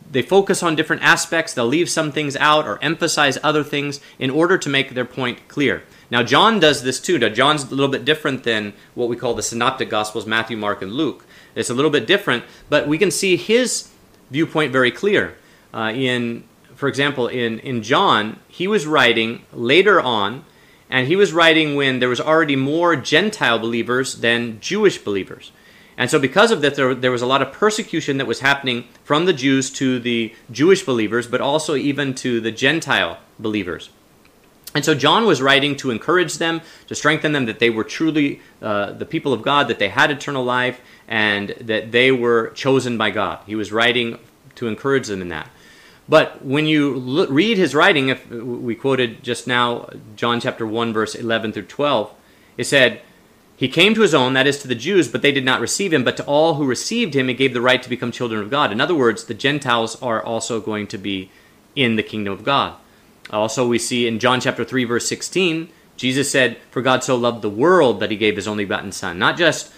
they 0.10 0.22
focus 0.22 0.62
on 0.64 0.76
different 0.76 1.02
aspects. 1.02 1.54
They'll 1.54 1.66
leave 1.66 1.90
some 1.90 2.12
things 2.12 2.36
out 2.36 2.68
or 2.68 2.82
emphasize 2.84 3.38
other 3.44 3.64
things 3.64 4.00
in 4.20 4.30
order 4.30 4.58
to 4.60 4.70
make 4.70 4.92
their 4.92 5.06
point 5.06 5.48
clear. 5.48 5.84
Now, 6.12 6.22
John 6.22 6.60
does 6.60 6.84
this 6.84 7.00
too. 7.00 7.18
Now, 7.18 7.30
John's 7.30 7.64
a 7.64 7.76
little 7.76 7.90
bit 7.90 8.06
different 8.06 8.44
than 8.44 8.74
what 8.94 9.10
we 9.10 9.16
call 9.16 9.34
the 9.34 9.42
synoptic 9.42 9.90
gospels 9.90 10.28
Matthew, 10.28 10.56
Mark, 10.56 10.84
and 10.84 10.94
Luke. 10.94 11.26
It's 11.56 11.72
a 11.72 11.74
little 11.74 11.90
bit 11.90 12.06
different, 12.06 12.44
but 12.70 12.88
we 12.88 12.98
can 12.98 13.10
see 13.10 13.36
his 13.36 13.90
viewpoint 14.30 14.72
very 14.72 14.92
clear. 14.92 15.36
Uh, 15.74 15.92
in, 15.94 16.44
for 16.76 16.88
example, 16.88 17.28
in, 17.28 17.60
in 17.60 17.82
John, 17.82 18.40
he 18.48 18.68
was 18.68 18.86
writing 18.86 19.46
later 19.52 20.00
on, 20.00 20.46
and 20.90 21.08
he 21.08 21.16
was 21.16 21.34
writing 21.34 21.76
when 21.76 22.00
there 22.00 22.10
was 22.10 22.22
already 22.22 22.56
more 22.56 22.96
Gentile 22.96 23.58
believers 23.58 24.16
than 24.18 24.60
Jewish 24.60 25.00
believers. 25.00 25.52
And 25.98 26.10
so, 26.10 26.20
because 26.20 26.52
of 26.52 26.62
that, 26.62 26.76
there, 26.76 26.96
there 26.96 27.12
was 27.12 27.22
a 27.22 27.28
lot 27.28 27.42
of 27.42 27.52
persecution 27.52 28.18
that 28.18 28.28
was 28.28 28.40
happening 28.40 28.88
from 29.04 29.26
the 29.26 29.34
Jews 29.34 29.70
to 29.72 30.00
the 30.00 30.34
Jewish 30.52 30.84
believers, 30.84 31.28
but 31.28 31.42
also 31.42 31.76
even 31.76 32.14
to 32.16 32.40
the 32.42 32.52
Gentile 32.52 33.20
believers. 33.40 33.90
And 34.76 34.84
so 34.84 34.96
John 34.96 35.26
was 35.26 35.42
writing 35.42 35.76
to 35.78 35.92
encourage 35.92 36.40
them, 36.40 36.62
to 36.88 36.96
strengthen 36.96 37.32
them 37.32 37.46
that 37.46 37.60
they 37.60 37.70
were 37.70 37.84
truly 37.84 38.42
uh, 38.62 38.94
the 38.94 39.06
people 39.06 39.32
of 39.32 39.44
God, 39.44 39.68
that 39.68 39.78
they 39.78 39.90
had 39.90 40.10
eternal 40.10 40.44
life, 40.44 40.82
and 41.08 41.50
that 41.62 41.92
they 41.92 42.12
were 42.12 42.50
chosen 42.56 42.98
by 42.98 43.12
God. 43.12 43.40
He 43.46 43.56
was 43.56 43.72
writing 43.72 44.18
to 44.56 44.68
encourage 44.68 45.08
them 45.08 45.22
in 45.22 45.30
that. 45.30 45.50
But 46.08 46.44
when 46.44 46.66
you 46.66 47.26
read 47.30 47.58
his 47.58 47.74
writing, 47.74 48.10
if 48.10 48.30
we 48.30 48.76
quoted 48.76 49.24
just 49.24 49.48
now 49.48 49.90
John 50.16 50.42
chapter 50.42 50.68
1, 50.68 50.92
verse 50.92 51.16
11 51.16 51.54
through 51.54 51.64
12, 51.64 52.14
it 52.58 52.66
said, 52.66 53.02
He 53.56 53.70
came 53.70 53.96
to 53.96 54.02
his 54.02 54.14
own, 54.14 54.34
that 54.34 54.48
is 54.48 54.60
to 54.60 54.68
the 54.68 54.76
Jews, 54.76 55.08
but 55.08 55.22
they 55.22 55.32
did 55.32 55.46
not 55.46 55.62
receive 55.62 55.94
him. 55.94 56.04
But 56.04 56.18
to 56.18 56.26
all 56.26 56.56
who 56.56 56.66
received 56.66 57.16
him, 57.16 57.30
he 57.30 57.34
gave 57.34 57.54
the 57.54 57.62
right 57.62 57.82
to 57.82 57.90
become 57.90 58.12
children 58.12 58.42
of 58.42 58.50
God. 58.50 58.72
In 58.72 58.82
other 58.82 58.96
words, 58.96 59.24
the 59.24 59.34
Gentiles 59.34 60.02
are 60.02 60.22
also 60.22 60.60
going 60.60 60.88
to 60.88 60.98
be 60.98 61.32
in 61.76 61.96
the 61.96 62.04
kingdom 62.04 62.34
of 62.34 62.44
God. 62.44 62.76
Also, 63.30 63.68
we 63.68 63.80
see 63.80 64.06
in 64.06 64.20
John 64.20 64.42
chapter 64.42 64.66
3, 64.66 64.84
verse 64.84 65.08
16, 65.08 65.70
Jesus 65.96 66.30
said, 66.30 66.58
For 66.70 66.82
God 66.82 67.04
so 67.04 67.16
loved 67.16 67.42
the 67.42 67.50
world 67.50 68.00
that 68.00 68.12
he 68.12 68.18
gave 68.18 68.36
his 68.36 68.48
only 68.48 68.66
begotten 68.66 68.92
Son. 68.92 69.18
Not 69.18 69.38
just 69.38 69.74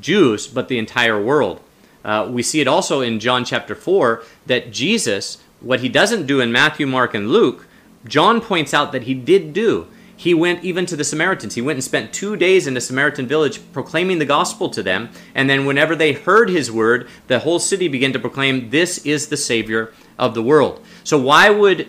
Jews, 0.00 0.46
but 0.48 0.68
the 0.68 0.78
entire 0.78 1.22
world. 1.22 1.60
Uh, 2.04 2.28
we 2.30 2.42
see 2.42 2.60
it 2.60 2.68
also 2.68 3.00
in 3.00 3.20
John 3.20 3.44
chapter 3.44 3.74
4 3.74 4.22
that 4.46 4.72
Jesus, 4.72 5.38
what 5.60 5.80
he 5.80 5.88
doesn't 5.88 6.26
do 6.26 6.40
in 6.40 6.52
Matthew, 6.52 6.86
Mark, 6.86 7.14
and 7.14 7.30
Luke, 7.30 7.66
John 8.06 8.40
points 8.40 8.72
out 8.72 8.92
that 8.92 9.04
he 9.04 9.14
did 9.14 9.52
do. 9.52 9.88
He 10.16 10.34
went 10.34 10.64
even 10.64 10.84
to 10.86 10.96
the 10.96 11.04
Samaritans. 11.04 11.54
He 11.54 11.62
went 11.62 11.76
and 11.76 11.84
spent 11.84 12.12
two 12.12 12.34
days 12.36 12.66
in 12.66 12.76
a 12.76 12.80
Samaritan 12.80 13.28
village 13.28 13.60
proclaiming 13.72 14.18
the 14.18 14.24
gospel 14.24 14.68
to 14.70 14.82
them. 14.82 15.10
And 15.32 15.48
then, 15.48 15.64
whenever 15.64 15.94
they 15.94 16.12
heard 16.12 16.50
his 16.50 16.72
word, 16.72 17.08
the 17.28 17.38
whole 17.38 17.60
city 17.60 17.86
began 17.86 18.12
to 18.12 18.18
proclaim, 18.18 18.70
This 18.70 18.98
is 19.06 19.28
the 19.28 19.36
Savior 19.36 19.92
of 20.18 20.34
the 20.34 20.42
world. 20.42 20.84
So, 21.04 21.18
why 21.18 21.50
would 21.50 21.86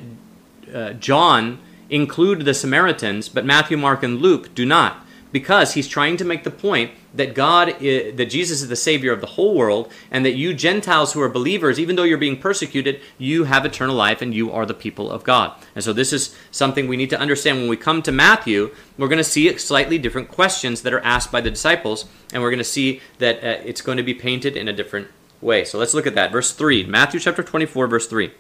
uh, 0.72 0.94
John 0.94 1.58
include 1.90 2.46
the 2.46 2.54
Samaritans, 2.54 3.30
but 3.30 3.46
Matthew, 3.46 3.78
Mark, 3.78 4.04
and 4.04 4.20
Luke 4.20 4.54
do 4.54 4.64
not? 4.64 5.04
Because 5.32 5.74
he's 5.74 5.88
trying 5.88 6.18
to 6.18 6.26
make 6.26 6.44
the 6.44 6.52
point 6.52 6.92
that 7.14 7.34
God, 7.34 7.76
is, 7.82 8.16
that 8.18 8.30
Jesus 8.30 8.62
is 8.62 8.68
the 8.68 8.76
Savior 8.76 9.12
of 9.12 9.22
the 9.22 9.28
whole 9.28 9.56
world, 9.56 9.92
and 10.12 10.26
that 10.26 10.36
you 10.36 10.54
Gentiles 10.54 11.14
who 11.14 11.22
are 11.22 11.30
believers, 11.30 11.80
even 11.80 11.96
though 11.96 12.04
you're 12.04 12.18
being 12.18 12.40
persecuted, 12.40 13.02
you 13.18 13.46
have 13.46 13.66
eternal 13.66 13.96
life 13.96 14.22
and 14.22 14.34
you 14.34 14.52
are 14.52 14.66
the 14.66 14.74
people 14.74 15.12
of 15.12 15.24
God. 15.24 15.54
And 15.76 15.84
so 15.84 15.94
this 15.94 16.14
is 16.14 16.36
something 16.52 16.88
we 16.88 16.98
need 16.98 17.10
to 17.12 17.20
understand 17.20 17.60
when 17.60 17.70
we 17.70 17.78
come 17.78 18.02
to 18.04 18.12
Matthew. 18.12 18.74
We're 18.98 19.08
going 19.08 19.18
to 19.18 19.24
see 19.24 19.56
slightly 19.58 19.98
different 19.98 20.30
questions 20.30 20.82
that 20.82 20.94
are 20.94 21.02
asked 21.02 21.32
by 21.32 21.42
the 21.42 21.52
disciples, 21.52 22.06
and 22.34 22.42
we're 22.42 22.52
going 22.52 22.60
to 22.60 22.64
see 22.64 23.02
that 23.20 23.38
uh, 23.38 23.62
it's 23.66 23.82
going 23.82 23.98
to 23.98 24.04
be 24.04 24.14
painted 24.14 24.56
in 24.58 24.68
a 24.68 24.74
different 24.74 25.08
way. 25.42 25.64
So 25.64 25.78
let's 25.78 25.94
look 25.94 26.08
at 26.08 26.16
that. 26.16 26.32
Verse 26.32 26.52
3, 26.52 26.86
Matthew 26.86 27.20
chapter 27.20 27.44
24, 27.44 27.88
verse 27.88 28.08
3. 28.08 28.32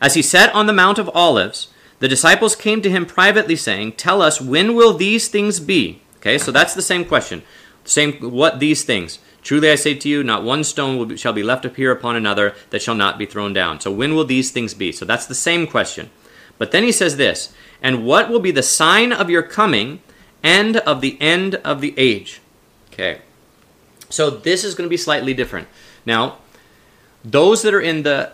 As 0.00 0.14
he 0.14 0.22
sat 0.22 0.54
on 0.54 0.66
the 0.66 0.72
Mount 0.72 0.98
of 0.98 1.10
Olives, 1.14 1.68
the 2.00 2.08
disciples 2.08 2.56
came 2.56 2.82
to 2.82 2.90
him 2.90 3.06
privately, 3.06 3.56
saying, 3.56 3.92
Tell 3.92 4.20
us, 4.20 4.40
when 4.40 4.74
will 4.74 4.94
these 4.94 5.28
things 5.28 5.60
be? 5.60 6.02
Okay, 6.16 6.38
so 6.38 6.50
that's 6.50 6.74
the 6.74 6.82
same 6.82 7.04
question. 7.04 7.42
Same, 7.84 8.12
what 8.14 8.58
these 8.58 8.84
things? 8.84 9.18
Truly 9.42 9.70
I 9.70 9.74
say 9.74 9.94
to 9.94 10.08
you, 10.08 10.22
not 10.22 10.42
one 10.42 10.64
stone 10.64 11.08
be, 11.08 11.16
shall 11.16 11.32
be 11.32 11.42
left 11.42 11.64
up 11.64 11.76
here 11.76 11.92
upon 11.92 12.16
another 12.16 12.54
that 12.70 12.82
shall 12.82 12.94
not 12.94 13.18
be 13.18 13.26
thrown 13.26 13.52
down. 13.52 13.80
So 13.80 13.90
when 13.90 14.14
will 14.14 14.24
these 14.24 14.50
things 14.50 14.74
be? 14.74 14.92
So 14.92 15.04
that's 15.04 15.26
the 15.26 15.34
same 15.34 15.66
question. 15.66 16.10
But 16.58 16.72
then 16.72 16.82
he 16.82 16.92
says 16.92 17.16
this, 17.16 17.54
and 17.82 18.04
what 18.04 18.28
will 18.28 18.40
be 18.40 18.50
the 18.50 18.62
sign 18.62 19.12
of 19.12 19.30
your 19.30 19.42
coming 19.42 20.00
and 20.42 20.76
of 20.78 21.00
the 21.00 21.20
end 21.20 21.54
of 21.56 21.80
the 21.80 21.94
age? 21.96 22.40
Okay. 22.92 23.20
So 24.10 24.28
this 24.28 24.64
is 24.64 24.74
going 24.74 24.86
to 24.86 24.90
be 24.90 24.98
slightly 24.98 25.32
different. 25.32 25.68
Now, 26.04 26.38
those 27.24 27.62
that 27.62 27.72
are 27.72 27.80
in 27.80 28.02
the 28.02 28.32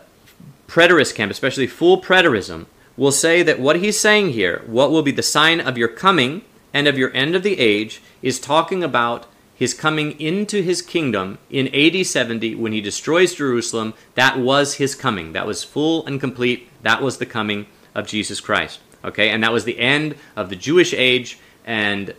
preterist 0.67 1.15
camp, 1.15 1.31
especially 1.31 1.67
full 1.67 2.01
preterism, 2.01 2.67
will 2.97 3.13
say 3.13 3.43
that 3.43 3.61
what 3.61 3.77
he's 3.77 3.99
saying 3.99 4.31
here, 4.31 4.63
what 4.67 4.91
will 4.91 5.03
be 5.03 5.13
the 5.13 5.23
sign 5.23 5.61
of 5.61 5.77
your 5.77 5.89
coming 5.89 6.43
and 6.73 6.87
of 6.87 6.99
your 6.99 7.15
end 7.15 7.35
of 7.35 7.43
the 7.43 7.59
age, 7.59 8.01
is 8.23 8.41
talking 8.41 8.83
about 8.83 9.27
his 9.55 9.73
coming 9.73 10.19
into 10.21 10.63
his 10.63 10.83
kingdom 10.83 11.39
in 11.49 11.75
AD 11.75 12.07
70 12.07 12.55
when 12.57 12.73
he 12.73 12.81
destroys 12.81 13.35
Jerusalem. 13.35 13.95
That 14.15 14.39
was 14.39 14.75
his 14.75 14.95
coming. 14.95 15.33
That 15.33 15.47
was 15.47 15.65
full 15.65 16.05
and 16.07 16.21
complete. 16.21 16.69
That 16.83 17.01
was 17.03 17.19
the 17.19 17.27
coming 17.27 17.67
of 17.95 18.07
Jesus 18.07 18.41
Christ. 18.41 18.81
Okay, 19.05 19.31
and 19.31 19.43
that 19.43 19.53
was 19.53 19.65
the 19.65 19.79
end 19.79 20.17
of 20.35 20.51
the 20.51 20.57
Jewish 20.57 20.93
age, 20.93 21.39
and 21.65 22.13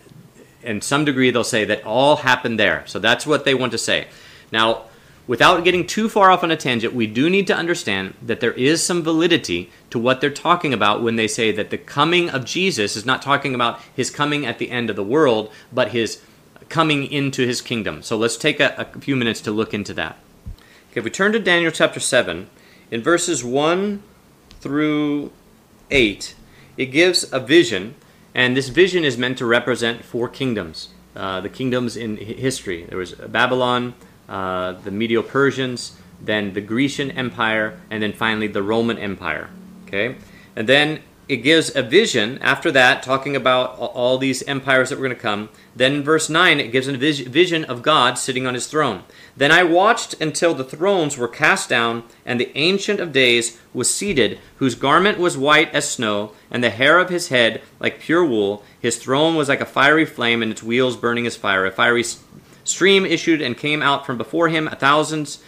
in 0.64 0.82
some 0.82 1.06
degree 1.06 1.32
they'll 1.32 1.44
say 1.44 1.66
that 1.66 1.86
all 1.86 2.18
happened 2.18 2.60
there. 2.60 2.84
So 2.88 2.98
that's 2.98 3.28
what 3.28 3.46
they 3.46 3.54
want 3.54 3.72
to 3.74 3.78
say. 3.78 4.08
Now, 4.52 4.84
without 5.28 5.64
getting 5.64 5.86
too 5.86 6.10
far 6.10 6.32
off 6.32 6.44
on 6.44 6.52
a 6.52 6.58
tangent, 6.58 6.94
we 6.94 7.06
do 7.06 7.30
need 7.30 7.46
to 7.48 7.56
understand 7.56 8.14
that 8.22 8.40
there 8.40 8.54
is 8.54 8.84
some 8.84 9.04
validity 9.04 9.70
to 9.90 10.00
what 10.00 10.22
they're 10.22 10.30
talking 10.30 10.74
about 10.74 11.04
when 11.04 11.18
they 11.18 11.28
say 11.28 11.52
that 11.52 11.70
the 11.70 11.78
coming 11.78 12.30
of 12.30 12.46
Jesus 12.46 12.96
is 12.96 13.06
not 13.06 13.22
talking 13.22 13.54
about 13.54 13.80
his 13.94 14.10
coming 14.10 14.46
at 14.46 14.58
the 14.58 14.72
end 14.72 14.90
of 14.90 14.96
the 14.96 15.04
world, 15.04 15.52
but 15.72 15.92
his 15.92 16.22
coming 16.70 17.06
into 17.06 17.46
his 17.46 17.62
kingdom. 17.62 18.02
So 18.02 18.18
let's 18.18 18.38
take 18.38 18.60
a, 18.60 18.88
a 18.96 19.00
few 19.00 19.16
minutes 19.16 19.42
to 19.42 19.52
look 19.52 19.74
into 19.74 19.94
that. 19.96 20.18
Okay, 20.92 21.00
if 21.00 21.04
we 21.04 21.12
turn 21.12 21.34
to 21.34 21.40
Daniel 21.40 21.72
chapter 21.72 22.00
7, 22.00 22.50
in 22.90 23.02
verses 23.02 23.44
1 23.44 24.02
through 24.60 25.32
8, 25.92 26.36
it 26.78 26.86
gives 26.88 27.32
a 27.34 27.40
vision, 27.40 27.96
and 28.34 28.56
this 28.56 28.70
vision 28.70 29.04
is 29.04 29.18
meant 29.18 29.38
to 29.40 29.46
represent 29.46 30.06
four 30.06 30.30
kingdoms. 30.30 30.90
Uh, 31.16 31.42
the 31.42 31.50
kingdoms 31.50 31.98
in 31.98 32.18
history. 32.18 32.86
There 32.86 32.98
was 33.00 33.14
Babylon, 33.14 33.96
uh, 34.28 34.74
the 34.74 34.92
Medo 34.92 35.22
Persians, 35.22 35.98
then 36.22 36.54
the 36.54 36.62
Grecian 36.62 37.12
Empire, 37.12 37.80
and 37.90 38.02
then 38.02 38.14
finally 38.14 38.48
the 38.48 38.64
Roman 38.64 38.98
Empire. 38.98 39.50
Okay? 39.88 40.16
And 40.56 40.68
then 40.68 41.00
it 41.28 41.38
gives 41.38 41.76
a 41.76 41.84
vision 41.84 42.40
after 42.42 42.72
that, 42.72 43.04
talking 43.04 43.36
about 43.36 43.78
all 43.78 44.18
these 44.18 44.44
empires 44.44 44.90
that 44.90 44.98
were 44.98 45.06
going 45.06 45.16
to 45.16 45.22
come. 45.22 45.50
Then 45.76 45.96
in 45.96 46.04
verse 46.04 46.30
9, 46.30 46.60
it 46.62 46.72
gives 46.72 46.88
a 46.88 46.96
vision 46.96 47.66
of 47.66 47.82
God 47.82 48.18
sitting 48.18 48.48
on 48.48 48.54
his 48.54 48.68
throne. 48.68 49.04
Then 49.36 49.52
I 49.52 49.64
watched 49.64 50.20
until 50.22 50.54
the 50.54 50.64
thrones 50.64 51.18
were 51.18 51.28
cast 51.28 51.68
down, 51.68 52.04
and 52.26 52.40
the 52.40 52.58
Ancient 52.58 53.02
of 53.02 53.12
Days 53.12 53.60
was 53.74 53.94
seated, 53.94 54.40
whose 54.58 54.76
garment 54.76 55.20
was 55.20 55.38
white 55.38 55.74
as 55.76 55.90
snow, 55.90 56.32
and 56.50 56.64
the 56.64 56.70
hair 56.70 56.98
of 56.98 57.10
his 57.10 57.28
head 57.28 57.62
like 57.80 58.00
pure 58.00 58.24
wool. 58.24 58.64
His 58.80 58.98
throne 58.98 59.36
was 59.36 59.50
like 59.50 59.62
a 59.62 59.66
fiery 59.66 60.06
flame, 60.06 60.42
and 60.42 60.52
its 60.52 60.64
wheels 60.64 60.96
burning 60.96 61.28
as 61.28 61.36
fire. 61.36 61.66
A 61.66 61.72
fiery 61.72 62.06
stream 62.68 63.06
issued 63.06 63.42
and 63.42 63.58
came 63.58 63.82
out 63.82 64.06
from 64.06 64.18
before 64.18 64.50
him. 64.50 64.68
A 64.68 64.76
thousands, 64.76 65.40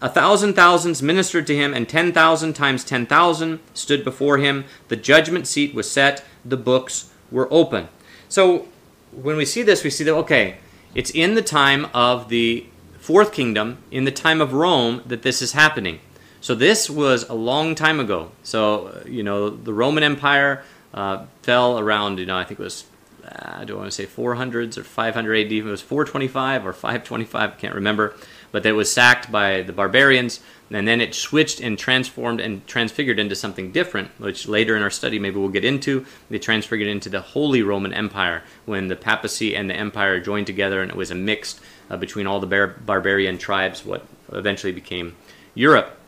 a 0.00 0.08
thousand 0.08 0.54
thousands 0.54 1.02
ministered 1.02 1.46
to 1.48 1.56
him, 1.56 1.74
and 1.74 1.88
ten 1.88 2.12
thousand 2.12 2.54
times 2.54 2.84
ten 2.84 3.06
thousand 3.06 3.60
stood 3.74 4.04
before 4.04 4.38
him. 4.38 4.64
The 4.88 4.96
judgment 4.96 5.46
seat 5.46 5.74
was 5.74 5.90
set. 5.90 6.24
The 6.44 6.56
books 6.56 7.10
were 7.30 7.48
open. 7.50 7.88
So 8.28 8.68
when 9.12 9.36
we 9.36 9.44
see 9.44 9.62
this, 9.62 9.84
we 9.84 9.90
see 9.90 10.04
that 10.04 10.14
okay, 10.14 10.56
it's 10.94 11.10
in 11.10 11.34
the 11.34 11.42
time 11.42 11.86
of 11.94 12.28
the 12.28 12.66
fourth 12.98 13.32
kingdom, 13.32 13.78
in 13.90 14.04
the 14.04 14.12
time 14.12 14.40
of 14.40 14.52
Rome, 14.52 15.02
that 15.06 15.22
this 15.22 15.42
is 15.42 15.52
happening. 15.52 16.00
So 16.40 16.54
this 16.54 16.88
was 16.88 17.28
a 17.28 17.34
long 17.34 17.74
time 17.74 18.00
ago. 18.00 18.30
So 18.42 19.02
you 19.06 19.22
know 19.22 19.50
the 19.50 19.72
Roman 19.72 20.02
Empire 20.02 20.62
uh, 20.94 21.24
fell 21.42 21.78
around. 21.78 22.18
You 22.18 22.26
know 22.26 22.36
I 22.36 22.44
think 22.44 22.60
it 22.60 22.62
was 22.62 22.84
I 23.30 23.64
don't 23.64 23.78
want 23.78 23.90
to 23.90 23.94
say 23.94 24.06
400s 24.06 24.78
or 24.78 24.84
500 24.84 25.46
AD. 25.46 25.52
It 25.52 25.62
was 25.62 25.82
425 25.82 26.66
or 26.66 26.72
525, 26.72 27.50
I 27.50 27.54
can't 27.54 27.74
remember. 27.74 28.14
But 28.52 28.64
it 28.64 28.72
was 28.72 28.90
sacked 28.90 29.30
by 29.30 29.62
the 29.62 29.72
barbarians, 29.72 30.40
and 30.70 30.88
then 30.88 31.00
it 31.00 31.14
switched 31.14 31.60
and 31.60 31.78
transformed 31.78 32.40
and 32.40 32.66
transfigured 32.66 33.18
into 33.18 33.34
something 33.34 33.72
different, 33.72 34.10
which 34.18 34.48
later 34.48 34.76
in 34.76 34.82
our 34.82 34.90
study 34.90 35.18
maybe 35.18 35.38
we'll 35.38 35.48
get 35.48 35.64
into. 35.64 36.06
They 36.30 36.38
transfigured 36.38 36.88
into 36.88 37.10
the 37.10 37.20
Holy 37.20 37.62
Roman 37.62 37.92
Empire 37.92 38.42
when 38.64 38.88
the 38.88 38.96
papacy 38.96 39.54
and 39.54 39.68
the 39.68 39.76
empire 39.76 40.20
joined 40.20 40.46
together, 40.46 40.80
and 40.80 40.90
it 40.90 40.96
was 40.96 41.10
a 41.10 41.14
mix 41.14 41.60
uh, 41.90 41.96
between 41.96 42.26
all 42.26 42.40
the 42.40 42.46
bar- 42.46 42.76
barbarian 42.84 43.36
tribes, 43.36 43.84
what 43.84 44.06
eventually 44.32 44.72
became 44.72 45.16
Europe. 45.54 45.98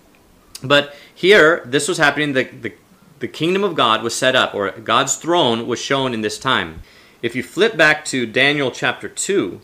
But 0.62 0.94
here, 1.14 1.62
this 1.66 1.88
was 1.88 1.98
happening. 1.98 2.32
The, 2.32 2.44
the, 2.44 2.72
the 3.18 3.28
kingdom 3.28 3.64
of 3.64 3.74
God 3.74 4.02
was 4.02 4.14
set 4.14 4.34
up, 4.34 4.54
or 4.54 4.70
God's 4.70 5.16
throne 5.16 5.66
was 5.66 5.80
shown 5.80 6.14
in 6.14 6.22
this 6.22 6.38
time. 6.38 6.82
If 7.22 7.36
you 7.36 7.42
flip 7.42 7.76
back 7.76 8.04
to 8.06 8.24
Daniel 8.24 8.70
chapter 8.70 9.08
2, 9.08 9.60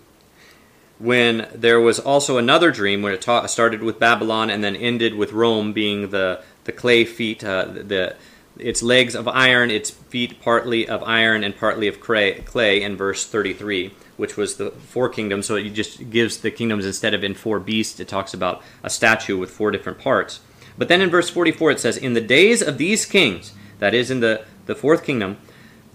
when 0.98 1.48
there 1.54 1.80
was 1.80 1.98
also 1.98 2.36
another 2.36 2.70
dream 2.70 3.00
when 3.00 3.14
it 3.14 3.22
ta- 3.22 3.46
started 3.46 3.82
with 3.82 3.98
Babylon 3.98 4.50
and 4.50 4.62
then 4.62 4.76
ended 4.76 5.14
with 5.14 5.32
Rome 5.32 5.72
being 5.72 6.10
the, 6.10 6.42
the 6.64 6.72
clay 6.72 7.04
feet, 7.04 7.42
uh, 7.42 7.64
the, 7.64 8.16
its 8.58 8.82
legs 8.82 9.14
of 9.14 9.26
iron, 9.26 9.70
its 9.70 9.90
feet 9.90 10.40
partly 10.40 10.86
of 10.86 11.02
iron 11.02 11.44
and 11.44 11.56
partly 11.56 11.88
of 11.88 11.98
clay, 11.98 12.40
clay 12.42 12.82
in 12.82 12.94
verse 12.94 13.26
33, 13.26 13.92
which 14.18 14.36
was 14.36 14.56
the 14.56 14.70
four 14.70 15.08
kingdoms. 15.08 15.46
So 15.46 15.56
it 15.56 15.70
just 15.70 16.10
gives 16.10 16.38
the 16.38 16.50
kingdoms 16.50 16.84
instead 16.84 17.14
of 17.14 17.24
in 17.24 17.34
four 17.34 17.58
beasts, 17.58 18.00
it 18.00 18.08
talks 18.08 18.34
about 18.34 18.62
a 18.82 18.90
statue 18.90 19.38
with 19.38 19.50
four 19.50 19.70
different 19.70 19.98
parts. 19.98 20.40
But 20.76 20.88
then 20.88 21.00
in 21.00 21.08
verse 21.08 21.30
44 21.30 21.70
it 21.70 21.80
says, 21.80 21.96
In 21.96 22.12
the 22.12 22.20
days 22.20 22.60
of 22.60 22.76
these 22.76 23.06
kings, 23.06 23.52
that 23.78 23.94
is 23.94 24.10
in 24.10 24.20
the, 24.20 24.44
the 24.66 24.74
fourth 24.74 25.04
kingdom, 25.04 25.38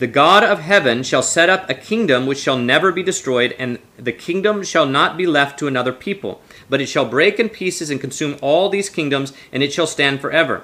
the 0.02 0.08
God 0.08 0.44
of 0.44 0.62
heaven 0.62 1.04
shall 1.04 1.22
set 1.22 1.48
up 1.48 1.70
a 1.70 1.76
kingdom 1.76 2.26
which 2.26 2.40
shall 2.40 2.58
never 2.58 2.92
be 2.92 3.04
destroyed, 3.04 3.54
and 3.60 3.78
the 3.98 4.12
kingdom 4.12 4.64
shall 4.64 4.88
not 4.88 5.16
be 5.16 5.28
left 5.28 5.60
to 5.60 5.68
another 5.68 5.94
people, 5.94 6.42
but 6.68 6.82
it 6.82 6.88
shall 6.88 7.06
break 7.06 7.40
in 7.40 7.50
pieces 7.50 7.92
and 7.92 8.02
consume 8.02 8.36
all 8.42 8.68
these 8.68 8.90
kingdoms, 8.90 9.32
and 9.52 9.62
it 9.62 9.72
shall 9.72 9.86
stand 9.86 10.20
forever. 10.20 10.64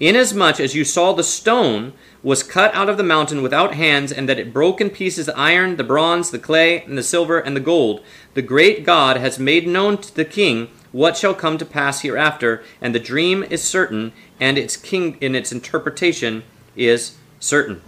Inasmuch 0.00 0.58
as 0.58 0.74
you 0.74 0.84
saw 0.84 1.12
the 1.12 1.22
stone 1.22 1.92
was 2.24 2.42
cut 2.42 2.74
out 2.74 2.88
of 2.88 2.96
the 2.96 3.04
mountain 3.04 3.40
without 3.40 3.74
hands, 3.74 4.10
and 4.10 4.28
that 4.28 4.40
it 4.40 4.52
broke 4.52 4.80
in 4.80 4.90
pieces 4.90 5.26
the 5.26 5.38
iron, 5.38 5.76
the 5.76 5.84
bronze, 5.84 6.32
the 6.32 6.38
clay, 6.40 6.82
and 6.82 6.98
the 6.98 7.04
silver, 7.04 7.38
and 7.38 7.54
the 7.54 7.60
gold, 7.60 8.02
the 8.34 8.42
great 8.42 8.84
God 8.84 9.16
has 9.16 9.38
made 9.38 9.68
known 9.68 9.96
to 9.98 10.12
the 10.12 10.24
king 10.24 10.66
what 10.90 11.16
shall 11.16 11.34
come 11.34 11.56
to 11.56 11.64
pass 11.64 12.00
hereafter, 12.00 12.64
and 12.80 12.92
the 12.92 12.98
dream 12.98 13.44
is 13.44 13.62
certain, 13.62 14.12
and 14.40 14.58
its 14.58 14.76
king 14.76 15.18
in 15.20 15.36
its 15.36 15.52
interpretation 15.52 16.42
is 16.74 17.14
certain. 17.38 17.80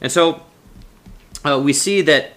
And 0.00 0.12
so 0.12 0.42
uh, 1.44 1.60
we 1.62 1.72
see 1.72 2.00
that 2.02 2.32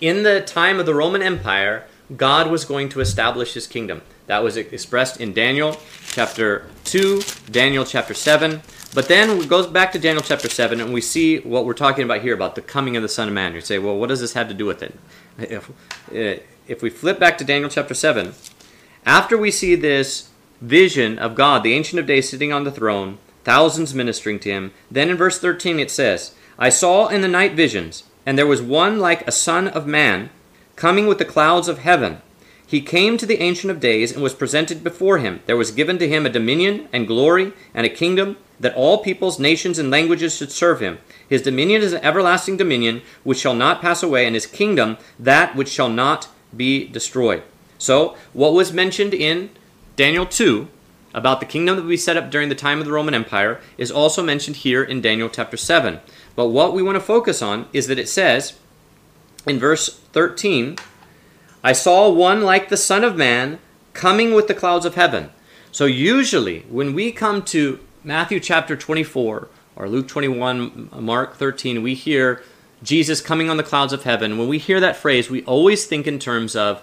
in 0.00 0.22
the 0.22 0.40
time 0.40 0.78
of 0.80 0.86
the 0.86 0.94
Roman 0.94 1.22
Empire, 1.22 1.84
God 2.16 2.50
was 2.50 2.64
going 2.64 2.88
to 2.90 3.00
establish 3.00 3.54
his 3.54 3.66
kingdom. 3.66 4.02
That 4.26 4.42
was 4.42 4.56
expressed 4.56 5.20
in 5.20 5.32
Daniel 5.32 5.76
chapter 6.06 6.66
2, 6.84 7.22
Daniel 7.50 7.84
chapter 7.84 8.14
7. 8.14 8.62
But 8.94 9.08
then 9.08 9.30
it 9.42 9.48
goes 9.48 9.66
back 9.66 9.92
to 9.92 9.98
Daniel 9.98 10.22
chapter 10.22 10.48
7, 10.48 10.80
and 10.80 10.92
we 10.92 11.00
see 11.00 11.38
what 11.38 11.64
we're 11.64 11.74
talking 11.74 12.04
about 12.04 12.22
here 12.22 12.34
about 12.34 12.56
the 12.56 12.62
coming 12.62 12.96
of 12.96 13.02
the 13.02 13.08
Son 13.08 13.28
of 13.28 13.34
Man. 13.34 13.54
You 13.54 13.60
say, 13.60 13.78
well, 13.78 13.96
what 13.96 14.08
does 14.08 14.20
this 14.20 14.32
have 14.32 14.48
to 14.48 14.54
do 14.54 14.66
with 14.66 14.82
it? 14.82 14.98
If, 15.38 15.70
uh, 15.70 16.42
if 16.66 16.82
we 16.82 16.90
flip 16.90 17.20
back 17.20 17.38
to 17.38 17.44
Daniel 17.44 17.70
chapter 17.70 17.94
7, 17.94 18.34
after 19.06 19.38
we 19.38 19.50
see 19.50 19.74
this 19.76 20.30
vision 20.60 21.18
of 21.18 21.34
God, 21.34 21.62
the 21.62 21.74
Ancient 21.74 22.00
of 22.00 22.06
Days, 22.06 22.28
sitting 22.28 22.52
on 22.52 22.64
the 22.64 22.72
throne, 22.72 23.18
thousands 23.44 23.94
ministering 23.94 24.38
to 24.40 24.50
him, 24.50 24.72
then 24.90 25.08
in 25.08 25.16
verse 25.16 25.38
13 25.38 25.78
it 25.78 25.90
says, 25.90 26.34
I 26.62 26.68
saw 26.68 27.08
in 27.08 27.22
the 27.22 27.28
night 27.28 27.54
visions, 27.54 28.04
and 28.26 28.36
there 28.36 28.46
was 28.46 28.60
one 28.60 28.98
like 28.98 29.26
a 29.26 29.32
son 29.32 29.66
of 29.66 29.86
man, 29.86 30.28
coming 30.76 31.06
with 31.06 31.16
the 31.16 31.24
clouds 31.24 31.68
of 31.68 31.78
heaven. 31.78 32.20
He 32.66 32.82
came 32.82 33.16
to 33.16 33.24
the 33.24 33.40
Ancient 33.40 33.70
of 33.70 33.80
Days 33.80 34.12
and 34.12 34.22
was 34.22 34.34
presented 34.34 34.84
before 34.84 35.18
him. 35.18 35.40
There 35.46 35.56
was 35.56 35.70
given 35.70 35.98
to 35.98 36.06
him 36.06 36.26
a 36.26 36.30
dominion 36.30 36.86
and 36.92 37.06
glory 37.06 37.54
and 37.72 37.86
a 37.86 37.88
kingdom 37.88 38.36
that 38.60 38.74
all 38.74 38.98
peoples, 38.98 39.38
nations, 39.38 39.78
and 39.78 39.90
languages 39.90 40.36
should 40.36 40.52
serve 40.52 40.80
him. 40.80 40.98
His 41.26 41.40
dominion 41.40 41.80
is 41.80 41.94
an 41.94 42.04
everlasting 42.04 42.58
dominion 42.58 43.00
which 43.24 43.38
shall 43.38 43.54
not 43.54 43.80
pass 43.80 44.02
away, 44.02 44.26
and 44.26 44.34
his 44.34 44.46
kingdom 44.46 44.98
that 45.18 45.56
which 45.56 45.70
shall 45.70 45.88
not 45.88 46.28
be 46.54 46.86
destroyed. 46.86 47.42
So, 47.78 48.16
what 48.34 48.52
was 48.52 48.70
mentioned 48.70 49.14
in 49.14 49.48
Daniel 49.96 50.26
2 50.26 50.68
about 51.12 51.40
the 51.40 51.46
kingdom 51.46 51.76
that 51.76 51.84
we 51.84 51.96
set 51.96 52.16
up 52.16 52.30
during 52.30 52.48
the 52.48 52.54
time 52.54 52.78
of 52.78 52.84
the 52.84 52.92
Roman 52.92 53.14
Empire 53.14 53.60
is 53.76 53.90
also 53.90 54.22
mentioned 54.22 54.56
here 54.56 54.82
in 54.82 55.00
Daniel 55.00 55.28
chapter 55.28 55.56
7. 55.56 56.00
But 56.36 56.48
what 56.48 56.72
we 56.72 56.82
want 56.82 56.96
to 56.96 57.00
focus 57.00 57.42
on 57.42 57.66
is 57.72 57.86
that 57.88 57.98
it 57.98 58.08
says 58.08 58.58
in 59.46 59.58
verse 59.58 60.00
13, 60.12 60.76
I 61.62 61.72
saw 61.72 62.08
one 62.08 62.42
like 62.42 62.68
the 62.68 62.76
Son 62.76 63.04
of 63.04 63.16
Man 63.16 63.58
coming 63.92 64.34
with 64.34 64.48
the 64.48 64.54
clouds 64.54 64.86
of 64.86 64.94
heaven. 64.94 65.30
So, 65.72 65.84
usually, 65.84 66.60
when 66.68 66.94
we 66.94 67.12
come 67.12 67.42
to 67.44 67.78
Matthew 68.02 68.40
chapter 68.40 68.76
24 68.76 69.48
or 69.76 69.88
Luke 69.88 70.08
21, 70.08 70.90
Mark 70.98 71.36
13, 71.36 71.82
we 71.82 71.94
hear 71.94 72.42
Jesus 72.82 73.20
coming 73.20 73.50
on 73.50 73.56
the 73.56 73.62
clouds 73.62 73.92
of 73.92 74.04
heaven. 74.04 74.38
When 74.38 74.48
we 74.48 74.58
hear 74.58 74.80
that 74.80 74.96
phrase, 74.96 75.30
we 75.30 75.44
always 75.44 75.86
think 75.86 76.06
in 76.06 76.18
terms 76.18 76.56
of 76.56 76.82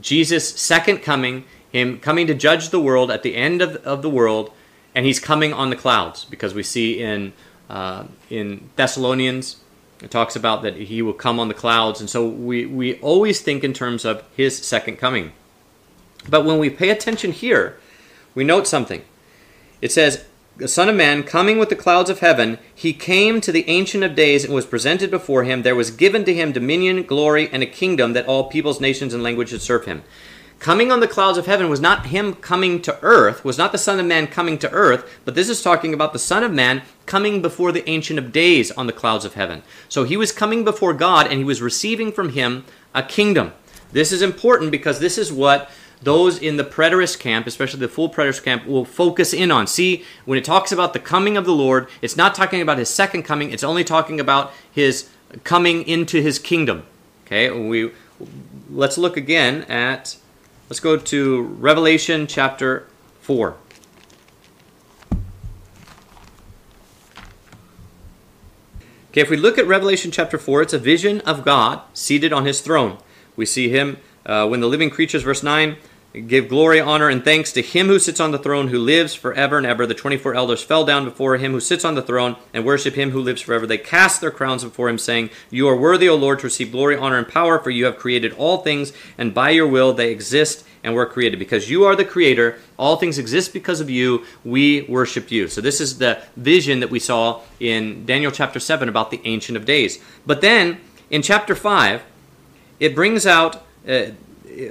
Jesus' 0.00 0.48
second 0.58 0.98
coming, 0.98 1.44
him 1.74 1.98
coming 1.98 2.26
to 2.28 2.34
judge 2.34 2.70
the 2.70 2.80
world 2.80 3.10
at 3.10 3.22
the 3.22 3.34
end 3.34 3.60
of, 3.60 3.76
of 3.84 4.00
the 4.02 4.08
world, 4.08 4.52
and 4.94 5.04
he's 5.04 5.18
coming 5.18 5.52
on 5.52 5.70
the 5.70 5.76
clouds 5.76 6.24
because 6.24 6.54
we 6.54 6.62
see 6.62 7.02
in 7.02 7.32
uh, 7.68 8.04
in 8.30 8.70
Thessalonians 8.76 9.56
it 10.00 10.10
talks 10.10 10.36
about 10.36 10.62
that 10.62 10.76
he 10.76 11.02
will 11.02 11.14
come 11.14 11.40
on 11.40 11.48
the 11.48 11.54
clouds, 11.54 12.00
and 12.00 12.08
so 12.08 12.26
we 12.28 12.64
we 12.66 12.94
always 13.00 13.40
think 13.40 13.64
in 13.64 13.72
terms 13.72 14.04
of 14.04 14.22
his 14.36 14.56
second 14.56 14.96
coming. 14.96 15.32
But 16.28 16.44
when 16.44 16.58
we 16.58 16.70
pay 16.70 16.90
attention 16.90 17.32
here, 17.32 17.78
we 18.34 18.44
note 18.44 18.66
something. 18.66 19.02
It 19.82 19.92
says, 19.92 20.24
the 20.56 20.68
Son 20.68 20.88
of 20.88 20.94
Man, 20.94 21.24
coming 21.24 21.58
with 21.58 21.68
the 21.68 21.76
clouds 21.76 22.08
of 22.08 22.20
heaven, 22.20 22.58
he 22.74 22.92
came 22.92 23.40
to 23.40 23.52
the 23.52 23.68
Ancient 23.68 24.04
of 24.04 24.14
Days 24.14 24.44
and 24.44 24.54
was 24.54 24.64
presented 24.64 25.10
before 25.10 25.44
him. 25.44 25.62
There 25.62 25.74
was 25.74 25.90
given 25.90 26.24
to 26.24 26.32
him 26.32 26.52
dominion, 26.52 27.02
glory, 27.02 27.50
and 27.52 27.62
a 27.62 27.66
kingdom 27.66 28.12
that 28.12 28.26
all 28.26 28.48
peoples, 28.48 28.80
nations, 28.80 29.12
and 29.12 29.22
languages 29.22 29.60
should 29.60 29.62
serve 29.62 29.84
him. 29.84 30.04
Coming 30.64 30.90
on 30.90 31.00
the 31.00 31.06
clouds 31.06 31.36
of 31.36 31.44
heaven 31.44 31.68
was 31.68 31.82
not 31.82 32.06
him 32.06 32.32
coming 32.32 32.80
to 32.80 32.98
earth, 33.02 33.44
was 33.44 33.58
not 33.58 33.70
the 33.70 33.76
Son 33.76 34.00
of 34.00 34.06
Man 34.06 34.26
coming 34.26 34.56
to 34.60 34.70
earth, 34.72 35.20
but 35.26 35.34
this 35.34 35.50
is 35.50 35.62
talking 35.62 35.92
about 35.92 36.14
the 36.14 36.18
Son 36.18 36.42
of 36.42 36.54
Man 36.54 36.80
coming 37.04 37.42
before 37.42 37.70
the 37.70 37.86
Ancient 37.86 38.18
of 38.18 38.32
Days 38.32 38.70
on 38.70 38.86
the 38.86 38.92
clouds 38.94 39.26
of 39.26 39.34
heaven. 39.34 39.62
So 39.90 40.04
he 40.04 40.16
was 40.16 40.32
coming 40.32 40.64
before 40.64 40.94
God 40.94 41.26
and 41.26 41.36
he 41.36 41.44
was 41.44 41.60
receiving 41.60 42.10
from 42.10 42.30
him 42.30 42.64
a 42.94 43.02
kingdom. 43.02 43.52
This 43.92 44.10
is 44.10 44.22
important 44.22 44.70
because 44.70 45.00
this 45.00 45.18
is 45.18 45.30
what 45.30 45.70
those 46.00 46.38
in 46.38 46.56
the 46.56 46.64
preterist 46.64 47.18
camp, 47.18 47.46
especially 47.46 47.80
the 47.80 47.88
full 47.88 48.08
preterist 48.08 48.42
camp, 48.42 48.66
will 48.66 48.86
focus 48.86 49.34
in 49.34 49.50
on. 49.50 49.66
See, 49.66 50.02
when 50.24 50.38
it 50.38 50.46
talks 50.46 50.72
about 50.72 50.94
the 50.94 50.98
coming 50.98 51.36
of 51.36 51.44
the 51.44 51.52
Lord, 51.52 51.90
it's 52.00 52.16
not 52.16 52.34
talking 52.34 52.62
about 52.62 52.78
his 52.78 52.88
second 52.88 53.24
coming, 53.24 53.52
it's 53.52 53.64
only 53.64 53.84
talking 53.84 54.18
about 54.18 54.50
his 54.72 55.10
coming 55.42 55.86
into 55.86 56.22
his 56.22 56.38
kingdom. 56.38 56.86
Okay, 57.26 57.50
we 57.50 57.90
let's 58.70 58.96
look 58.96 59.18
again 59.18 59.64
at 59.64 60.16
let's 60.68 60.80
go 60.80 60.96
to 60.96 61.42
Revelation 61.42 62.26
chapter 62.26 62.86
4. 63.20 63.56
Okay, 69.10 69.20
if 69.20 69.30
we 69.30 69.36
look 69.36 69.58
at 69.58 69.66
Revelation 69.66 70.10
chapter 70.10 70.38
4, 70.38 70.62
it's 70.62 70.72
a 70.72 70.78
vision 70.78 71.20
of 71.20 71.44
God 71.44 71.82
seated 71.92 72.32
on 72.32 72.46
his 72.46 72.60
throne. 72.60 72.98
We 73.36 73.46
see 73.46 73.68
him 73.68 73.98
uh, 74.26 74.48
when 74.48 74.60
the 74.60 74.66
living 74.66 74.90
creatures, 74.90 75.22
verse 75.22 75.42
9, 75.42 75.76
give 76.14 76.48
glory, 76.48 76.80
honor, 76.80 77.08
and 77.08 77.24
thanks 77.24 77.52
to 77.52 77.62
him 77.62 77.88
who 77.88 77.98
sits 77.98 78.20
on 78.20 78.30
the 78.30 78.38
throne, 78.38 78.68
who 78.68 78.78
lives 78.78 79.14
forever 79.14 79.58
and 79.58 79.66
ever. 79.66 79.84
The 79.86 79.94
24 79.94 80.34
elders 80.34 80.62
fell 80.62 80.84
down 80.84 81.04
before 81.04 81.36
him 81.36 81.52
who 81.52 81.60
sits 81.60 81.84
on 81.84 81.96
the 81.96 82.02
throne 82.02 82.36
and 82.52 82.64
worship 82.64 82.94
him 82.94 83.10
who 83.10 83.20
lives 83.20 83.42
forever. 83.42 83.66
They 83.66 83.78
cast 83.78 84.20
their 84.20 84.30
crowns 84.30 84.62
before 84.62 84.88
him, 84.88 84.98
saying, 84.98 85.30
You 85.50 85.68
are 85.68 85.76
worthy, 85.76 86.08
O 86.08 86.14
Lord, 86.14 86.38
to 86.40 86.46
receive 86.46 86.70
glory, 86.70 86.96
honor, 86.96 87.18
and 87.18 87.28
power, 87.28 87.58
for 87.58 87.70
you 87.70 87.84
have 87.86 87.98
created 87.98 88.32
all 88.34 88.58
things, 88.58 88.92
and 89.18 89.34
by 89.34 89.50
your 89.50 89.66
will 89.66 89.92
they 89.92 90.12
exist 90.12 90.64
and 90.84 90.94
were 90.94 91.06
created. 91.06 91.38
Because 91.38 91.68
you 91.68 91.84
are 91.84 91.96
the 91.96 92.04
creator, 92.04 92.58
all 92.78 92.96
things 92.96 93.18
exist 93.18 93.52
because 93.52 93.80
of 93.80 93.90
you. 93.90 94.24
We 94.44 94.82
worship 94.82 95.32
you. 95.32 95.48
So, 95.48 95.60
this 95.60 95.80
is 95.80 95.98
the 95.98 96.22
vision 96.36 96.78
that 96.80 96.90
we 96.90 97.00
saw 97.00 97.40
in 97.58 98.06
Daniel 98.06 98.30
chapter 98.30 98.60
7 98.60 98.88
about 98.88 99.10
the 99.10 99.20
Ancient 99.24 99.56
of 99.56 99.64
Days. 99.64 99.98
But 100.24 100.42
then, 100.42 100.78
in 101.10 101.22
chapter 101.22 101.56
5, 101.56 102.02
it 102.78 102.94
brings 102.94 103.26
out 103.26 103.64
uh, 103.88 104.06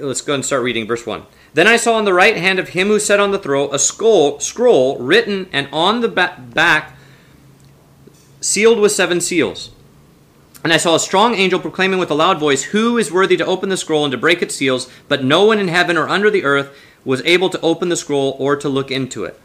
let's 0.00 0.20
go 0.20 0.34
and 0.34 0.44
start 0.44 0.62
reading 0.62 0.86
verse 0.86 1.06
1. 1.06 1.24
Then 1.54 1.66
I 1.66 1.76
saw 1.76 1.94
on 1.94 2.04
the 2.04 2.14
right 2.14 2.36
hand 2.36 2.58
of 2.58 2.70
him 2.70 2.88
who 2.88 2.98
sat 2.98 3.20
on 3.20 3.30
the 3.30 3.38
throne 3.38 3.72
a 3.72 3.78
scroll, 3.78 4.40
scroll 4.40 4.98
written 4.98 5.48
and 5.52 5.68
on 5.72 6.00
the 6.00 6.08
back 6.08 6.96
sealed 8.40 8.78
with 8.78 8.92
seven 8.92 9.20
seals. 9.20 9.70
And 10.62 10.72
I 10.72 10.78
saw 10.78 10.94
a 10.94 11.00
strong 11.00 11.34
angel 11.34 11.60
proclaiming 11.60 11.98
with 11.98 12.10
a 12.10 12.14
loud 12.14 12.38
voice, 12.38 12.64
Who 12.64 12.96
is 12.96 13.12
worthy 13.12 13.36
to 13.36 13.46
open 13.46 13.68
the 13.68 13.76
scroll 13.76 14.04
and 14.04 14.12
to 14.12 14.18
break 14.18 14.40
its 14.40 14.54
seals? 14.54 14.90
But 15.08 15.22
no 15.22 15.44
one 15.44 15.58
in 15.58 15.68
heaven 15.68 15.98
or 15.98 16.08
under 16.08 16.30
the 16.30 16.44
earth 16.44 16.74
was 17.04 17.22
able 17.26 17.50
to 17.50 17.60
open 17.60 17.90
the 17.90 17.96
scroll 17.96 18.34
or 18.38 18.56
to 18.56 18.68
look 18.68 18.90
into 18.90 19.24
it. 19.24 19.38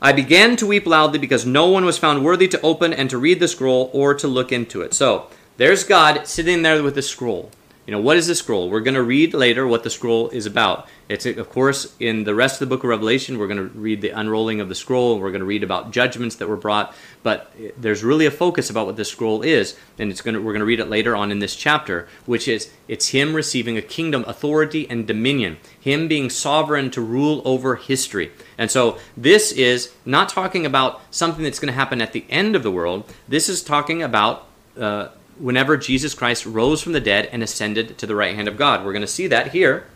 I 0.00 0.12
began 0.12 0.56
to 0.56 0.66
weep 0.66 0.86
loudly 0.86 1.18
because 1.18 1.46
no 1.46 1.68
one 1.68 1.84
was 1.84 1.98
found 1.98 2.24
worthy 2.24 2.48
to 2.48 2.60
open 2.62 2.92
and 2.92 3.10
to 3.10 3.18
read 3.18 3.40
the 3.40 3.48
scroll 3.48 3.90
or 3.92 4.14
to 4.14 4.26
look 4.26 4.52
into 4.52 4.80
it. 4.80 4.94
So 4.94 5.28
there's 5.56 5.84
God 5.84 6.26
sitting 6.26 6.62
there 6.62 6.82
with 6.82 6.94
the 6.94 7.02
scroll. 7.02 7.50
You 7.86 7.92
know, 7.92 8.00
what 8.00 8.16
is 8.16 8.26
the 8.26 8.34
scroll? 8.34 8.70
We're 8.70 8.80
going 8.80 8.94
to 8.94 9.02
read 9.02 9.34
later 9.34 9.66
what 9.66 9.82
the 9.82 9.90
scroll 9.90 10.30
is 10.30 10.46
about. 10.46 10.88
It's, 11.06 11.26
of 11.26 11.50
course, 11.50 11.94
in 12.00 12.24
the 12.24 12.34
rest 12.34 12.54
of 12.54 12.60
the 12.60 12.74
book 12.74 12.82
of 12.82 12.88
Revelation, 12.88 13.38
we're 13.38 13.46
going 13.46 13.58
to 13.58 13.78
read 13.78 14.00
the 14.00 14.08
unrolling 14.08 14.62
of 14.62 14.70
the 14.70 14.74
scroll. 14.74 15.20
We're 15.20 15.32
going 15.32 15.40
to 15.40 15.46
read 15.46 15.62
about 15.62 15.90
judgments 15.90 16.36
that 16.36 16.48
were 16.48 16.56
brought. 16.56 16.94
But 17.22 17.52
there's 17.76 18.02
really 18.02 18.24
a 18.24 18.30
focus 18.30 18.70
about 18.70 18.86
what 18.86 18.96
the 18.96 19.04
scroll 19.04 19.42
is, 19.42 19.76
and 19.98 20.10
it's 20.10 20.22
going 20.22 20.34
to, 20.34 20.40
we're 20.40 20.52
going 20.52 20.60
to 20.60 20.66
read 20.66 20.80
it 20.80 20.88
later 20.88 21.14
on 21.14 21.30
in 21.30 21.40
this 21.40 21.54
chapter, 21.54 22.08
which 22.24 22.48
is 22.48 22.70
it's 22.88 23.08
him 23.08 23.34
receiving 23.34 23.76
a 23.76 23.82
kingdom, 23.82 24.24
authority, 24.26 24.88
and 24.88 25.06
dominion, 25.06 25.58
him 25.78 26.08
being 26.08 26.30
sovereign 26.30 26.90
to 26.92 27.02
rule 27.02 27.42
over 27.44 27.76
history. 27.76 28.32
And 28.56 28.70
so 28.70 28.96
this 29.14 29.52
is 29.52 29.92
not 30.06 30.30
talking 30.30 30.64
about 30.64 31.02
something 31.10 31.44
that's 31.44 31.58
going 31.58 31.72
to 31.72 31.74
happen 31.74 32.00
at 32.00 32.14
the 32.14 32.24
end 32.30 32.56
of 32.56 32.62
the 32.62 32.70
world. 32.70 33.12
This 33.28 33.50
is 33.50 33.62
talking 33.62 34.02
about. 34.02 34.46
Uh, 34.78 35.08
whenever 35.38 35.76
Jesus 35.76 36.14
Christ 36.14 36.46
rose 36.46 36.82
from 36.82 36.92
the 36.92 37.00
dead 37.00 37.28
and 37.32 37.42
ascended 37.42 37.98
to 37.98 38.06
the 38.06 38.14
right 38.14 38.34
hand 38.34 38.48
of 38.48 38.56
God. 38.56 38.84
We're 38.84 38.92
going 38.92 39.02
to 39.02 39.08
see 39.08 39.26
that 39.28 39.52
here 39.52 39.86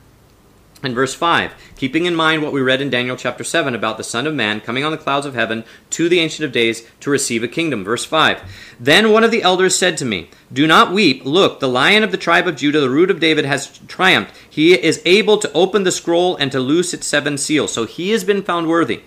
in 0.82 0.94
verse 0.94 1.12
5, 1.12 1.54
keeping 1.76 2.06
in 2.06 2.14
mind 2.14 2.42
what 2.42 2.52
we 2.52 2.60
read 2.60 2.80
in 2.80 2.88
Daniel 2.88 3.16
chapter 3.16 3.42
7 3.42 3.74
about 3.74 3.96
the 3.96 4.04
Son 4.04 4.28
of 4.28 4.34
Man 4.34 4.60
coming 4.60 4.84
on 4.84 4.92
the 4.92 4.98
clouds 4.98 5.26
of 5.26 5.34
heaven 5.34 5.64
to 5.90 6.08
the 6.08 6.20
Ancient 6.20 6.44
of 6.44 6.52
Days 6.52 6.86
to 7.00 7.10
receive 7.10 7.42
a 7.42 7.48
kingdom. 7.48 7.82
Verse 7.82 8.04
5 8.04 8.42
Then 8.78 9.10
one 9.10 9.24
of 9.24 9.32
the 9.32 9.42
elders 9.42 9.74
said 9.74 9.96
to 9.98 10.04
me, 10.04 10.30
Do 10.52 10.68
not 10.68 10.92
weep. 10.92 11.24
Look, 11.24 11.58
the 11.58 11.68
lion 11.68 12.04
of 12.04 12.12
the 12.12 12.16
tribe 12.16 12.46
of 12.46 12.56
Judah, 12.56 12.80
the 12.80 12.90
root 12.90 13.10
of 13.10 13.18
David, 13.18 13.44
has 13.44 13.78
triumphed. 13.88 14.32
He 14.48 14.72
is 14.72 15.02
able 15.04 15.38
to 15.38 15.52
open 15.52 15.82
the 15.82 15.90
scroll 15.90 16.36
and 16.36 16.52
to 16.52 16.60
loose 16.60 16.94
its 16.94 17.08
seven 17.08 17.38
seals. 17.38 17.72
So 17.72 17.84
he 17.84 18.10
has 18.10 18.22
been 18.22 18.42
found 18.42 18.68
worthy. 18.68 19.02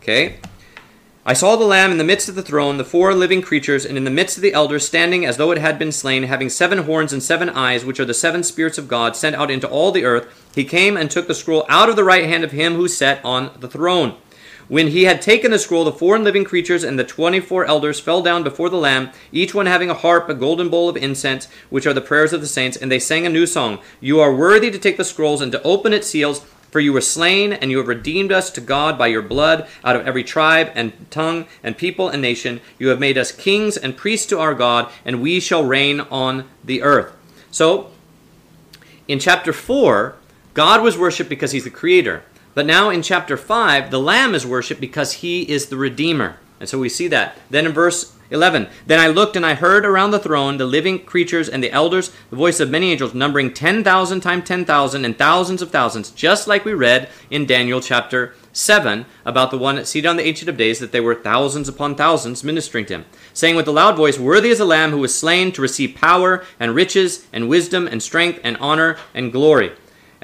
Okay? 0.00 0.36
I 1.26 1.32
saw 1.32 1.56
the 1.56 1.64
Lamb 1.64 1.90
in 1.90 1.96
the 1.96 2.04
midst 2.04 2.28
of 2.28 2.34
the 2.34 2.42
throne, 2.42 2.76
the 2.76 2.84
four 2.84 3.14
living 3.14 3.40
creatures, 3.40 3.86
and 3.86 3.96
in 3.96 4.04
the 4.04 4.10
midst 4.10 4.36
of 4.36 4.42
the 4.42 4.52
elders, 4.52 4.86
standing 4.86 5.24
as 5.24 5.38
though 5.38 5.52
it 5.52 5.58
had 5.58 5.78
been 5.78 5.90
slain, 5.90 6.24
having 6.24 6.50
seven 6.50 6.80
horns 6.80 7.14
and 7.14 7.22
seven 7.22 7.48
eyes, 7.48 7.82
which 7.82 7.98
are 7.98 8.04
the 8.04 8.12
seven 8.12 8.42
spirits 8.42 8.76
of 8.76 8.88
God, 8.88 9.16
sent 9.16 9.34
out 9.34 9.50
into 9.50 9.66
all 9.66 9.90
the 9.90 10.04
earth. 10.04 10.26
He 10.54 10.64
came 10.64 10.98
and 10.98 11.10
took 11.10 11.26
the 11.26 11.34
scroll 11.34 11.64
out 11.66 11.88
of 11.88 11.96
the 11.96 12.04
right 12.04 12.26
hand 12.26 12.44
of 12.44 12.52
him 12.52 12.74
who 12.74 12.88
sat 12.88 13.24
on 13.24 13.52
the 13.58 13.68
throne. 13.68 14.16
When 14.68 14.88
he 14.88 15.04
had 15.04 15.22
taken 15.22 15.50
the 15.50 15.58
scroll, 15.58 15.84
the 15.84 15.92
four 15.92 16.18
living 16.18 16.44
creatures 16.44 16.84
and 16.84 16.98
the 16.98 17.04
twenty 17.04 17.40
four 17.40 17.64
elders 17.64 18.00
fell 18.00 18.20
down 18.20 18.42
before 18.42 18.68
the 18.68 18.76
Lamb, 18.76 19.10
each 19.32 19.54
one 19.54 19.64
having 19.64 19.88
a 19.88 19.94
harp, 19.94 20.28
a 20.28 20.34
golden 20.34 20.68
bowl 20.68 20.90
of 20.90 20.96
incense, 20.98 21.48
which 21.70 21.86
are 21.86 21.94
the 21.94 22.02
prayers 22.02 22.34
of 22.34 22.42
the 22.42 22.46
saints, 22.46 22.76
and 22.76 22.92
they 22.92 22.98
sang 22.98 23.24
a 23.24 23.30
new 23.30 23.46
song 23.46 23.78
You 23.98 24.20
are 24.20 24.34
worthy 24.34 24.70
to 24.70 24.78
take 24.78 24.98
the 24.98 25.04
scrolls 25.04 25.40
and 25.40 25.52
to 25.52 25.62
open 25.62 25.94
its 25.94 26.06
seals. 26.06 26.44
For 26.74 26.80
you 26.80 26.92
were 26.92 27.02
slain, 27.02 27.52
and 27.52 27.70
you 27.70 27.78
have 27.78 27.86
redeemed 27.86 28.32
us 28.32 28.50
to 28.50 28.60
God 28.60 28.98
by 28.98 29.06
your 29.06 29.22
blood 29.22 29.68
out 29.84 29.94
of 29.94 30.08
every 30.08 30.24
tribe 30.24 30.72
and 30.74 30.92
tongue 31.08 31.46
and 31.62 31.78
people 31.78 32.08
and 32.08 32.20
nation. 32.20 32.60
You 32.80 32.88
have 32.88 32.98
made 32.98 33.16
us 33.16 33.30
kings 33.30 33.76
and 33.76 33.96
priests 33.96 34.26
to 34.30 34.40
our 34.40 34.54
God, 34.54 34.90
and 35.04 35.22
we 35.22 35.38
shall 35.38 35.64
reign 35.64 36.00
on 36.00 36.48
the 36.64 36.82
earth. 36.82 37.14
So, 37.52 37.92
in 39.06 39.20
chapter 39.20 39.52
4, 39.52 40.16
God 40.52 40.82
was 40.82 40.98
worshipped 40.98 41.30
because 41.30 41.52
he's 41.52 41.62
the 41.62 41.70
creator. 41.70 42.24
But 42.54 42.66
now 42.66 42.90
in 42.90 43.02
chapter 43.02 43.36
5, 43.36 43.92
the 43.92 44.00
Lamb 44.00 44.34
is 44.34 44.44
worshipped 44.44 44.80
because 44.80 45.12
he 45.12 45.42
is 45.42 45.66
the 45.66 45.76
Redeemer. 45.76 46.38
And 46.60 46.68
so 46.68 46.78
we 46.78 46.88
see 46.88 47.08
that. 47.08 47.36
Then 47.50 47.66
in 47.66 47.72
verse 47.72 48.14
11. 48.30 48.68
Then 48.86 48.98
I 48.98 49.08
looked 49.08 49.36
and 49.36 49.44
I 49.44 49.54
heard 49.54 49.84
around 49.84 50.10
the 50.10 50.18
throne 50.18 50.56
the 50.56 50.64
living 50.64 51.04
creatures 51.04 51.48
and 51.48 51.62
the 51.62 51.70
elders, 51.70 52.10
the 52.30 52.36
voice 52.36 52.58
of 52.58 52.70
many 52.70 52.90
angels, 52.90 53.14
numbering 53.14 53.52
10,000 53.52 54.20
times 54.20 54.48
10,000 54.48 55.04
and 55.04 55.16
thousands 55.16 55.62
of 55.62 55.70
thousands, 55.70 56.10
just 56.10 56.48
like 56.48 56.64
we 56.64 56.74
read 56.74 57.08
in 57.30 57.46
Daniel 57.46 57.80
chapter 57.80 58.34
7 58.52 59.04
about 59.24 59.50
the 59.50 59.58
one 59.58 59.84
seated 59.84 60.08
on 60.08 60.16
the 60.16 60.24
Ancient 60.24 60.48
of 60.48 60.56
Days, 60.56 60.78
that 60.78 60.92
they 60.92 61.00
were 61.00 61.14
thousands 61.14 61.68
upon 61.68 61.94
thousands 61.94 62.44
ministering 62.44 62.86
to 62.86 62.94
him, 62.94 63.04
saying 63.32 63.56
with 63.56 63.68
a 63.68 63.72
loud 63.72 63.96
voice, 63.96 64.18
Worthy 64.18 64.48
is 64.48 64.58
the 64.58 64.64
Lamb 64.64 64.90
who 64.90 64.98
was 64.98 65.14
slain 65.14 65.52
to 65.52 65.62
receive 65.62 65.94
power 65.94 66.44
and 66.58 66.74
riches 66.74 67.26
and 67.32 67.48
wisdom 67.48 67.86
and 67.86 68.02
strength 68.02 68.40
and 68.42 68.56
honor 68.58 68.96
and 69.14 69.32
glory. 69.32 69.72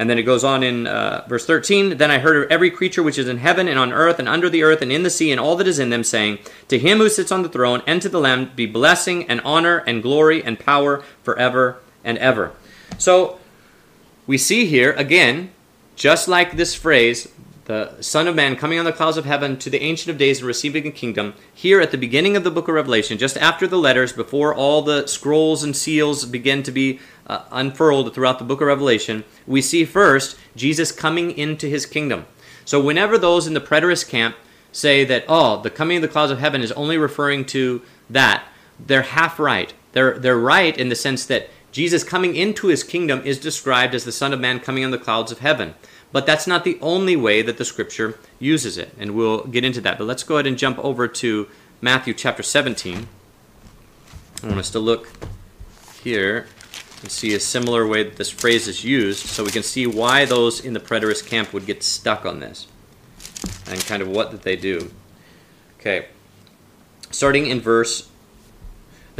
And 0.00 0.08
then 0.08 0.16
it 0.16 0.22
goes 0.22 0.44
on 0.44 0.62
in 0.62 0.86
uh, 0.86 1.26
verse 1.28 1.44
13 1.44 1.98
Then 1.98 2.10
I 2.10 2.20
heard 2.20 2.44
of 2.44 2.50
every 2.50 2.70
creature 2.70 3.02
which 3.02 3.18
is 3.18 3.28
in 3.28 3.36
heaven 3.36 3.68
and 3.68 3.78
on 3.78 3.92
earth 3.92 4.18
and 4.18 4.26
under 4.26 4.48
the 4.48 4.62
earth 4.62 4.80
and 4.80 4.90
in 4.90 5.02
the 5.02 5.10
sea 5.10 5.30
and 5.30 5.38
all 5.38 5.56
that 5.56 5.68
is 5.68 5.78
in 5.78 5.90
them, 5.90 6.04
saying, 6.04 6.38
To 6.68 6.78
him 6.78 6.96
who 6.96 7.10
sits 7.10 7.30
on 7.30 7.42
the 7.42 7.50
throne 7.50 7.82
and 7.86 8.00
to 8.00 8.08
the 8.08 8.18
Lamb 8.18 8.50
be 8.56 8.64
blessing 8.64 9.28
and 9.28 9.42
honor 9.42 9.84
and 9.86 10.02
glory 10.02 10.42
and 10.42 10.58
power 10.58 11.04
forever 11.22 11.80
and 12.02 12.16
ever. 12.16 12.52
So 12.96 13.40
we 14.26 14.38
see 14.38 14.64
here, 14.64 14.92
again, 14.92 15.50
just 15.96 16.28
like 16.28 16.56
this 16.56 16.74
phrase, 16.74 17.28
the 17.66 18.00
Son 18.00 18.26
of 18.26 18.34
Man 18.34 18.56
coming 18.56 18.78
on 18.78 18.86
the 18.86 18.92
clouds 18.92 19.18
of 19.18 19.26
heaven 19.26 19.58
to 19.58 19.68
the 19.68 19.82
Ancient 19.82 20.10
of 20.10 20.16
Days 20.16 20.38
and 20.38 20.46
receiving 20.46 20.86
a 20.86 20.90
kingdom, 20.90 21.34
here 21.52 21.78
at 21.78 21.90
the 21.90 21.98
beginning 21.98 22.36
of 22.36 22.42
the 22.42 22.50
book 22.50 22.68
of 22.68 22.74
Revelation, 22.74 23.18
just 23.18 23.36
after 23.36 23.66
the 23.66 23.76
letters, 23.76 24.14
before 24.14 24.54
all 24.54 24.80
the 24.80 25.06
scrolls 25.06 25.62
and 25.62 25.76
seals 25.76 26.24
begin 26.24 26.62
to 26.62 26.72
be 26.72 27.00
uh, 27.30 27.44
unfurled 27.52 28.12
throughout 28.12 28.40
the 28.40 28.44
book 28.44 28.60
of 28.60 28.66
Revelation, 28.66 29.22
we 29.46 29.62
see 29.62 29.84
first 29.84 30.36
Jesus 30.56 30.90
coming 30.90 31.30
into 31.30 31.68
his 31.68 31.86
kingdom. 31.86 32.26
So 32.64 32.82
whenever 32.82 33.16
those 33.16 33.46
in 33.46 33.54
the 33.54 33.60
preterist 33.60 34.08
camp 34.08 34.34
say 34.72 35.04
that, 35.04 35.24
oh, 35.28 35.62
the 35.62 35.70
coming 35.70 35.98
of 35.98 36.02
the 36.02 36.08
clouds 36.08 36.32
of 36.32 36.40
heaven 36.40 36.60
is 36.60 36.72
only 36.72 36.98
referring 36.98 37.44
to 37.46 37.82
that, 38.08 38.44
they're 38.84 39.02
half 39.02 39.38
right. 39.38 39.72
They're, 39.92 40.18
they're 40.18 40.38
right 40.38 40.76
in 40.76 40.88
the 40.88 40.96
sense 40.96 41.24
that 41.26 41.48
Jesus 41.70 42.02
coming 42.02 42.34
into 42.34 42.66
his 42.66 42.82
kingdom 42.82 43.22
is 43.24 43.38
described 43.38 43.94
as 43.94 44.04
the 44.04 44.10
Son 44.10 44.32
of 44.32 44.40
Man 44.40 44.58
coming 44.58 44.84
on 44.84 44.90
the 44.90 44.98
clouds 44.98 45.30
of 45.30 45.38
heaven. 45.38 45.74
But 46.10 46.26
that's 46.26 46.48
not 46.48 46.64
the 46.64 46.78
only 46.80 47.14
way 47.14 47.42
that 47.42 47.58
the 47.58 47.64
scripture 47.64 48.18
uses 48.40 48.76
it, 48.76 48.92
and 48.98 49.12
we'll 49.12 49.44
get 49.44 49.64
into 49.64 49.80
that. 49.82 49.98
But 49.98 50.08
let's 50.08 50.24
go 50.24 50.34
ahead 50.34 50.48
and 50.48 50.58
jump 50.58 50.80
over 50.80 51.06
to 51.06 51.46
Matthew 51.80 52.12
chapter 52.12 52.42
17. 52.42 53.06
I 54.42 54.46
want 54.46 54.58
us 54.58 54.70
to 54.70 54.80
look 54.80 55.08
here 56.02 56.48
and 57.02 57.10
see 57.10 57.34
a 57.34 57.40
similar 57.40 57.86
way 57.86 58.02
that 58.02 58.16
this 58.16 58.30
phrase 58.30 58.68
is 58.68 58.84
used 58.84 59.26
so 59.26 59.44
we 59.44 59.50
can 59.50 59.62
see 59.62 59.86
why 59.86 60.24
those 60.24 60.64
in 60.64 60.74
the 60.74 60.80
preterist 60.80 61.26
camp 61.26 61.52
would 61.52 61.66
get 61.66 61.82
stuck 61.82 62.26
on 62.26 62.40
this 62.40 62.66
and 63.66 63.80
kind 63.86 64.02
of 64.02 64.08
what 64.08 64.30
that 64.30 64.42
they 64.42 64.56
do. 64.56 64.90
Okay. 65.78 66.06
Starting 67.10 67.46
in 67.46 67.60
verse 67.60 68.10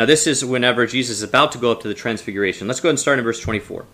now, 0.01 0.07
this 0.07 0.27
is 0.27 0.43
whenever 0.43 0.87
Jesus 0.87 1.19
is 1.19 1.23
about 1.23 1.53
to 1.53 1.59
go 1.59 1.71
up 1.71 1.83
to 1.83 1.89
the 1.89 1.93
transfiguration. 1.93 2.67
Let's 2.67 2.81
go 2.81 2.89
ahead 2.89 2.93
and 2.93 2.99
start 2.99 3.19
in 3.19 3.25
verse 3.25 3.39
24. 3.39 3.85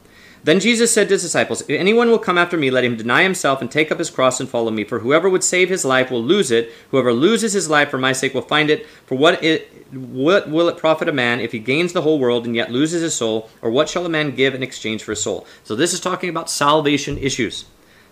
Then 0.47 0.61
Jesus 0.61 0.95
said 0.95 1.09
to 1.09 1.15
his 1.15 1.23
disciples, 1.23 1.63
If 1.63 1.71
anyone 1.71 2.09
will 2.09 2.21
come 2.21 2.39
after 2.39 2.57
me, 2.57 2.71
let 2.71 2.85
him 2.85 2.97
deny 2.97 3.25
himself 3.25 3.61
and 3.61 3.69
take 3.69 3.91
up 3.91 3.99
his 3.99 4.11
cross 4.11 4.39
and 4.39 4.49
follow 4.49 4.71
me. 4.71 4.85
For 4.85 5.01
whoever 5.01 5.29
would 5.29 5.43
save 5.43 5.69
his 5.69 5.85
life 5.85 6.09
will 6.09 6.23
lose 6.23 6.53
it. 6.53 6.71
Whoever 6.93 7.13
loses 7.13 7.53
his 7.53 7.69
life 7.69 7.91
for 7.91 7.99
my 7.99 8.13
sake 8.13 8.33
will 8.33 8.43
find 8.43 8.71
it. 8.71 8.87
For 9.07 9.17
what, 9.17 9.43
it, 9.43 9.69
what 9.93 10.49
will 10.49 10.69
it 10.69 10.77
profit 10.77 11.09
a 11.09 11.13
man 11.13 11.41
if 11.41 11.51
he 11.51 11.59
gains 11.59 11.93
the 11.93 12.03
whole 12.03 12.21
world 12.21 12.47
and 12.47 12.55
yet 12.55 12.71
loses 12.71 13.03
his 13.03 13.13
soul? 13.13 13.51
Or 13.61 13.73
what 13.73 13.89
shall 13.89 14.07
a 14.07 14.09
man 14.09 14.37
give 14.37 14.55
in 14.55 14.63
exchange 14.63 15.03
for 15.03 15.11
his 15.11 15.21
soul? 15.21 15.49
So 15.65 15.75
this 15.75 15.93
is 15.93 15.99
talking 15.99 16.31
about 16.31 16.49
salvation 16.49 17.19
issues. 17.19 17.65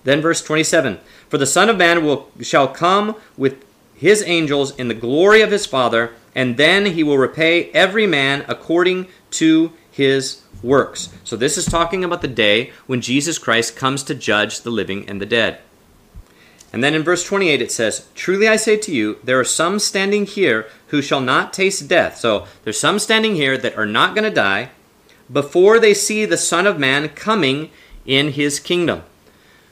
Then 0.03 0.21
verse 0.21 0.43
27 0.43 0.99
For 1.29 1.39
the 1.39 1.47
Son 1.47 1.69
of 1.69 1.77
Man 1.77 2.05
will, 2.05 2.31
shall 2.41 2.67
come 2.67 3.15
with 3.37 3.65
his 3.95 4.25
angels 4.27 4.75
in 4.75 4.89
the 4.89 4.95
glory 4.95 5.41
of 5.41 5.53
his 5.53 5.67
Father 5.67 6.11
and 6.35 6.57
then 6.57 6.87
he 6.87 7.05
will 7.05 7.17
repay 7.17 7.71
every 7.71 8.09
man 8.09 8.45
according 8.49 9.07
to 9.31 9.73
his 9.89 10.43
works. 10.65 11.11
So 11.23 11.37
this 11.37 11.57
is 11.57 11.67
talking 11.67 12.03
about 12.03 12.23
the 12.23 12.29
day 12.29 12.73
when 12.87 13.01
Jesus 13.01 13.39
Christ 13.39 13.77
comes 13.77 14.03
to 14.05 14.15
judge 14.15 14.63
the 14.63 14.71
living 14.71 15.09
and 15.09 15.21
the 15.21 15.27
dead. 15.27 15.59
And 16.73 16.83
then 16.83 16.95
in 16.95 17.05
verse 17.05 17.23
28 17.23 17.63
it 17.63 17.71
says, 17.71 18.09
Truly 18.17 18.49
I 18.49 18.57
say 18.57 18.77
to 18.79 18.93
you, 18.93 19.19
there 19.23 19.39
are 19.39 19.45
some 19.45 19.79
standing 19.79 20.27
here 20.27 20.67
who 20.89 21.01
shall 21.01 21.21
not 21.21 21.53
taste 21.53 21.87
death. 21.87 22.17
So 22.17 22.47
there's 22.65 22.81
some 22.81 22.99
standing 22.99 23.37
here 23.37 23.57
that 23.59 23.79
are 23.79 23.87
not 23.87 24.15
going 24.17 24.25
to 24.25 24.35
die 24.35 24.71
before 25.33 25.79
they 25.79 25.95
see 25.95 26.25
the 26.25 26.37
Son 26.37 26.67
of 26.67 26.79
Man 26.79 27.11
coming 27.11 27.71
in 28.05 28.33
his 28.33 28.59
kingdom. 28.59 29.03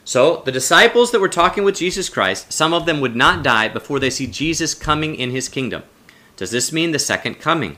So 0.05 0.43
the 0.45 0.51
disciples 0.51 1.11
that 1.11 1.19
were 1.19 1.29
talking 1.29 1.63
with 1.63 1.75
Jesus 1.75 2.09
Christ, 2.09 2.51
some 2.51 2.73
of 2.73 2.85
them 2.85 3.01
would 3.01 3.15
not 3.15 3.43
die 3.43 3.67
before 3.67 3.99
they 3.99 4.09
see 4.09 4.27
Jesus 4.27 4.73
coming 4.73 5.15
in 5.15 5.31
his 5.31 5.49
kingdom. 5.49 5.83
Does 6.35 6.51
this 6.51 6.71
mean 6.71 6.91
the 6.91 6.99
second 6.99 7.35
coming? 7.35 7.77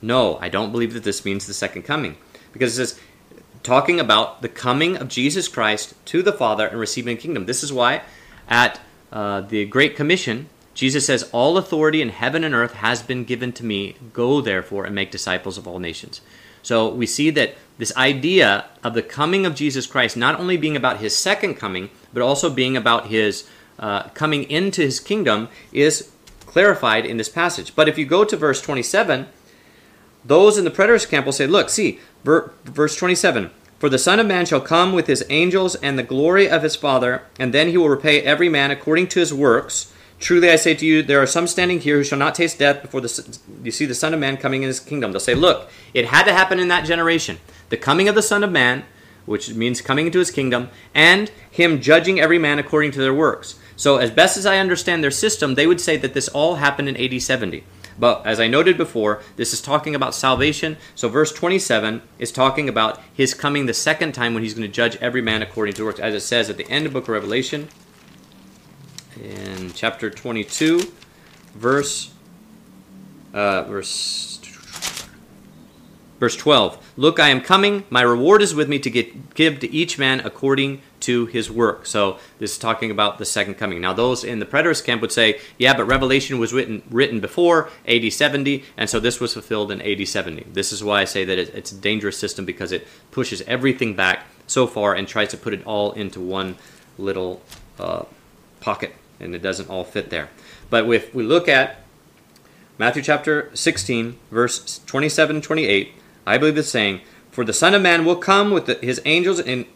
No, 0.00 0.38
I 0.40 0.48
don't 0.48 0.72
believe 0.72 0.94
that 0.94 1.04
this 1.04 1.24
means 1.24 1.46
the 1.46 1.54
second 1.54 1.82
coming. 1.82 2.16
Because 2.58 2.78
it 2.78 2.86
says, 2.86 3.00
talking 3.62 3.98
about 3.98 4.42
the 4.42 4.48
coming 4.48 4.96
of 4.96 5.08
Jesus 5.08 5.48
Christ 5.48 5.94
to 6.06 6.22
the 6.22 6.32
Father 6.32 6.66
and 6.66 6.78
receiving 6.78 7.16
kingdom. 7.16 7.46
This 7.46 7.62
is 7.62 7.72
why 7.72 8.02
at 8.48 8.80
uh, 9.12 9.40
the 9.40 9.64
Great 9.66 9.96
Commission, 9.96 10.48
Jesus 10.74 11.06
says, 11.06 11.28
All 11.32 11.58
authority 11.58 12.00
in 12.00 12.10
heaven 12.10 12.44
and 12.44 12.54
earth 12.54 12.74
has 12.74 13.02
been 13.02 13.24
given 13.24 13.52
to 13.54 13.64
me. 13.64 13.96
Go 14.12 14.40
therefore 14.40 14.84
and 14.84 14.94
make 14.94 15.10
disciples 15.10 15.58
of 15.58 15.66
all 15.66 15.78
nations. 15.78 16.20
So 16.62 16.88
we 16.88 17.06
see 17.06 17.30
that 17.30 17.54
this 17.78 17.96
idea 17.96 18.66
of 18.82 18.94
the 18.94 19.02
coming 19.02 19.46
of 19.46 19.54
Jesus 19.54 19.86
Christ 19.86 20.16
not 20.16 20.38
only 20.38 20.56
being 20.56 20.76
about 20.76 21.00
his 21.00 21.16
second 21.16 21.54
coming, 21.54 21.90
but 22.12 22.22
also 22.22 22.50
being 22.50 22.76
about 22.76 23.06
his 23.06 23.48
uh, 23.78 24.04
coming 24.10 24.44
into 24.50 24.82
his 24.82 25.00
kingdom 25.00 25.48
is 25.72 26.10
clarified 26.40 27.04
in 27.04 27.18
this 27.18 27.28
passage. 27.28 27.74
But 27.74 27.88
if 27.88 27.98
you 27.98 28.06
go 28.06 28.24
to 28.24 28.36
verse 28.36 28.60
27, 28.60 29.26
those 30.26 30.58
in 30.58 30.64
the 30.64 30.70
preterist 30.70 31.08
camp 31.08 31.26
will 31.26 31.32
say, 31.32 31.46
Look, 31.46 31.68
see, 31.68 32.00
ver- 32.24 32.52
verse 32.64 32.96
27 32.96 33.50
For 33.78 33.88
the 33.88 33.98
Son 33.98 34.18
of 34.18 34.26
Man 34.26 34.46
shall 34.46 34.60
come 34.60 34.92
with 34.92 35.06
his 35.06 35.24
angels 35.30 35.74
and 35.76 35.98
the 35.98 36.02
glory 36.02 36.48
of 36.48 36.62
his 36.62 36.76
Father, 36.76 37.22
and 37.38 37.54
then 37.54 37.68
he 37.68 37.76
will 37.76 37.88
repay 37.88 38.22
every 38.22 38.48
man 38.48 38.70
according 38.70 39.08
to 39.08 39.20
his 39.20 39.32
works. 39.32 39.92
Truly 40.18 40.50
I 40.50 40.56
say 40.56 40.74
to 40.74 40.86
you, 40.86 41.02
there 41.02 41.20
are 41.20 41.26
some 41.26 41.46
standing 41.46 41.80
here 41.80 41.96
who 41.96 42.04
shall 42.04 42.18
not 42.18 42.34
taste 42.34 42.58
death 42.58 42.80
before 42.80 43.02
the, 43.02 43.38
you 43.62 43.70
see 43.70 43.84
the 43.84 43.94
Son 43.94 44.14
of 44.14 44.20
Man 44.20 44.38
coming 44.38 44.62
in 44.62 44.68
his 44.68 44.80
kingdom. 44.80 45.12
They'll 45.12 45.20
say, 45.20 45.34
Look, 45.34 45.70
it 45.94 46.06
had 46.06 46.24
to 46.24 46.32
happen 46.32 46.58
in 46.58 46.68
that 46.68 46.86
generation. 46.86 47.38
The 47.68 47.76
coming 47.76 48.08
of 48.08 48.14
the 48.14 48.22
Son 48.22 48.42
of 48.42 48.50
Man, 48.50 48.84
which 49.26 49.52
means 49.54 49.80
coming 49.80 50.06
into 50.06 50.20
his 50.20 50.30
kingdom, 50.30 50.70
and 50.94 51.30
him 51.50 51.80
judging 51.80 52.18
every 52.18 52.38
man 52.38 52.58
according 52.58 52.92
to 52.92 53.00
their 53.00 53.14
works. 53.14 53.58
So, 53.76 53.98
as 53.98 54.10
best 54.10 54.38
as 54.38 54.46
I 54.46 54.58
understand 54.58 55.04
their 55.04 55.10
system, 55.10 55.54
they 55.54 55.66
would 55.66 55.80
say 55.80 55.98
that 55.98 56.14
this 56.14 56.28
all 56.28 56.54
happened 56.54 56.88
in 56.88 56.96
AD 56.96 57.20
70. 57.20 57.62
But 57.98 58.26
as 58.26 58.40
I 58.40 58.48
noted 58.48 58.76
before, 58.76 59.22
this 59.36 59.52
is 59.52 59.60
talking 59.60 59.94
about 59.94 60.14
salvation. 60.14 60.76
So, 60.94 61.08
verse 61.08 61.32
27 61.32 62.02
is 62.18 62.30
talking 62.30 62.68
about 62.68 63.00
his 63.12 63.34
coming 63.34 63.66
the 63.66 63.74
second 63.74 64.12
time 64.12 64.34
when 64.34 64.42
he's 64.42 64.54
going 64.54 64.68
to 64.68 64.72
judge 64.72 64.96
every 64.96 65.22
man 65.22 65.42
according 65.42 65.74
to 65.74 65.84
works, 65.84 66.00
as 66.00 66.14
it 66.14 66.20
says 66.20 66.50
at 66.50 66.56
the 66.56 66.68
end 66.68 66.86
of 66.86 66.92
the 66.92 67.00
book 67.00 67.08
of 67.08 67.14
Revelation 67.14 67.68
in 69.22 69.72
chapter 69.72 70.10
22, 70.10 70.92
verse 71.54 72.12
uh, 73.32 73.62
verse 73.64 74.38
verse 76.18 76.36
12. 76.36 76.92
Look, 76.96 77.20
I 77.20 77.28
am 77.28 77.40
coming. 77.40 77.84
My 77.90 78.02
reward 78.02 78.42
is 78.42 78.54
with 78.54 78.68
me 78.68 78.78
to 78.78 78.90
get, 78.90 79.34
give 79.34 79.60
to 79.60 79.72
each 79.72 79.98
man 79.98 80.20
according 80.20 80.80
to 81.00 81.26
his 81.26 81.50
work. 81.50 81.86
So 81.86 82.18
this 82.38 82.52
is 82.52 82.58
talking 82.58 82.90
about 82.90 83.18
the 83.18 83.24
second 83.24 83.54
coming. 83.54 83.80
Now, 83.80 83.92
those 83.92 84.24
in 84.24 84.38
the 84.38 84.46
preterist 84.46 84.84
camp 84.84 85.02
would 85.02 85.12
say, 85.12 85.40
yeah, 85.58 85.76
but 85.76 85.84
Revelation 85.84 86.38
was 86.38 86.52
written 86.52 86.82
written 86.90 87.20
before 87.20 87.70
AD 87.86 88.12
70, 88.12 88.64
and 88.76 88.88
so 88.88 88.98
this 88.98 89.20
was 89.20 89.34
fulfilled 89.34 89.70
in 89.70 89.82
AD 89.82 90.06
70. 90.06 90.46
This 90.52 90.72
is 90.72 90.82
why 90.82 91.02
I 91.02 91.04
say 91.04 91.24
that 91.24 91.38
it's 91.38 91.72
a 91.72 91.76
dangerous 91.76 92.18
system 92.18 92.44
because 92.44 92.72
it 92.72 92.86
pushes 93.10 93.42
everything 93.42 93.94
back 93.94 94.24
so 94.46 94.66
far 94.66 94.94
and 94.94 95.06
tries 95.06 95.28
to 95.28 95.36
put 95.36 95.52
it 95.52 95.64
all 95.66 95.92
into 95.92 96.20
one 96.20 96.56
little 96.98 97.42
uh, 97.78 98.04
pocket, 98.60 98.94
and 99.20 99.34
it 99.34 99.42
doesn't 99.42 99.68
all 99.68 99.84
fit 99.84 100.10
there. 100.10 100.28
But 100.70 100.88
if 100.90 101.14
we 101.14 101.22
look 101.22 101.48
at 101.48 101.82
Matthew 102.78 103.02
chapter 103.02 103.50
16, 103.54 104.18
verse 104.30 104.80
27 104.86 105.40
28, 105.40 105.94
I 106.26 106.38
believe 106.38 106.58
it's 106.58 106.68
saying, 106.68 107.00
For 107.30 107.44
the 107.44 107.52
Son 107.52 107.74
of 107.74 107.82
Man 107.82 108.04
will 108.04 108.16
come 108.16 108.50
with 108.50 108.66
the, 108.66 108.74
his 108.74 109.00
angels 109.04 109.38
in 109.40 109.66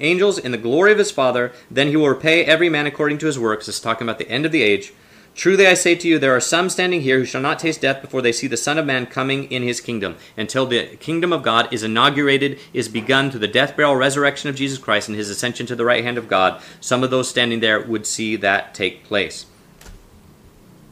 angels 0.00 0.38
in 0.38 0.52
the 0.52 0.58
glory 0.58 0.92
of 0.92 0.98
his 0.98 1.10
Father, 1.10 1.52
then 1.70 1.88
he 1.88 1.96
will 1.96 2.08
repay 2.08 2.44
every 2.44 2.68
man 2.68 2.86
according 2.86 3.18
to 3.18 3.26
his 3.26 3.38
works. 3.38 3.66
This 3.66 3.76
is 3.76 3.80
talking 3.80 4.06
about 4.06 4.18
the 4.18 4.30
end 4.30 4.46
of 4.46 4.52
the 4.52 4.62
age. 4.62 4.92
Truly 5.34 5.68
I 5.68 5.74
say 5.74 5.94
to 5.94 6.08
you, 6.08 6.18
there 6.18 6.34
are 6.34 6.40
some 6.40 6.68
standing 6.68 7.02
here 7.02 7.18
who 7.18 7.24
shall 7.24 7.40
not 7.40 7.60
taste 7.60 7.80
death 7.80 8.02
before 8.02 8.22
they 8.22 8.32
see 8.32 8.48
the 8.48 8.56
Son 8.56 8.76
of 8.76 8.86
Man 8.86 9.06
coming 9.06 9.44
in 9.52 9.62
his 9.62 9.80
kingdom. 9.80 10.16
Until 10.36 10.66
the 10.66 10.96
kingdom 10.96 11.32
of 11.32 11.44
God 11.44 11.72
is 11.72 11.84
inaugurated, 11.84 12.58
is 12.72 12.88
begun 12.88 13.30
through 13.30 13.40
the 13.40 13.46
death, 13.46 13.76
burial, 13.76 13.94
resurrection 13.94 14.50
of 14.50 14.56
Jesus 14.56 14.78
Christ 14.78 15.08
and 15.08 15.16
his 15.16 15.30
ascension 15.30 15.64
to 15.66 15.76
the 15.76 15.84
right 15.84 16.02
hand 16.02 16.18
of 16.18 16.26
God, 16.26 16.60
some 16.80 17.04
of 17.04 17.10
those 17.10 17.28
standing 17.28 17.60
there 17.60 17.80
would 17.80 18.04
see 18.04 18.34
that 18.36 18.74
take 18.74 19.04
place. 19.04 19.46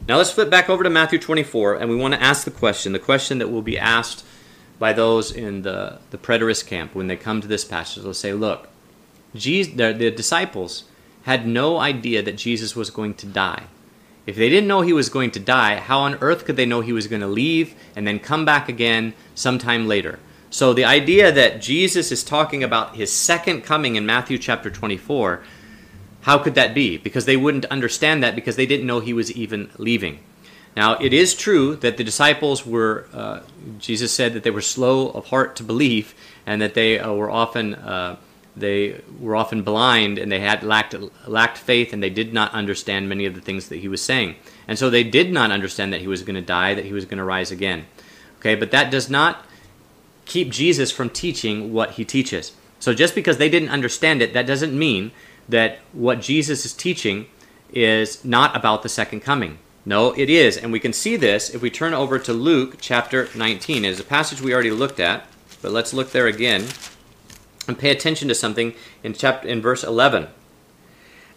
Now 0.07 0.15
let's 0.15 0.31
flip 0.31 0.49
back 0.49 0.69
over 0.69 0.83
to 0.83 0.89
Matthew 0.89 1.19
24, 1.19 1.75
and 1.75 1.89
we 1.89 1.97
want 1.97 2.13
to 2.13 2.23
ask 2.23 2.45
the 2.45 2.51
question 2.51 2.93
the 2.93 2.99
question 2.99 3.39
that 3.39 3.51
will 3.51 3.61
be 3.61 3.77
asked 3.77 4.23
by 4.79 4.93
those 4.93 5.31
in 5.31 5.63
the, 5.63 5.99
the 6.11 6.17
preterist 6.17 6.67
camp 6.67 6.93
when 6.93 7.07
they 7.07 7.15
come 7.15 7.41
to 7.41 7.47
this 7.47 7.65
passage. 7.65 8.03
They'll 8.03 8.13
say, 8.13 8.33
Look, 8.33 8.67
Jesus, 9.35 9.73
the, 9.73 9.93
the 9.93 10.11
disciples 10.11 10.85
had 11.23 11.47
no 11.47 11.77
idea 11.77 12.21
that 12.23 12.37
Jesus 12.37 12.75
was 12.75 12.89
going 12.89 13.13
to 13.15 13.25
die. 13.25 13.63
If 14.25 14.35
they 14.35 14.49
didn't 14.49 14.67
know 14.67 14.81
he 14.81 14.93
was 14.93 15.09
going 15.09 15.31
to 15.31 15.39
die, 15.39 15.75
how 15.75 15.99
on 15.99 16.15
earth 16.15 16.45
could 16.45 16.57
they 16.57 16.65
know 16.65 16.81
he 16.81 16.93
was 16.93 17.07
going 17.07 17.21
to 17.21 17.27
leave 17.27 17.75
and 17.95 18.05
then 18.05 18.19
come 18.19 18.45
back 18.45 18.67
again 18.67 19.13
sometime 19.35 19.87
later? 19.87 20.19
So 20.49 20.73
the 20.73 20.85
idea 20.85 21.31
that 21.31 21.61
Jesus 21.61 22.11
is 22.11 22.23
talking 22.23 22.63
about 22.63 22.95
his 22.95 23.11
second 23.11 23.61
coming 23.61 23.95
in 23.95 24.05
Matthew 24.05 24.37
chapter 24.37 24.69
24, 24.69 25.43
how 26.21 26.37
could 26.37 26.55
that 26.55 26.73
be? 26.73 26.97
Because 26.97 27.25
they 27.25 27.37
wouldn't 27.37 27.65
understand 27.65 28.21
that 28.23 28.35
because 28.35 28.57
they 28.57 28.65
didn't 28.65 28.87
know 28.87 28.99
he 28.99 29.13
was 29.13 29.31
even 29.31 29.69
leaving. 29.77 30.19
Now, 30.77 30.93
it 30.93 31.11
is 31.11 31.33
true 31.33 31.75
that 31.77 31.97
the 31.97 32.03
disciples 32.03 32.63
were, 32.63 33.07
uh, 33.11 33.39
Jesus 33.79 34.13
said 34.13 34.33
that 34.33 34.43
they 34.43 34.51
were 34.51 34.61
slow 34.61 35.09
of 35.09 35.25
heart 35.25 35.55
to 35.55 35.63
believe 35.63 36.13
and 36.45 36.61
that 36.61 36.75
they 36.75 36.99
uh, 36.99 37.11
were 37.13 37.31
often 37.31 37.73
uh, 37.73 38.17
they 38.55 39.01
were 39.19 39.35
often 39.35 39.63
blind 39.63 40.19
and 40.19 40.31
they 40.31 40.39
had 40.39 40.61
lacked 40.61 40.93
lacked 41.27 41.57
faith 41.57 41.93
and 41.93 42.03
they 42.03 42.11
did 42.11 42.31
not 42.31 42.51
understand 42.53 43.09
many 43.09 43.25
of 43.25 43.33
the 43.33 43.41
things 43.41 43.69
that 43.69 43.77
he 43.77 43.87
was 43.87 44.03
saying. 44.03 44.35
And 44.67 44.77
so 44.77 44.91
they 44.91 45.03
did 45.03 45.31
not 45.31 45.49
understand 45.49 45.93
that 45.93 46.01
he 46.01 46.07
was 46.07 46.21
going 46.21 46.35
to 46.35 46.43
die, 46.43 46.75
that 46.75 46.85
he 46.85 46.93
was 46.93 47.05
going 47.05 47.17
to 47.17 47.23
rise 47.23 47.49
again. 47.49 47.87
Okay, 48.37 48.53
but 48.53 48.69
that 48.69 48.91
does 48.91 49.09
not 49.09 49.47
keep 50.25 50.51
Jesus 50.51 50.91
from 50.91 51.09
teaching 51.09 51.73
what 51.73 51.91
he 51.93 52.05
teaches. 52.05 52.51
So 52.79 52.93
just 52.93 53.15
because 53.15 53.37
they 53.37 53.49
didn't 53.49 53.69
understand 53.69 54.21
it, 54.21 54.33
that 54.33 54.45
doesn't 54.45 54.77
mean 54.77 55.11
that 55.49 55.79
what 55.91 56.21
Jesus 56.21 56.65
is 56.65 56.73
teaching 56.73 57.25
is 57.73 58.23
not 58.23 58.55
about 58.55 58.83
the 58.83 58.89
second 58.89 59.21
coming. 59.21 59.57
No, 59.87 60.11
it 60.11 60.29
is. 60.29 60.57
And 60.57 60.73
we 60.73 60.81
can 60.81 60.91
see 60.91 61.15
this 61.15 61.49
if 61.49 61.61
we 61.61 61.69
turn 61.69 61.93
over 61.93 62.19
to 62.19 62.33
Luke 62.33 62.75
chapter 62.81 63.29
19. 63.33 63.85
It 63.85 63.87
is 63.87 64.01
a 64.01 64.03
passage 64.03 64.41
we 64.41 64.53
already 64.53 64.69
looked 64.69 64.99
at, 64.99 65.25
but 65.61 65.71
let's 65.71 65.93
look 65.93 66.11
there 66.11 66.27
again 66.27 66.65
and 67.69 67.79
pay 67.79 67.89
attention 67.89 68.27
to 68.27 68.35
something 68.35 68.73
in 69.01 69.13
chapter 69.13 69.47
in 69.47 69.61
verse 69.61 69.85
11. 69.85 70.27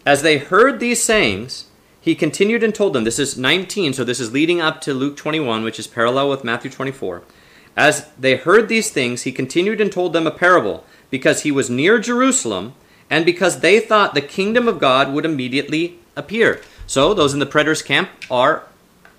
As 0.05 0.21
they 0.21 0.37
heard 0.37 0.81
these 0.81 1.01
sayings, 1.01 1.67
he 2.01 2.13
continued 2.13 2.61
and 2.61 2.75
told 2.75 2.91
them, 2.91 3.05
this 3.05 3.19
is 3.19 3.37
19, 3.37 3.93
so 3.93 4.03
this 4.03 4.19
is 4.19 4.33
leading 4.33 4.59
up 4.59 4.81
to 4.81 4.93
Luke 4.93 5.15
21, 5.15 5.63
which 5.63 5.79
is 5.79 5.87
parallel 5.87 6.29
with 6.29 6.43
Matthew 6.43 6.69
24. 6.69 7.23
As 7.77 8.09
they 8.19 8.35
heard 8.35 8.67
these 8.67 8.91
things, 8.91 9.21
he 9.21 9.31
continued 9.31 9.79
and 9.79 9.89
told 9.89 10.11
them 10.11 10.27
a 10.27 10.31
parable, 10.31 10.83
because 11.09 11.43
he 11.43 11.51
was 11.51 11.69
near 11.69 11.99
Jerusalem, 11.99 12.73
and 13.11 13.25
because 13.25 13.59
they 13.59 13.81
thought 13.81 14.15
the 14.15 14.21
kingdom 14.21 14.69
of 14.69 14.79
God 14.79 15.13
would 15.13 15.25
immediately 15.25 15.99
appear. 16.15 16.61
So, 16.87 17.13
those 17.13 17.33
in 17.33 17.39
the 17.39 17.45
preterist 17.45 17.85
camp 17.85 18.09
are, 18.31 18.63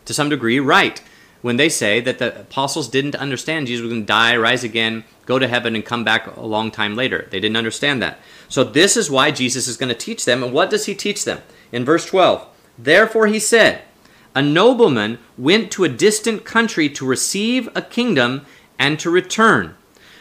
to 0.07 0.14
some 0.14 0.30
degree, 0.30 0.59
right 0.59 1.01
when 1.43 1.57
they 1.57 1.68
say 1.68 2.01
that 2.01 2.18
the 2.18 2.40
apostles 2.40 2.88
didn't 2.88 3.16
understand 3.16 3.66
Jesus 3.66 3.82
was 3.82 3.90
going 3.90 4.03
to 4.03 4.07
die, 4.07 4.36
rise 4.36 4.64
again, 4.64 5.05
go 5.26 5.38
to 5.38 5.49
heaven, 5.49 5.74
and 5.74 5.84
come 5.84 6.05
back 6.05 6.36
a 6.36 6.40
long 6.40 6.70
time 6.70 6.95
later. 6.95 7.26
They 7.30 7.40
didn't 7.40 7.57
understand 7.57 8.01
that. 8.01 8.18
So, 8.49 8.64
this 8.64 8.97
is 8.97 9.11
why 9.11 9.30
Jesus 9.30 9.68
is 9.68 9.76
going 9.76 9.90
to 9.90 9.95
teach 9.95 10.24
them. 10.24 10.43
And 10.43 10.55
what 10.55 10.70
does 10.70 10.86
he 10.86 10.95
teach 10.95 11.24
them? 11.24 11.43
In 11.70 11.84
verse 11.84 12.07
12, 12.07 12.47
Therefore 12.78 13.26
he 13.26 13.38
said, 13.38 13.82
A 14.34 14.40
nobleman 14.40 15.18
went 15.36 15.70
to 15.72 15.84
a 15.84 15.90
distant 15.90 16.47
country 16.47 16.88
to 16.88 17.07
receive 17.07 17.68
a 17.74 17.82
kingdom 17.82 18.47
and 18.78 18.99
to 19.01 19.11
return. 19.11 19.74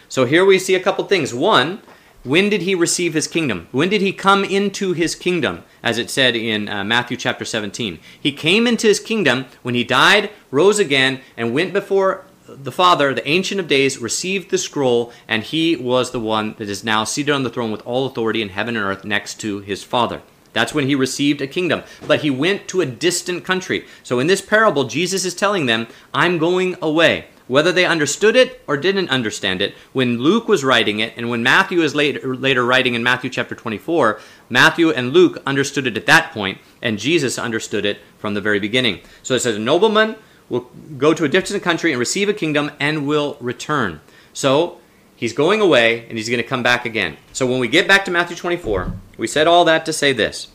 So, 0.09 0.25
here 0.25 0.43
we 0.43 0.59
see 0.59 0.75
a 0.75 0.83
couple 0.83 1.05
things. 1.05 1.33
One, 1.33 1.81
when 2.23 2.49
did 2.49 2.61
he 2.61 2.75
receive 2.75 3.13
his 3.13 3.27
kingdom? 3.27 3.67
When 3.71 3.89
did 3.89 4.01
he 4.01 4.13
come 4.13 4.43
into 4.43 4.93
his 4.93 5.15
kingdom? 5.15 5.63
As 5.83 5.97
it 5.97 6.09
said 6.09 6.35
in 6.35 6.69
uh, 6.69 6.83
Matthew 6.83 7.17
chapter 7.17 7.45
17. 7.45 7.99
He 8.19 8.31
came 8.31 8.67
into 8.67 8.87
his 8.87 8.99
kingdom 8.99 9.45
when 9.63 9.73
he 9.73 9.83
died, 9.83 10.29
rose 10.51 10.77
again, 10.77 11.21
and 11.35 11.53
went 11.53 11.73
before 11.73 12.25
the 12.47 12.71
Father, 12.71 13.13
the 13.13 13.27
Ancient 13.27 13.59
of 13.59 13.67
Days, 13.67 13.97
received 13.97 14.51
the 14.51 14.57
scroll, 14.57 15.11
and 15.27 15.43
he 15.43 15.75
was 15.75 16.11
the 16.11 16.19
one 16.19 16.55
that 16.57 16.69
is 16.69 16.83
now 16.83 17.03
seated 17.03 17.31
on 17.31 17.43
the 17.43 17.49
throne 17.49 17.71
with 17.71 17.85
all 17.85 18.05
authority 18.05 18.41
in 18.41 18.49
heaven 18.49 18.75
and 18.75 18.85
earth 18.85 19.03
next 19.03 19.39
to 19.41 19.59
his 19.59 19.83
Father. 19.83 20.21
That's 20.53 20.73
when 20.73 20.87
he 20.87 20.95
received 20.95 21.41
a 21.41 21.47
kingdom. 21.47 21.83
But 22.05 22.21
he 22.21 22.29
went 22.29 22.67
to 22.69 22.81
a 22.81 22.85
distant 22.85 23.45
country. 23.45 23.85
So 24.03 24.19
in 24.19 24.27
this 24.27 24.41
parable, 24.41 24.85
Jesus 24.85 25.25
is 25.25 25.33
telling 25.33 25.65
them, 25.65 25.87
I'm 26.13 26.37
going 26.37 26.75
away 26.81 27.25
whether 27.51 27.73
they 27.73 27.85
understood 27.85 28.37
it 28.37 28.61
or 28.65 28.77
didn't 28.77 29.09
understand 29.09 29.61
it, 29.61 29.75
when 29.91 30.17
Luke 30.19 30.47
was 30.47 30.63
writing 30.63 30.99
it 30.99 31.13
and 31.17 31.29
when 31.29 31.43
Matthew 31.43 31.81
is 31.81 31.93
later, 31.93 32.33
later 32.33 32.65
writing 32.65 32.93
in 32.93 33.03
Matthew 33.03 33.29
chapter 33.29 33.55
24, 33.55 34.21
Matthew 34.49 34.89
and 34.91 35.11
Luke 35.11 35.43
understood 35.45 35.85
it 35.85 35.97
at 35.97 36.05
that 36.05 36.31
point, 36.31 36.59
and 36.81 36.97
Jesus 36.97 37.37
understood 37.37 37.85
it 37.85 37.99
from 38.17 38.35
the 38.35 38.39
very 38.39 38.59
beginning. 38.59 39.01
So 39.21 39.35
it 39.35 39.41
says, 39.41 39.57
A 39.57 39.59
nobleman 39.59 40.15
will 40.47 40.69
go 40.97 41.13
to 41.13 41.25
a 41.25 41.27
distant 41.27 41.61
country 41.61 41.91
and 41.91 41.99
receive 41.99 42.29
a 42.29 42.33
kingdom 42.33 42.71
and 42.79 43.05
will 43.05 43.35
return. 43.41 43.99
So 44.31 44.79
he's 45.21 45.31
going 45.33 45.61
away 45.61 46.05
and 46.09 46.17
he's 46.17 46.27
going 46.27 46.41
to 46.41 46.47
come 46.47 46.63
back 46.63 46.83
again. 46.83 47.15
So 47.31 47.45
when 47.45 47.59
we 47.59 47.69
get 47.69 47.87
back 47.87 48.03
to 48.05 48.11
Matthew 48.11 48.35
24, 48.35 48.93
we 49.17 49.27
said 49.27 49.47
all 49.47 49.63
that 49.65 49.85
to 49.85 49.93
say 49.93 50.11
this. 50.11 50.49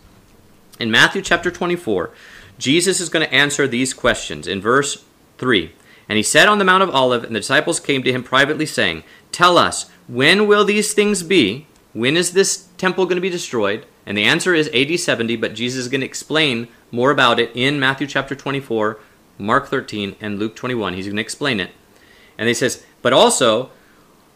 In 0.78 0.90
Matthew 0.90 1.22
chapter 1.22 1.50
24, 1.50 2.10
Jesus 2.58 3.00
is 3.00 3.08
going 3.08 3.24
to 3.24 3.32
answer 3.32 3.66
these 3.66 3.94
questions 3.94 4.46
in 4.46 4.60
verse 4.60 5.04
3. 5.38 5.72
And 6.08 6.16
he 6.16 6.22
sat 6.22 6.48
on 6.48 6.58
the 6.58 6.64
Mount 6.64 6.82
of 6.82 6.90
Olive, 6.90 7.24
and 7.24 7.34
the 7.34 7.40
disciples 7.40 7.80
came 7.80 8.02
to 8.02 8.12
him 8.12 8.22
privately, 8.22 8.66
saying, 8.66 9.04
Tell 9.32 9.56
us, 9.56 9.88
when 10.08 10.46
will 10.46 10.64
these 10.64 10.92
things 10.92 11.22
be? 11.22 11.66
When 11.92 12.16
is 12.16 12.32
this 12.32 12.68
temple 12.76 13.06
going 13.06 13.16
to 13.16 13.22
be 13.22 13.30
destroyed? 13.30 13.86
And 14.04 14.18
the 14.18 14.24
answer 14.24 14.52
is 14.52 14.70
AD 14.74 14.98
70, 14.98 15.36
but 15.36 15.54
Jesus 15.54 15.84
is 15.84 15.88
going 15.88 16.00
to 16.00 16.06
explain 16.06 16.68
more 16.90 17.10
about 17.10 17.38
it 17.38 17.50
in 17.54 17.80
Matthew 17.80 18.06
chapter 18.06 18.34
24, 18.34 18.98
Mark 19.38 19.68
13, 19.68 20.16
and 20.20 20.38
Luke 20.38 20.54
21. 20.54 20.94
He's 20.94 21.06
going 21.06 21.16
to 21.16 21.22
explain 21.22 21.60
it. 21.60 21.70
And 22.36 22.48
he 22.48 22.54
says, 22.54 22.84
But 23.02 23.12
also, 23.12 23.70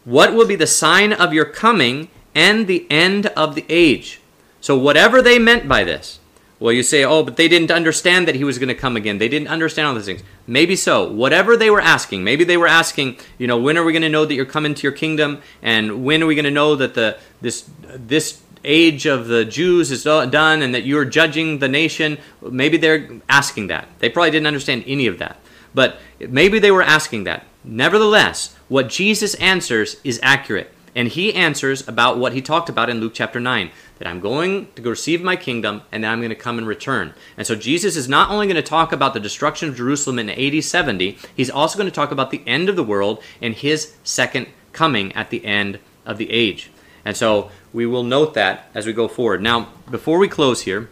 what 0.03 0.33
will 0.33 0.47
be 0.47 0.55
the 0.55 0.67
sign 0.67 1.13
of 1.13 1.33
your 1.33 1.45
coming 1.45 2.09
and 2.33 2.67
the 2.67 2.87
end 2.89 3.27
of 3.27 3.55
the 3.55 3.65
age? 3.69 4.19
So, 4.59 4.77
whatever 4.77 5.21
they 5.21 5.39
meant 5.39 5.67
by 5.67 5.83
this, 5.83 6.19
well, 6.61 6.71
you 6.71 6.83
say, 6.83 7.03
oh, 7.03 7.23
but 7.23 7.37
they 7.37 7.47
didn't 7.47 7.71
understand 7.71 8.27
that 8.27 8.35
he 8.35 8.43
was 8.43 8.59
going 8.59 8.69
to 8.69 8.75
come 8.75 8.95
again. 8.95 9.17
They 9.17 9.27
didn't 9.27 9.47
understand 9.47 9.87
all 9.87 9.95
these 9.95 10.05
things. 10.05 10.21
Maybe 10.45 10.75
so. 10.75 11.11
Whatever 11.11 11.57
they 11.57 11.71
were 11.71 11.81
asking, 11.81 12.23
maybe 12.23 12.43
they 12.43 12.55
were 12.55 12.67
asking, 12.67 13.17
you 13.39 13.47
know, 13.47 13.57
when 13.57 13.79
are 13.79 13.83
we 13.83 13.91
going 13.91 14.03
to 14.03 14.09
know 14.09 14.25
that 14.25 14.35
you're 14.35 14.45
coming 14.45 14.75
to 14.75 14.83
your 14.83 14.91
kingdom, 14.91 15.41
and 15.63 16.05
when 16.05 16.21
are 16.21 16.27
we 16.27 16.35
going 16.35 16.45
to 16.45 16.51
know 16.51 16.75
that 16.75 16.93
the 16.93 17.17
this 17.41 17.67
this 17.95 18.39
age 18.63 19.07
of 19.07 19.27
the 19.27 19.43
Jews 19.43 19.89
is 19.89 20.03
done, 20.03 20.61
and 20.61 20.75
that 20.75 20.85
you're 20.85 21.05
judging 21.05 21.57
the 21.57 21.67
nation? 21.67 22.19
Maybe 22.43 22.77
they're 22.77 23.09
asking 23.27 23.67
that. 23.67 23.87
They 23.97 24.09
probably 24.09 24.29
didn't 24.29 24.47
understand 24.47 24.83
any 24.85 25.07
of 25.07 25.17
that, 25.17 25.39
but 25.73 25.97
maybe 26.19 26.59
they 26.59 26.69
were 26.69 26.83
asking 26.83 27.23
that. 27.23 27.43
Nevertheless, 27.63 28.55
what 28.67 28.89
Jesus 28.89 29.35
answers 29.35 29.97
is 30.03 30.19
accurate. 30.23 30.73
And 30.93 31.07
he 31.07 31.33
answers 31.33 31.87
about 31.87 32.17
what 32.17 32.33
he 32.33 32.41
talked 32.41 32.67
about 32.67 32.89
in 32.89 32.99
Luke 32.99 33.13
chapter 33.13 33.39
9 33.39 33.71
that 33.97 34.07
I'm 34.07 34.19
going 34.19 34.67
to 34.73 34.81
go 34.81 34.89
receive 34.89 35.21
my 35.21 35.35
kingdom 35.35 35.83
and 35.91 36.03
then 36.03 36.11
I'm 36.11 36.19
going 36.19 36.29
to 36.29 36.35
come 36.35 36.57
and 36.57 36.67
return. 36.67 37.13
And 37.37 37.47
so 37.47 37.55
Jesus 37.55 37.95
is 37.95 38.09
not 38.09 38.29
only 38.29 38.45
going 38.45 38.55
to 38.55 38.61
talk 38.61 38.91
about 38.91 39.13
the 39.13 39.19
destruction 39.19 39.69
of 39.69 39.77
Jerusalem 39.77 40.19
in 40.19 40.29
AD 40.29 40.63
70, 40.63 41.17
he's 41.35 41.49
also 41.49 41.77
going 41.77 41.89
to 41.89 41.95
talk 41.95 42.11
about 42.11 42.31
the 42.31 42.43
end 42.45 42.67
of 42.67 42.75
the 42.75 42.83
world 42.83 43.23
and 43.41 43.53
his 43.53 43.95
second 44.03 44.47
coming 44.73 45.13
at 45.13 45.29
the 45.29 45.45
end 45.45 45.79
of 46.05 46.17
the 46.17 46.29
age. 46.29 46.71
And 47.05 47.15
so 47.15 47.51
we 47.71 47.85
will 47.85 48.03
note 48.03 48.33
that 48.33 48.69
as 48.73 48.85
we 48.85 48.93
go 48.93 49.07
forward. 49.07 49.41
Now, 49.41 49.69
before 49.89 50.17
we 50.17 50.27
close 50.27 50.63
here, 50.63 50.89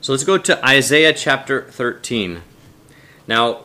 so 0.00 0.12
let's 0.12 0.24
go 0.24 0.36
to 0.38 0.66
Isaiah 0.66 1.12
chapter 1.12 1.62
13. 1.62 2.42
Now, 3.26 3.64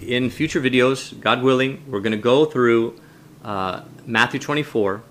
in 0.00 0.30
future 0.30 0.60
videos, 0.60 1.18
God 1.20 1.42
willing, 1.42 1.82
we're 1.88 2.00
going 2.00 2.12
to 2.12 2.18
go 2.18 2.44
through 2.44 2.98
uh, 3.44 3.82
Matthew 4.04 4.40
24, 4.40 5.02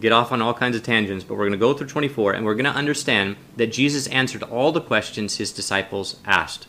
get 0.00 0.12
off 0.12 0.32
on 0.32 0.42
all 0.42 0.54
kinds 0.54 0.76
of 0.76 0.82
tangents, 0.82 1.24
but 1.24 1.34
we're 1.34 1.48
going 1.48 1.52
to 1.52 1.58
go 1.58 1.74
through 1.74 1.88
24 1.88 2.32
and 2.32 2.44
we're 2.44 2.54
going 2.54 2.64
to 2.64 2.70
understand 2.70 3.36
that 3.56 3.68
Jesus 3.68 4.06
answered 4.08 4.42
all 4.42 4.72
the 4.72 4.80
questions 4.80 5.36
his 5.36 5.52
disciples 5.52 6.20
asked. 6.24 6.66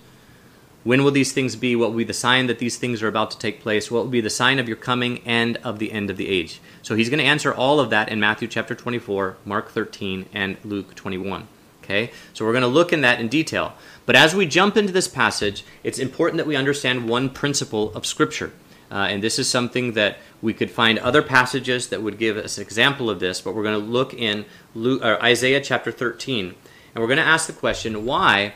When 0.84 1.03
will 1.03 1.11
these 1.11 1.32
things 1.32 1.55
be? 1.55 1.76
What 1.76 1.91
will 1.91 1.99
be 1.99 2.03
the 2.03 2.13
sign 2.13 2.47
that 2.47 2.57
these 2.57 2.78
things 2.78 3.03
are 3.03 3.07
about 3.07 3.30
to 3.32 3.38
take 3.38 3.61
place? 3.61 3.91
What 3.91 4.03
will 4.03 4.11
be 4.11 4.22
the 4.22 4.32
sign 4.32 4.57
of 4.57 4.67
your 4.67 4.78
coming 4.78 5.22
and 5.26 5.57
of 5.57 5.78
the 5.78 5.91
end 5.91 6.09
of 6.09 6.17
the 6.17 6.28
age? 6.28 6.59
So 6.82 6.95
he's 6.95 7.09
going 7.09 7.19
to 7.19 7.26
answer 7.26 7.53
all 7.53 7.80
of 7.80 7.91
that 7.91 8.09
in 8.09 8.19
Matthew 8.19 8.47
chapter 8.47 8.74
24, 8.74 9.38
Mark 9.45 9.69
13, 9.69 10.26
and 10.34 10.57
Luke 10.63 10.95
21. 10.95 11.47
Okay? 11.84 12.11
So 12.34 12.45
we're 12.45 12.53
going 12.53 12.63
to 12.63 12.67
look 12.67 12.91
in 12.91 13.01
that 13.01 13.19
in 13.19 13.28
detail. 13.28 13.74
But 14.06 14.16
as 14.16 14.36
we 14.36 14.45
jump 14.45 14.78
into 14.78 14.91
this 14.91 15.08
passage, 15.08 15.64
it's 15.84 15.99
important 15.99 16.38
that 16.38 16.47
we 16.47 16.56
understand 16.56 17.08
one 17.08 17.30
principle 17.30 17.93
of 17.93 18.06
Scripture. 18.06 18.52
Uh, 18.91 19.08
and 19.10 19.24
this 19.24 19.39
is 19.39 19.49
something 19.49 19.93
that 19.93 20.18
we 20.41 20.54
could 20.54 20.70
find 20.70 20.99
other 20.99 21.22
passages 21.22 21.88
that 21.88 22.02
would 22.02 22.18
give 22.18 22.36
us 22.36 22.58
an 22.58 22.64
example 22.64 23.10
of 23.10 23.20
this, 23.20 23.39
but 23.39 23.56
we're 23.56 23.64
going 23.64 23.80
to 23.80 23.86
look 23.86 24.14
in 24.14 24.45
Luke, 24.76 25.02
Isaiah 25.02 25.62
chapter 25.62 25.91
13. 25.91 26.47
And 26.93 27.02
we're 27.02 27.08
going 27.08 27.18
to 27.18 27.24
ask 27.24 27.47
the 27.47 27.54
question 27.54 28.06
why, 28.06 28.54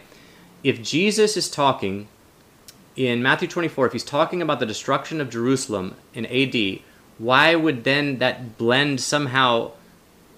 if 0.64 0.82
Jesus 0.82 1.38
is 1.38 1.50
talking 1.50 2.10
in 2.98 3.24
Matthew 3.24 3.48
24, 3.48 3.88
if 3.88 3.94
he's 3.94 4.04
talking 4.04 4.42
about 4.42 4.60
the 4.60 4.66
destruction 4.66 5.22
of 5.22 5.30
Jerusalem 5.30 5.96
in 6.14 6.26
AD, 6.26 6.80
why 7.18 7.56
would 7.56 7.86
then 7.86 8.18
that 8.18 8.58
blend 8.58 9.00
somehow 9.00 9.72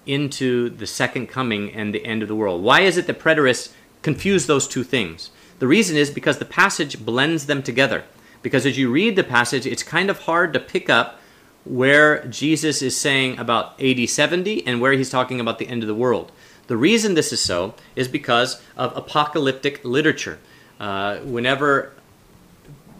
into 0.06 0.70
the 0.70 0.86
second 0.86 1.26
coming 1.26 1.72
and 1.72 1.92
the 1.92 2.04
end 2.04 2.22
of 2.22 2.28
the 2.28 2.36
world? 2.36 2.62
Why 2.62 2.82
is 2.82 2.96
it 2.96 3.08
that 3.08 3.18
preterists 3.18 3.72
confuse 4.02 4.46
those 4.46 4.68
two 4.68 4.84
things? 4.84 5.30
The 5.58 5.66
reason 5.66 5.96
is 5.96 6.10
because 6.10 6.38
the 6.38 6.44
passage 6.44 7.04
blends 7.04 7.46
them 7.46 7.62
together. 7.62 8.04
Because 8.42 8.64
as 8.64 8.78
you 8.78 8.90
read 8.90 9.16
the 9.16 9.24
passage, 9.24 9.66
it's 9.66 9.82
kind 9.82 10.10
of 10.10 10.20
hard 10.20 10.52
to 10.52 10.60
pick 10.60 10.88
up 10.88 11.20
where 11.64 12.24
Jesus 12.26 12.80
is 12.82 12.96
saying 12.96 13.38
about 13.38 13.80
AD 13.82 14.08
70 14.08 14.66
and 14.66 14.80
where 14.80 14.92
he's 14.92 15.10
talking 15.10 15.40
about 15.40 15.58
the 15.58 15.68
end 15.68 15.82
of 15.82 15.88
the 15.88 15.94
world. 15.94 16.32
The 16.68 16.76
reason 16.76 17.14
this 17.14 17.32
is 17.32 17.40
so 17.40 17.74
is 17.96 18.08
because 18.08 18.62
of 18.76 18.96
apocalyptic 18.96 19.84
literature. 19.84 20.38
Uh, 20.78 21.18
whenever 21.18 21.92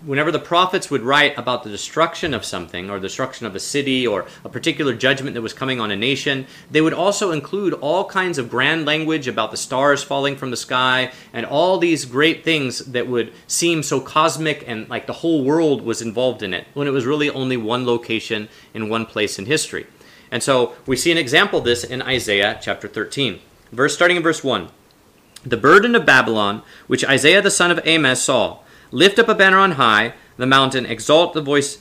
whenever 0.05 0.31
the 0.31 0.39
prophets 0.39 0.91
would 0.91 1.03
write 1.03 1.37
about 1.39 1.63
the 1.63 1.71
destruction 1.71 2.35
of 2.35 2.45
something 2.45 2.91
or 2.91 2.99
destruction 2.99 3.47
of 3.47 3.55
a 3.55 3.61
city 3.61 4.07
or 4.07 4.27
a 4.45 4.49
particular 4.49 4.95
judgment 4.95 5.35
that 5.35 5.43
was 5.43 5.53
coming 5.53 5.81
on 5.81 5.91
a 5.91 5.97
nation, 5.97 6.47
they 6.71 6.81
would 6.81 6.93
also 6.93 7.31
include 7.31 7.75
all 7.75 8.05
kinds 8.05 8.39
of 8.39 8.51
grand 8.51 8.87
language 8.87 9.29
about 9.29 9.51
the 9.51 9.57
stars 9.57 10.03
falling 10.03 10.37
from 10.37 10.51
the 10.51 10.57
sky 10.57 11.13
and 11.33 11.47
all 11.47 11.79
these 11.79 12.05
great 12.05 12.45
things 12.45 12.79
that 12.79 13.07
would 13.07 13.33
seem 13.47 13.83
so 13.83 14.01
cosmic 14.01 14.65
and 14.67 14.89
like 14.89 15.07
the 15.07 15.13
whole 15.13 15.45
world 15.45 15.83
was 15.83 16.03
involved 16.03 16.43
in 16.43 16.55
it 16.55 16.67
when 16.75 16.87
it 16.87 16.93
was 16.93 17.07
really 17.07 17.31
only 17.31 17.57
one 17.57 17.87
location 17.87 18.49
in 18.75 18.89
one 18.89 19.07
place 19.07 19.39
in 19.39 19.47
history. 19.47 19.87
And 20.31 20.43
so 20.43 20.75
we 20.87 20.97
see 20.97 21.13
an 21.13 21.19
example 21.19 21.61
of 21.61 21.65
this 21.65 21.85
in 21.85 22.03
Isaiah 22.03 22.59
chapter 22.61 22.89
13. 22.89 23.41
Verse 23.73 23.95
starting 23.95 24.17
in 24.17 24.23
verse 24.23 24.45
1. 24.45 24.69
The 25.45 25.57
burden 25.57 25.95
of 25.95 26.05
Babylon, 26.05 26.63
which 26.87 27.05
Isaiah 27.05 27.41
the 27.41 27.51
son 27.51 27.71
of 27.71 27.79
Amoz 27.87 28.23
saw, 28.23 28.59
lift 28.91 29.19
up 29.19 29.29
a 29.29 29.35
banner 29.35 29.59
on 29.59 29.73
high, 29.73 30.15
the 30.37 30.47
mountain, 30.47 30.87
exalt 30.87 31.35
the 31.35 31.41
voice 31.41 31.79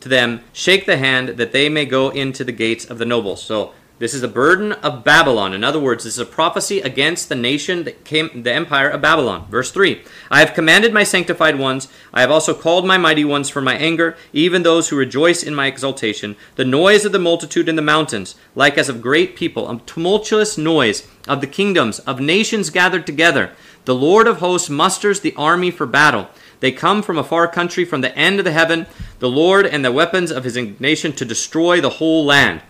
to 0.00 0.08
them, 0.08 0.40
shake 0.52 0.86
the 0.86 0.98
hand, 0.98 1.30
that 1.30 1.52
they 1.52 1.68
may 1.68 1.86
go 1.86 2.10
into 2.10 2.44
the 2.44 2.52
gates 2.52 2.84
of 2.84 2.98
the 2.98 3.06
nobles. 3.06 3.42
So 3.42 3.72
this 4.00 4.12
is 4.12 4.22
the 4.22 4.28
burden 4.28 4.72
of 4.72 5.04
Babylon. 5.04 5.54
In 5.54 5.62
other 5.62 5.78
words, 5.78 6.02
this 6.02 6.14
is 6.14 6.18
a 6.18 6.26
prophecy 6.26 6.80
against 6.80 7.28
the 7.28 7.36
nation 7.36 7.84
that 7.84 8.04
came, 8.04 8.42
the 8.42 8.52
empire 8.52 8.88
of 8.88 9.00
Babylon. 9.00 9.46
Verse 9.48 9.70
3 9.70 10.02
I 10.32 10.40
have 10.40 10.52
commanded 10.52 10.92
my 10.92 11.04
sanctified 11.04 11.60
ones. 11.60 11.86
I 12.12 12.20
have 12.20 12.30
also 12.30 12.54
called 12.54 12.84
my 12.84 12.98
mighty 12.98 13.24
ones 13.24 13.48
for 13.48 13.62
my 13.62 13.76
anger, 13.76 14.16
even 14.32 14.64
those 14.64 14.88
who 14.88 14.96
rejoice 14.96 15.44
in 15.44 15.54
my 15.54 15.68
exaltation. 15.68 16.34
The 16.56 16.64
noise 16.64 17.04
of 17.04 17.12
the 17.12 17.20
multitude 17.20 17.68
in 17.68 17.76
the 17.76 17.82
mountains, 17.82 18.34
like 18.56 18.76
as 18.76 18.88
of 18.88 19.00
great 19.00 19.36
people, 19.36 19.70
a 19.70 19.78
tumultuous 19.86 20.58
noise 20.58 21.06
of 21.28 21.40
the 21.40 21.46
kingdoms, 21.46 22.00
of 22.00 22.18
nations 22.18 22.70
gathered 22.70 23.06
together. 23.06 23.52
The 23.84 23.94
Lord 23.94 24.26
of 24.26 24.38
hosts 24.38 24.68
musters 24.68 25.20
the 25.20 25.34
army 25.36 25.70
for 25.70 25.86
battle. 25.86 26.28
They 26.64 26.72
come 26.72 27.02
from 27.02 27.18
a 27.18 27.22
far 27.22 27.46
country, 27.46 27.84
from 27.84 28.00
the 28.00 28.16
end 28.16 28.38
of 28.38 28.46
the 28.46 28.50
heaven, 28.50 28.86
the 29.18 29.28
Lord 29.28 29.66
and 29.66 29.84
the 29.84 29.92
weapons 29.92 30.30
of 30.30 30.44
his 30.44 30.56
indignation 30.56 31.12
to 31.12 31.24
destroy 31.26 31.78
the 31.78 31.90
whole 31.90 32.24
land. 32.24 32.62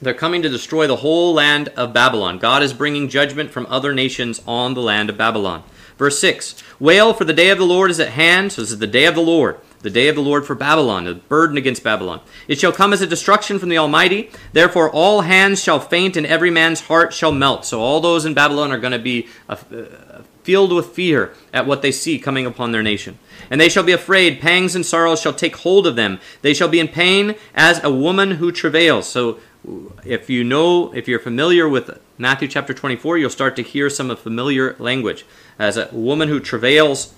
They're 0.00 0.14
coming 0.14 0.42
to 0.42 0.48
destroy 0.48 0.86
the 0.86 0.98
whole 0.98 1.34
land 1.34 1.70
of 1.70 1.92
Babylon. 1.92 2.38
God 2.38 2.62
is 2.62 2.72
bringing 2.72 3.08
judgment 3.08 3.50
from 3.50 3.66
other 3.68 3.92
nations 3.92 4.40
on 4.46 4.74
the 4.74 4.80
land 4.80 5.10
of 5.10 5.18
Babylon. 5.18 5.64
Verse 5.98 6.20
6 6.20 6.62
Wail, 6.78 7.12
for 7.12 7.24
the 7.24 7.32
day 7.32 7.50
of 7.50 7.58
the 7.58 7.66
Lord 7.66 7.90
is 7.90 7.98
at 7.98 8.10
hand. 8.10 8.52
So 8.52 8.62
this 8.62 8.70
is 8.70 8.78
the 8.78 8.86
day 8.86 9.06
of 9.06 9.16
the 9.16 9.22
Lord, 9.22 9.58
the 9.82 9.90
day 9.90 10.08
of 10.08 10.16
the 10.16 10.22
Lord 10.22 10.46
for 10.46 10.54
Babylon, 10.54 11.06
a 11.06 11.14
burden 11.14 11.56
against 11.56 11.82
Babylon. 11.82 12.20
It 12.48 12.58
shall 12.58 12.72
come 12.72 12.92
as 12.92 13.00
a 13.00 13.06
destruction 13.06 13.58
from 13.58 13.70
the 13.70 13.78
Almighty. 13.78 14.30
Therefore, 14.52 14.90
all 14.90 15.22
hands 15.22 15.62
shall 15.62 15.80
faint, 15.80 16.16
and 16.16 16.26
every 16.26 16.50
man's 16.50 16.82
heart 16.82 17.14
shall 17.14 17.32
melt. 17.32 17.64
So 17.64 17.80
all 17.80 18.00
those 18.00 18.24
in 18.24 18.34
Babylon 18.34 18.72
are 18.72 18.78
going 18.78 18.92
to 18.92 18.98
be 18.98 19.28
uh, 19.48 19.56
uh, 19.72 20.22
filled 20.42 20.72
with 20.72 20.86
fear 20.86 21.32
at 21.52 21.66
what 21.66 21.82
they 21.82 21.92
see 21.92 22.18
coming 22.18 22.46
upon 22.46 22.72
their 22.72 22.82
nation. 22.82 23.18
And 23.50 23.60
they 23.60 23.68
shall 23.68 23.82
be 23.82 23.92
afraid, 23.92 24.40
pangs 24.40 24.74
and 24.74 24.84
sorrows 24.84 25.20
shall 25.20 25.32
take 25.32 25.56
hold 25.56 25.86
of 25.86 25.96
them. 25.96 26.20
They 26.42 26.54
shall 26.54 26.68
be 26.68 26.80
in 26.80 26.88
pain 26.88 27.34
as 27.54 27.82
a 27.82 27.90
woman 27.90 28.32
who 28.32 28.52
travails. 28.52 29.08
So 29.08 29.40
if 30.04 30.30
you 30.30 30.44
know, 30.44 30.92
if 30.94 31.08
you're 31.08 31.18
familiar 31.18 31.68
with 31.68 31.98
Matthew 32.18 32.48
chapter 32.48 32.72
24, 32.72 33.18
you'll 33.18 33.30
start 33.30 33.56
to 33.56 33.62
hear 33.62 33.90
some 33.90 34.14
familiar 34.16 34.76
language. 34.78 35.24
As 35.58 35.76
a 35.76 35.88
woman 35.92 36.28
who 36.28 36.40
travails, 36.40 37.14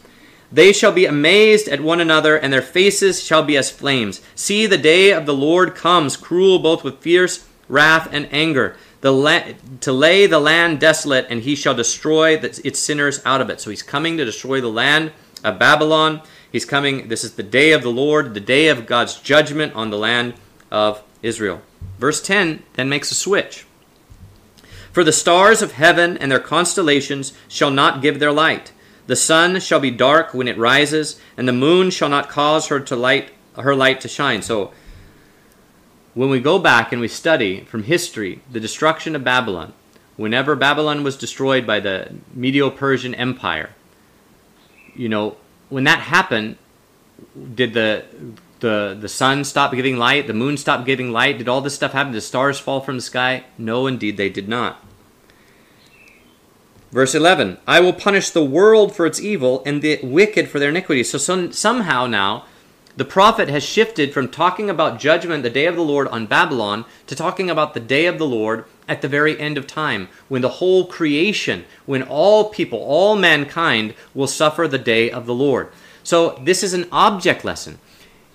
they 0.53 0.73
shall 0.73 0.93
be 0.93 1.07
amazed 1.07 1.67
at 1.69 1.81
one 1.81 2.01
another, 2.01 2.37
and 2.37 2.53
their 2.53 2.63
faces 2.63 3.23
shall 3.23 3.43
be 3.43 3.57
as 3.57 3.71
flames. 3.71 4.21
See, 4.35 4.67
the 4.67 4.77
day 4.77 5.11
of 5.11 5.25
the 5.25 5.35
Lord 5.35 5.75
comes, 5.75 6.17
cruel 6.17 6.59
both 6.59 6.85
with 6.85 6.99
fierce 6.99 7.49
wrath 7.69 8.09
and 8.13 8.29
anger, 8.31 8.77
la- 9.03 9.45
to 9.81 9.93
lay 9.93 10.27
the 10.27 10.39
land 10.39 10.79
desolate, 10.79 11.27
and 11.31 11.43
he 11.43 11.55
shall 11.55 11.75
destroy 11.75 12.37
the, 12.37 12.61
its 12.65 12.79
sinners 12.79 13.23
out 13.25 13.41
of 13.41 13.49
it. 13.49 13.61
So 13.61 13.71
he's 13.71 13.83
coming 13.83 14.19
to 14.19 14.27
destroy 14.27 14.61
the 14.61 14.69
land 14.69 15.13
of 15.43 15.59
Babylon. 15.59 16.21
He's 16.51 16.67
coming, 16.67 17.09
this 17.09 17.25
is 17.25 17.35
the 17.35 17.43
day 17.43 17.73
of 17.73 17.83
the 17.83 17.91
Lord, 17.91 18.35
the 18.35 18.41
day 18.41 18.69
of 18.69 18.87
God's 18.87 19.19
judgment 19.19 19.75
on 19.75 19.89
the 19.89 19.97
land 19.97 20.35
of 20.71 21.03
Israel. 21.23 21.63
Verse 21.99 22.21
10 22.21 22.63
then 22.75 22.91
makes 22.91 23.11
a 23.11 23.15
switch. 23.15 23.67
For 24.93 25.03
the 25.03 25.13
stars 25.13 25.63
of 25.63 25.73
heaven 25.73 26.19
and 26.19 26.31
their 26.31 26.39
constellations 26.39 27.33
shall 27.49 27.71
not 27.71 28.03
give 28.03 28.19
their 28.19 28.33
light. 28.33 28.73
The 29.07 29.17
sun 29.17 29.61
shall 29.61 29.81
be 29.81 29.91
dark 29.91 30.33
when 30.33 30.49
it 30.49 30.59
rises, 30.59 31.21
and 31.37 31.49
the 31.49 31.53
moon 31.53 31.91
shall 31.91 32.09
not 32.09 32.29
cause 32.29 32.69
her 32.69 32.81
to 32.81 32.97
light 32.97 33.33
her 33.57 33.75
light 33.75 34.01
to 34.01 34.09
shine. 34.09 34.43
So 34.43 34.73
when 36.15 36.31
we 36.31 36.41
go 36.41 36.59
back 36.59 36.93
and 36.93 37.01
we 37.01 37.09
study 37.09 37.65
from 37.65 37.85
history 37.85 38.41
the 38.51 38.61
destruction 38.61 39.15
of 39.17 39.25
Babylon, 39.25 39.73
whenever 40.17 40.55
Babylon 40.55 41.03
was 41.05 41.17
destroyed 41.17 41.67
by 41.67 41.81
the 41.81 42.15
Medo-Persian 42.33 43.15
Empire, 43.15 43.71
you 44.95 45.09
know, 45.09 45.37
when 45.69 45.85
that 45.85 46.01
happened, 46.01 46.57
did 47.55 47.75
the 47.75 48.05
the 48.61 48.97
the 48.99 49.09
sun 49.09 49.45
stop 49.45 49.73
giving 49.73 49.97
light, 49.97 50.27
the 50.27 50.35
moon 50.35 50.57
stopped 50.57 50.87
giving 50.87 51.11
light. 51.11 51.39
Did 51.39 51.49
all 51.49 51.61
this 51.61 51.75
stuff 51.75 51.93
happen? 51.93 52.13
Did 52.13 52.19
the 52.19 52.23
stars 52.23 52.59
fall 52.59 52.81
from 52.81 52.97
the 52.97 53.03
sky? 53.03 53.45
No, 53.59 53.87
indeed 53.87 54.17
they 54.17 54.29
did 54.29 54.49
not. 54.49 54.85
Verse 56.93 57.15
11 57.15 57.59
I 57.67 57.81
will 57.81 57.95
punish 57.95 58.31
the 58.31 58.45
world 58.45 58.95
for 58.95 59.07
its 59.07 59.21
evil 59.21 59.63
and 59.67 59.83
the 59.83 59.99
wicked 60.03 60.49
for 60.49 60.59
their 60.59 60.69
iniquity. 60.69 61.03
So 61.03 61.19
some, 61.19 61.51
somehow 61.53 62.07
now, 62.07 62.45
the 62.95 63.05
prophet 63.07 63.49
has 63.49 63.65
shifted 63.65 64.13
from 64.13 64.29
talking 64.29 64.69
about 64.69 65.01
judgment, 65.01 65.43
the 65.43 65.51
day 65.51 65.65
of 65.65 65.77
the 65.77 65.83
Lord 65.83 66.07
on 66.09 66.27
Babylon, 66.27 66.85
to 67.07 67.17
talking 67.17 67.49
about 67.49 67.73
the 67.73 67.81
day 67.81 68.05
of 68.05 68.19
the 68.19 68.27
Lord 68.27 68.67
at 68.87 69.01
the 69.01 69.09
very 69.09 69.41
end 69.41 69.57
of 69.57 69.67
time, 69.67 70.09
when 70.29 70.43
the 70.43 70.51
whole 70.61 70.85
creation, 70.85 71.65
when 71.87 72.03
all 72.03 72.51
people, 72.51 72.79
all 72.79 73.17
mankind 73.17 73.95
will 74.13 74.27
suffer 74.27 74.69
the 74.69 74.79
day 74.79 75.11
of 75.11 75.25
the 75.25 75.35
Lord. 75.35 75.73
So 76.03 76.39
this 76.45 76.63
is 76.63 76.75
an 76.75 76.87
object 76.93 77.45
lesson 77.45 77.79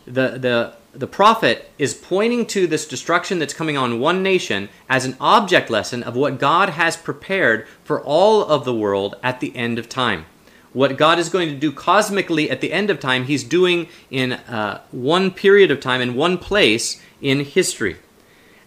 the, 0.07 0.37
the, 0.39 0.73
the 0.97 1.07
prophet 1.07 1.69
is 1.77 1.93
pointing 1.93 2.45
to 2.47 2.65
this 2.65 2.87
destruction 2.87 3.37
that's 3.37 3.53
coming 3.53 3.77
on 3.77 3.99
one 3.99 4.23
nation 4.23 4.67
as 4.89 5.05
an 5.05 5.15
object 5.21 5.69
lesson 5.69 6.01
of 6.01 6.15
what 6.15 6.39
God 6.39 6.69
has 6.69 6.97
prepared 6.97 7.67
for 7.83 8.01
all 8.01 8.43
of 8.43 8.65
the 8.65 8.73
world 8.73 9.15
at 9.21 9.39
the 9.39 9.55
end 9.55 9.77
of 9.77 9.87
time. 9.87 10.25
What 10.73 10.97
God 10.97 11.19
is 11.19 11.29
going 11.29 11.49
to 11.49 11.55
do 11.55 11.71
cosmically 11.71 12.49
at 12.49 12.61
the 12.61 12.73
end 12.73 12.89
of 12.89 12.99
time, 12.99 13.25
He's 13.25 13.43
doing 13.43 13.89
in 14.09 14.33
uh, 14.33 14.81
one 14.91 15.29
period 15.29 15.69
of 15.69 15.79
time, 15.79 16.01
in 16.01 16.15
one 16.15 16.37
place 16.39 17.01
in 17.21 17.41
history. 17.41 17.97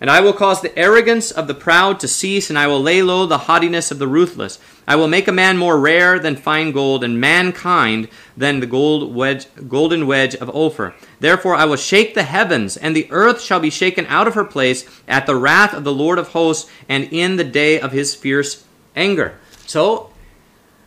And 0.01 0.09
I 0.09 0.21
will 0.21 0.33
cause 0.33 0.63
the 0.63 0.77
arrogance 0.79 1.31
of 1.31 1.47
the 1.47 1.55
proud 1.55 2.01
to 2.01 2.09
cease, 2.09 2.49
and 2.49 2.59
I 2.59 2.67
will 2.67 2.81
lay 2.81 3.03
low 3.03 3.27
the 3.27 3.37
haughtiness 3.37 3.91
of 3.91 3.99
the 3.99 4.09
ruthless. 4.09 4.59
I 4.89 4.97
will 4.97 5.09
make 5.09 5.29
a 5.29 5.33
man 5.33 5.59
more 5.59 5.79
rare 5.79 6.19
than 6.19 6.37
fine 6.37 6.73
gold, 6.73 7.05
and 7.05 7.21
mankind 7.21 8.09
than 8.35 8.61
the 8.61 8.67
gold 8.67 9.15
wedge, 9.15 9.47
golden 9.69 10.07
wedge 10.07 10.35
of 10.35 10.49
Ophir. 10.57 10.95
Therefore 11.21 11.55
I 11.55 11.67
will 11.67 11.77
shake 11.77 12.15
the 12.15 12.23
heavens, 12.23 12.79
and 12.79 12.97
the 12.97 13.09
earth 13.11 13.43
shall 13.43 13.61
be 13.61 13.69
shaken 13.69 14.07
out 14.07 14.27
of 14.27 14.35
her 14.35 14.45
place 14.45 14.89
at 15.07 15.27
the 15.27 15.37
wrath 15.37 15.75
of 15.75 15.85
the 15.85 15.93
Lord 15.93 16.19
of 16.19 16.29
hosts, 16.29 16.71
and 16.89 17.05
in 17.13 17.37
the 17.37 17.45
day 17.45 17.79
of 17.79 17.93
his 17.93 18.15
fierce 18.15 18.65
anger. 18.97 19.39
So, 19.67 20.11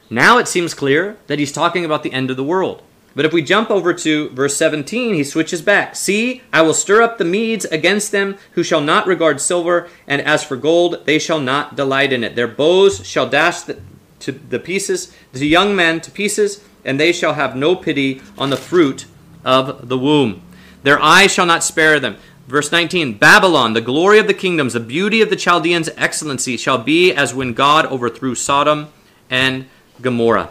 now 0.10 0.40
it 0.40 0.48
seems 0.48 0.74
clear 0.74 1.18
that 1.28 1.38
he's 1.38 1.52
talking 1.52 1.86
about 1.86 2.02
the 2.02 2.14
end 2.14 2.32
of 2.32 2.38
the 2.38 2.44
world. 2.44 2.82
But 3.16 3.26
if 3.26 3.34
we 3.34 3.44
jump 3.44 3.70
over 3.70 3.94
to 3.94 4.30
verse 4.30 4.58
17, 4.58 5.14
he 5.14 5.24
switches 5.24 5.62
back. 5.62 5.96
See, 5.96 6.42
I 6.52 6.64
will 6.64 6.74
stir 6.74 7.02
up 7.02 7.18
the 7.18 7.26
Medes 7.26 7.66
against 7.66 8.12
them, 8.12 8.38
who 8.54 8.64
shall 8.64 8.82
not 8.82 9.06
regard 9.06 9.40
silver, 9.40 9.88
and 10.08 10.22
as 10.22 10.44
for 10.44 10.58
gold, 10.58 11.06
they 11.06 11.20
shall 11.20 11.40
not 11.40 11.76
delight 11.76 12.12
in 12.12 12.24
it. 12.24 12.36
Their 12.36 12.48
bows 12.48 13.06
shall 13.06 13.30
dash 13.30 13.62
the, 13.62 13.80
to 14.22 14.32
the 14.32 14.60
pieces, 14.60 15.16
the 15.32 15.48
young 15.48 15.76
men 15.76 16.02
to 16.02 16.12
pieces, 16.12 16.64
and 16.84 17.00
they 17.00 17.12
shall 17.12 17.34
have 17.34 17.56
no 17.56 17.76
pity 17.76 18.22
on 18.38 18.50
the 18.50 18.58
fruit 18.58 19.06
of 19.46 19.90
the 19.90 19.98
womb. 19.98 20.42
Their 20.82 21.02
eyes 21.02 21.32
shall 21.32 21.46
not 21.46 21.64
spare 21.64 22.00
them. 22.00 22.18
Verse 22.48 22.72
19 22.72 23.18
Babylon, 23.18 23.74
the 23.74 23.82
glory 23.82 24.20
of 24.20 24.28
the 24.28 24.34
kingdoms, 24.34 24.74
the 24.74 24.80
beauty 24.80 25.22
of 25.22 25.30
the 25.30 25.36
Chaldeans' 25.36 25.90
excellency, 25.96 26.58
shall 26.58 26.78
be 26.78 27.14
as 27.14 27.34
when 27.34 27.54
God 27.54 27.86
overthrew 27.86 28.36
Sodom 28.36 28.90
and 29.30 29.68
Gomorrah. 30.02 30.50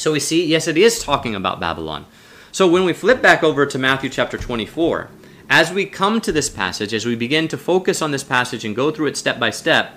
So 0.00 0.12
we 0.12 0.20
see, 0.20 0.46
yes, 0.46 0.66
it 0.66 0.78
is 0.78 1.04
talking 1.04 1.34
about 1.34 1.60
Babylon. 1.60 2.06
So 2.52 2.66
when 2.66 2.86
we 2.86 2.94
flip 2.94 3.20
back 3.20 3.42
over 3.42 3.66
to 3.66 3.78
Matthew 3.78 4.08
chapter 4.08 4.38
24, 4.38 5.10
as 5.50 5.74
we 5.74 5.84
come 5.84 6.22
to 6.22 6.32
this 6.32 6.48
passage, 6.48 6.94
as 6.94 7.04
we 7.04 7.14
begin 7.14 7.48
to 7.48 7.58
focus 7.58 8.00
on 8.00 8.10
this 8.10 8.24
passage 8.24 8.64
and 8.64 8.74
go 8.74 8.90
through 8.90 9.08
it 9.08 9.18
step 9.18 9.38
by 9.38 9.50
step, 9.50 9.92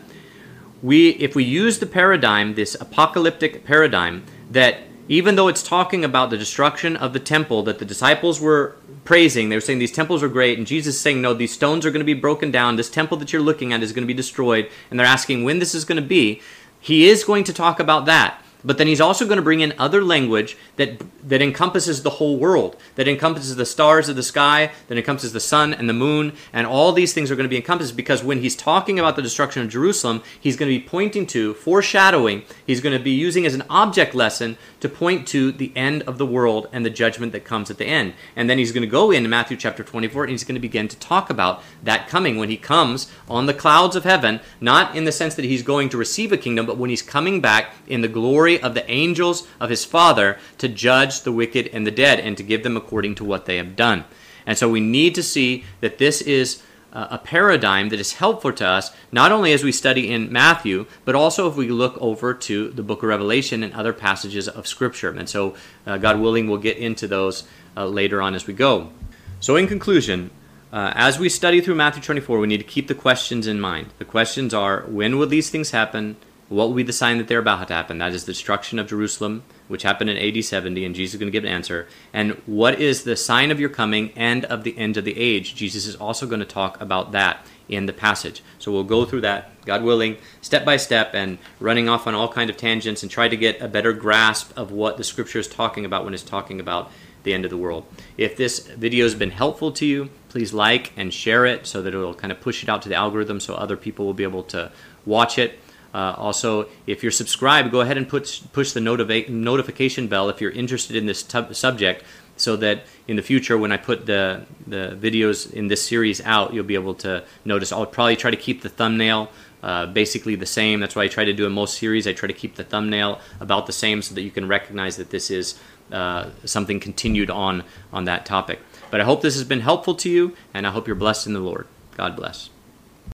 we, 0.82 1.12
if 1.12 1.36
we 1.36 1.46
use 1.46 1.80
the 1.80 1.86
paradigm, 1.86 2.56
this 2.56 2.76
apocalyptic 2.76 3.64
paradigm, 3.64 4.26
that 4.52 4.80
even 5.08 5.38
though 5.38 5.48
it's 5.48 5.64
talking 5.64 6.04
about 6.04 6.32
the 6.32 6.38
destruction 6.38 6.98
of 6.98 7.14
the 7.14 7.20
temple 7.22 7.64
that 7.64 7.80
the 7.80 7.86
disciples 7.86 8.42
were 8.42 8.76
praising, 9.06 9.48
they 9.48 9.56
were 9.56 9.62
saying 9.62 9.80
these 9.80 9.90
temples 9.90 10.22
are 10.22 10.28
great, 10.28 10.58
and 10.58 10.68
Jesus 10.68 10.96
is 10.96 11.02
saying, 11.02 11.22
No, 11.22 11.34
these 11.34 11.54
stones 11.54 11.86
are 11.86 11.92
going 11.92 12.02
to 12.02 12.06
be 12.06 12.14
broken 12.14 12.52
down. 12.52 12.76
This 12.76 12.90
temple 12.90 13.16
that 13.18 13.32
you're 13.32 13.42
looking 13.42 13.72
at 13.72 13.82
is 13.82 13.94
going 13.94 14.04
to 14.04 14.14
be 14.14 14.14
destroyed, 14.14 14.70
and 14.92 15.00
they're 15.00 15.08
asking 15.08 15.46
when 15.46 15.60
this 15.60 15.74
is 15.74 15.86
going 15.86 16.02
to 16.02 16.06
be. 16.06 16.42
He 16.82 17.08
is 17.08 17.24
going 17.24 17.46
to 17.46 17.54
talk 17.54 17.80
about 17.80 18.06
that. 18.08 18.43
But 18.66 18.78
then 18.78 18.88
he's 18.88 19.02
also 19.02 19.26
going 19.26 19.38
to 19.38 19.44
bring 19.44 19.60
in 19.60 19.74
other 19.78 20.04
language 20.04 20.58
that 20.78 21.02
that 21.28 21.42
encompasses 21.42 22.04
the 22.04 22.10
whole 22.12 22.38
world, 22.38 22.76
that 22.96 23.08
encompasses 23.08 23.56
the 23.56 23.66
stars 23.66 24.10
of 24.10 24.16
the 24.16 24.24
sky, 24.24 24.72
that 24.88 24.98
encompasses 24.98 25.34
the 25.34 25.40
sun 25.40 25.74
and 25.74 25.88
the 25.88 25.94
moon, 25.94 26.34
and 26.52 26.68
all 26.68 26.92
these 26.92 27.14
things 27.14 27.32
are 27.32 27.36
going 27.36 27.46
to 27.46 27.50
be 27.50 27.56
encompassed 27.56 27.96
because 27.96 28.24
when 28.24 28.42
he's 28.42 28.56
talking 28.56 29.00
about 29.00 29.16
the 29.16 29.22
destruction 29.22 29.62
of 29.64 29.70
Jerusalem, 29.70 30.22
he's 30.40 30.58
going 30.58 30.72
to 30.72 30.78
be 30.78 30.86
pointing 30.86 31.26
to, 31.28 31.54
foreshadowing, 31.54 32.44
he's 32.66 32.82
going 32.82 32.98
to 32.98 33.04
be 33.04 33.12
using 33.12 33.46
as 33.46 33.54
an 33.54 33.64
object 33.70 34.14
lesson 34.14 34.58
to 34.80 34.90
point 34.90 35.28
to 35.30 35.52
the 35.52 35.72
end 35.76 36.04
of 36.04 36.18
the 36.18 36.26
world 36.26 36.68
and 36.72 36.86
the 36.86 36.90
judgment 36.90 37.32
that 37.32 37.46
comes 37.46 37.72
at 37.72 37.78
the 37.78 37.86
end. 37.86 38.14
And 38.36 38.50
then 38.50 38.58
he's 38.58 38.72
going 38.72 38.82
to 38.82 38.88
go 38.88 39.12
into 39.12 39.30
Matthew 39.30 39.58
chapter 39.58 39.84
24 39.84 40.24
and 40.24 40.32
he's 40.32 40.44
going 40.44 40.56
to 40.56 40.62
begin 40.62 40.88
to 40.90 40.98
talk 40.98 41.30
about 41.30 41.64
that 41.84 42.08
coming 42.08 42.38
when 42.38 42.50
he 42.50 42.58
comes 42.58 43.12
on 43.30 43.46
the 43.46 43.54
clouds 43.54 43.96
of 43.96 44.04
heaven, 44.04 44.42
not 44.60 44.96
in 44.96 45.06
the 45.06 45.12
sense 45.12 45.36
that 45.36 45.46
he's 45.46 45.64
going 45.64 45.90
to 45.90 45.98
receive 45.98 46.32
a 46.32 46.38
kingdom, 46.38 46.66
but 46.66 46.78
when 46.78 46.90
he's 46.90 47.02
coming 47.02 47.40
back 47.40 47.74
in 47.88 48.02
the 48.02 48.08
glory 48.08 48.53
glory 48.58 48.64
of 48.64 48.74
the 48.74 48.90
angels 48.90 49.48
of 49.60 49.70
his 49.70 49.86
Father 49.86 50.38
to 50.58 50.68
judge 50.68 51.22
the 51.22 51.32
wicked 51.32 51.70
and 51.74 51.86
the 51.86 51.92
dead 51.92 52.20
and 52.20 52.38
to 52.38 52.44
give 52.44 52.64
them 52.64 52.78
according 52.78 53.16
to 53.16 53.24
what 53.24 53.46
they 53.46 53.58
have 53.58 53.76
done. 53.76 54.06
And 54.46 54.58
so 54.58 54.70
we 54.70 54.80
need 54.80 55.16
to 55.16 55.24
see 55.24 55.64
that 55.82 55.98
this 55.98 56.22
is 56.22 56.62
a 56.96 57.18
paradigm 57.18 57.90
that 57.90 58.00
is 58.00 58.14
helpful 58.14 58.54
to 58.54 58.68
us, 58.68 58.92
not 59.12 59.32
only 59.32 59.52
as 59.52 59.64
we 59.64 59.72
study 59.72 60.12
in 60.12 60.32
Matthew, 60.32 60.86
but 61.06 61.16
also 61.16 61.50
if 61.50 61.56
we 61.56 61.70
look 61.70 61.98
over 62.00 62.36
to 62.36 62.70
the 62.70 62.84
book 62.84 63.02
of 63.02 63.10
Revelation 63.10 63.64
and 63.64 63.74
other 63.74 63.94
passages 63.94 64.48
of 64.48 64.68
Scripture. 64.68 65.10
And 65.10 65.28
so, 65.28 65.56
uh, 65.88 65.98
God 65.98 66.20
willing, 66.20 66.48
we'll 66.48 66.60
get 66.60 66.78
into 66.78 67.08
those 67.08 67.46
uh, 67.76 67.88
later 67.88 68.22
on 68.22 68.36
as 68.36 68.46
we 68.46 68.54
go. 68.54 68.92
So, 69.40 69.56
in 69.56 69.66
conclusion, 69.68 70.30
uh, 70.72 70.94
as 70.94 71.18
we 71.18 71.30
study 71.30 71.62
through 71.62 71.76
Matthew 71.76 72.04
24, 72.04 72.38
we 72.38 72.46
need 72.46 72.60
to 72.60 72.64
keep 72.64 72.88
the 72.88 72.96
questions 72.96 73.48
in 73.48 73.60
mind. 73.60 73.88
The 73.98 74.06
questions 74.06 74.54
are 74.54 74.82
when 74.82 75.18
will 75.18 75.28
these 75.28 75.50
things 75.50 75.72
happen? 75.72 76.16
What 76.54 76.68
will 76.68 76.76
be 76.76 76.84
the 76.84 76.94
sign 76.94 77.18
that 77.18 77.28
they're 77.28 77.40
about 77.40 77.68
to 77.68 77.74
happen? 77.74 77.98
That 77.98 78.14
is 78.14 78.26
the 78.26 78.32
destruction 78.32 78.78
of 78.78 78.88
Jerusalem, 78.88 79.42
which 79.68 79.82
happened 79.82 80.12
in 80.12 80.18
AD 80.18 80.46
70, 80.46 80.86
and 80.86 80.94
Jesus 80.94 81.16
is 81.16 81.20
going 81.20 81.32
to 81.32 81.36
give 81.36 81.44
an 81.44 81.50
answer. 81.50 81.88
And 82.14 82.34
what 82.46 82.80
is 82.80 83.06
the 83.06 83.16
sign 83.16 83.50
of 83.50 83.60
your 83.60 83.70
coming 83.70 84.12
and 84.16 84.46
of 84.46 84.64
the 84.64 84.78
end 84.78 84.96
of 84.96 85.04
the 85.04 85.18
age? 85.18 85.56
Jesus 85.56 85.88
is 85.88 85.96
also 85.96 86.28
going 86.28 86.42
to 86.42 86.46
talk 86.46 86.80
about 86.80 87.12
that 87.14 87.44
in 87.68 87.88
the 87.88 87.94
passage. 87.94 88.44
So 88.60 88.72
we'll 88.72 88.84
go 88.84 89.04
through 89.04 89.22
that, 89.22 89.50
God 89.66 89.82
willing, 89.82 90.18
step 90.42 90.64
by 90.64 90.78
step, 90.78 91.16
and 91.16 91.40
running 91.60 91.90
off 91.90 92.06
on 92.06 92.14
all 92.14 92.32
kind 92.32 92.52
of 92.52 92.58
tangents 92.58 93.02
and 93.02 93.12
try 93.12 93.28
to 93.28 93.36
get 93.36 93.60
a 93.60 93.68
better 93.68 93.92
grasp 93.92 94.56
of 94.56 94.72
what 94.72 94.98
the 94.98 95.04
Scripture 95.04 95.40
is 95.40 95.48
talking 95.48 95.86
about 95.86 96.06
when 96.06 96.14
it's 96.14 96.22
talking 96.22 96.60
about 96.60 96.92
the 97.24 97.34
end 97.34 97.46
of 97.46 97.50
the 97.50 97.58
world. 97.58 97.84
If 98.16 98.38
this 98.38 98.60
video 98.60 99.06
has 99.06 99.16
been 99.16 99.32
helpful 99.32 99.72
to 99.72 99.88
you, 99.88 100.12
please 100.30 100.54
like 100.54 100.94
and 100.98 101.12
share 101.12 101.48
it 101.48 101.66
so 101.66 101.82
that 101.82 101.96
it'll 101.96 102.14
kind 102.14 102.32
of 102.32 102.42
push 102.42 102.62
it 102.62 102.70
out 102.70 102.84
to 102.84 102.90
the 102.90 102.96
algorithm 102.96 103.40
so 103.40 103.56
other 103.56 103.78
people 103.78 104.06
will 104.06 104.14
be 104.14 104.24
able 104.24 104.44
to 104.44 104.72
watch 105.06 105.40
it. 105.40 105.60
Uh, 105.94 106.16
also, 106.18 106.68
if 106.88 107.04
you're 107.04 107.12
subscribed, 107.12 107.72
go 107.72 107.82
ahead 107.82 107.98
and 107.98 108.10
put, 108.10 108.42
push 108.52 108.72
the 108.72 108.82
notification 108.82 110.08
bell 110.08 110.30
if 110.30 110.42
you're 110.42 110.52
interested 110.52 110.96
in 110.96 111.06
this 111.06 111.22
tub- 111.22 111.54
subject 111.54 112.04
so 112.36 112.56
that 112.56 112.84
in 113.08 113.16
the 113.16 113.22
future 113.22 113.58
when 113.58 113.72
I 113.72 113.78
put 113.78 114.06
the, 114.06 114.46
the 114.66 114.98
videos 115.00 115.54
in 115.54 115.68
this 115.68 115.86
series 115.86 116.20
out, 116.22 116.54
you'll 116.54 116.64
be 116.64 116.74
able 116.74 116.96
to 116.96 117.24
notice. 117.46 117.72
I'll 117.72 117.86
probably 117.86 118.16
try 118.16 118.32
to 118.32 118.38
keep 118.38 118.64
the 118.64 118.70
thumbnail 118.70 119.30
uh, 119.62 119.86
basically 119.86 120.36
the 120.36 120.46
same. 120.46 120.80
That's 120.80 120.96
why 120.96 121.04
I 121.04 121.08
try 121.08 121.26
to 121.26 121.34
do 121.34 121.46
in 121.46 121.54
most 121.54 121.78
series. 121.78 122.06
I 122.06 122.14
try 122.14 122.28
to 122.28 122.34
keep 122.34 122.56
the 122.56 122.64
thumbnail 122.64 123.20
about 123.40 123.66
the 123.66 123.72
same 123.72 124.02
so 124.02 124.14
that 124.16 124.22
you 124.22 124.32
can 124.32 124.48
recognize 124.48 124.98
that 124.98 125.10
this 125.10 125.32
is 125.32 125.60
uh, 125.92 126.30
something 126.44 126.80
continued 126.80 127.30
on 127.30 127.64
on 127.92 128.06
that 128.06 128.26
topic. 128.26 128.60
But 128.92 129.00
I 129.00 129.06
hope 129.06 129.22
this 129.22 129.36
has 129.36 129.44
been 129.44 129.62
helpful 129.62 129.96
to 129.96 130.10
you, 130.10 130.36
and 130.54 130.68
I 130.68 130.72
hope 130.72 130.86
you're 130.86 130.96
blessed 130.96 131.28
in 131.28 131.34
the 131.34 131.40
Lord. 131.40 131.68
God 131.96 132.16
bless. 132.16 132.50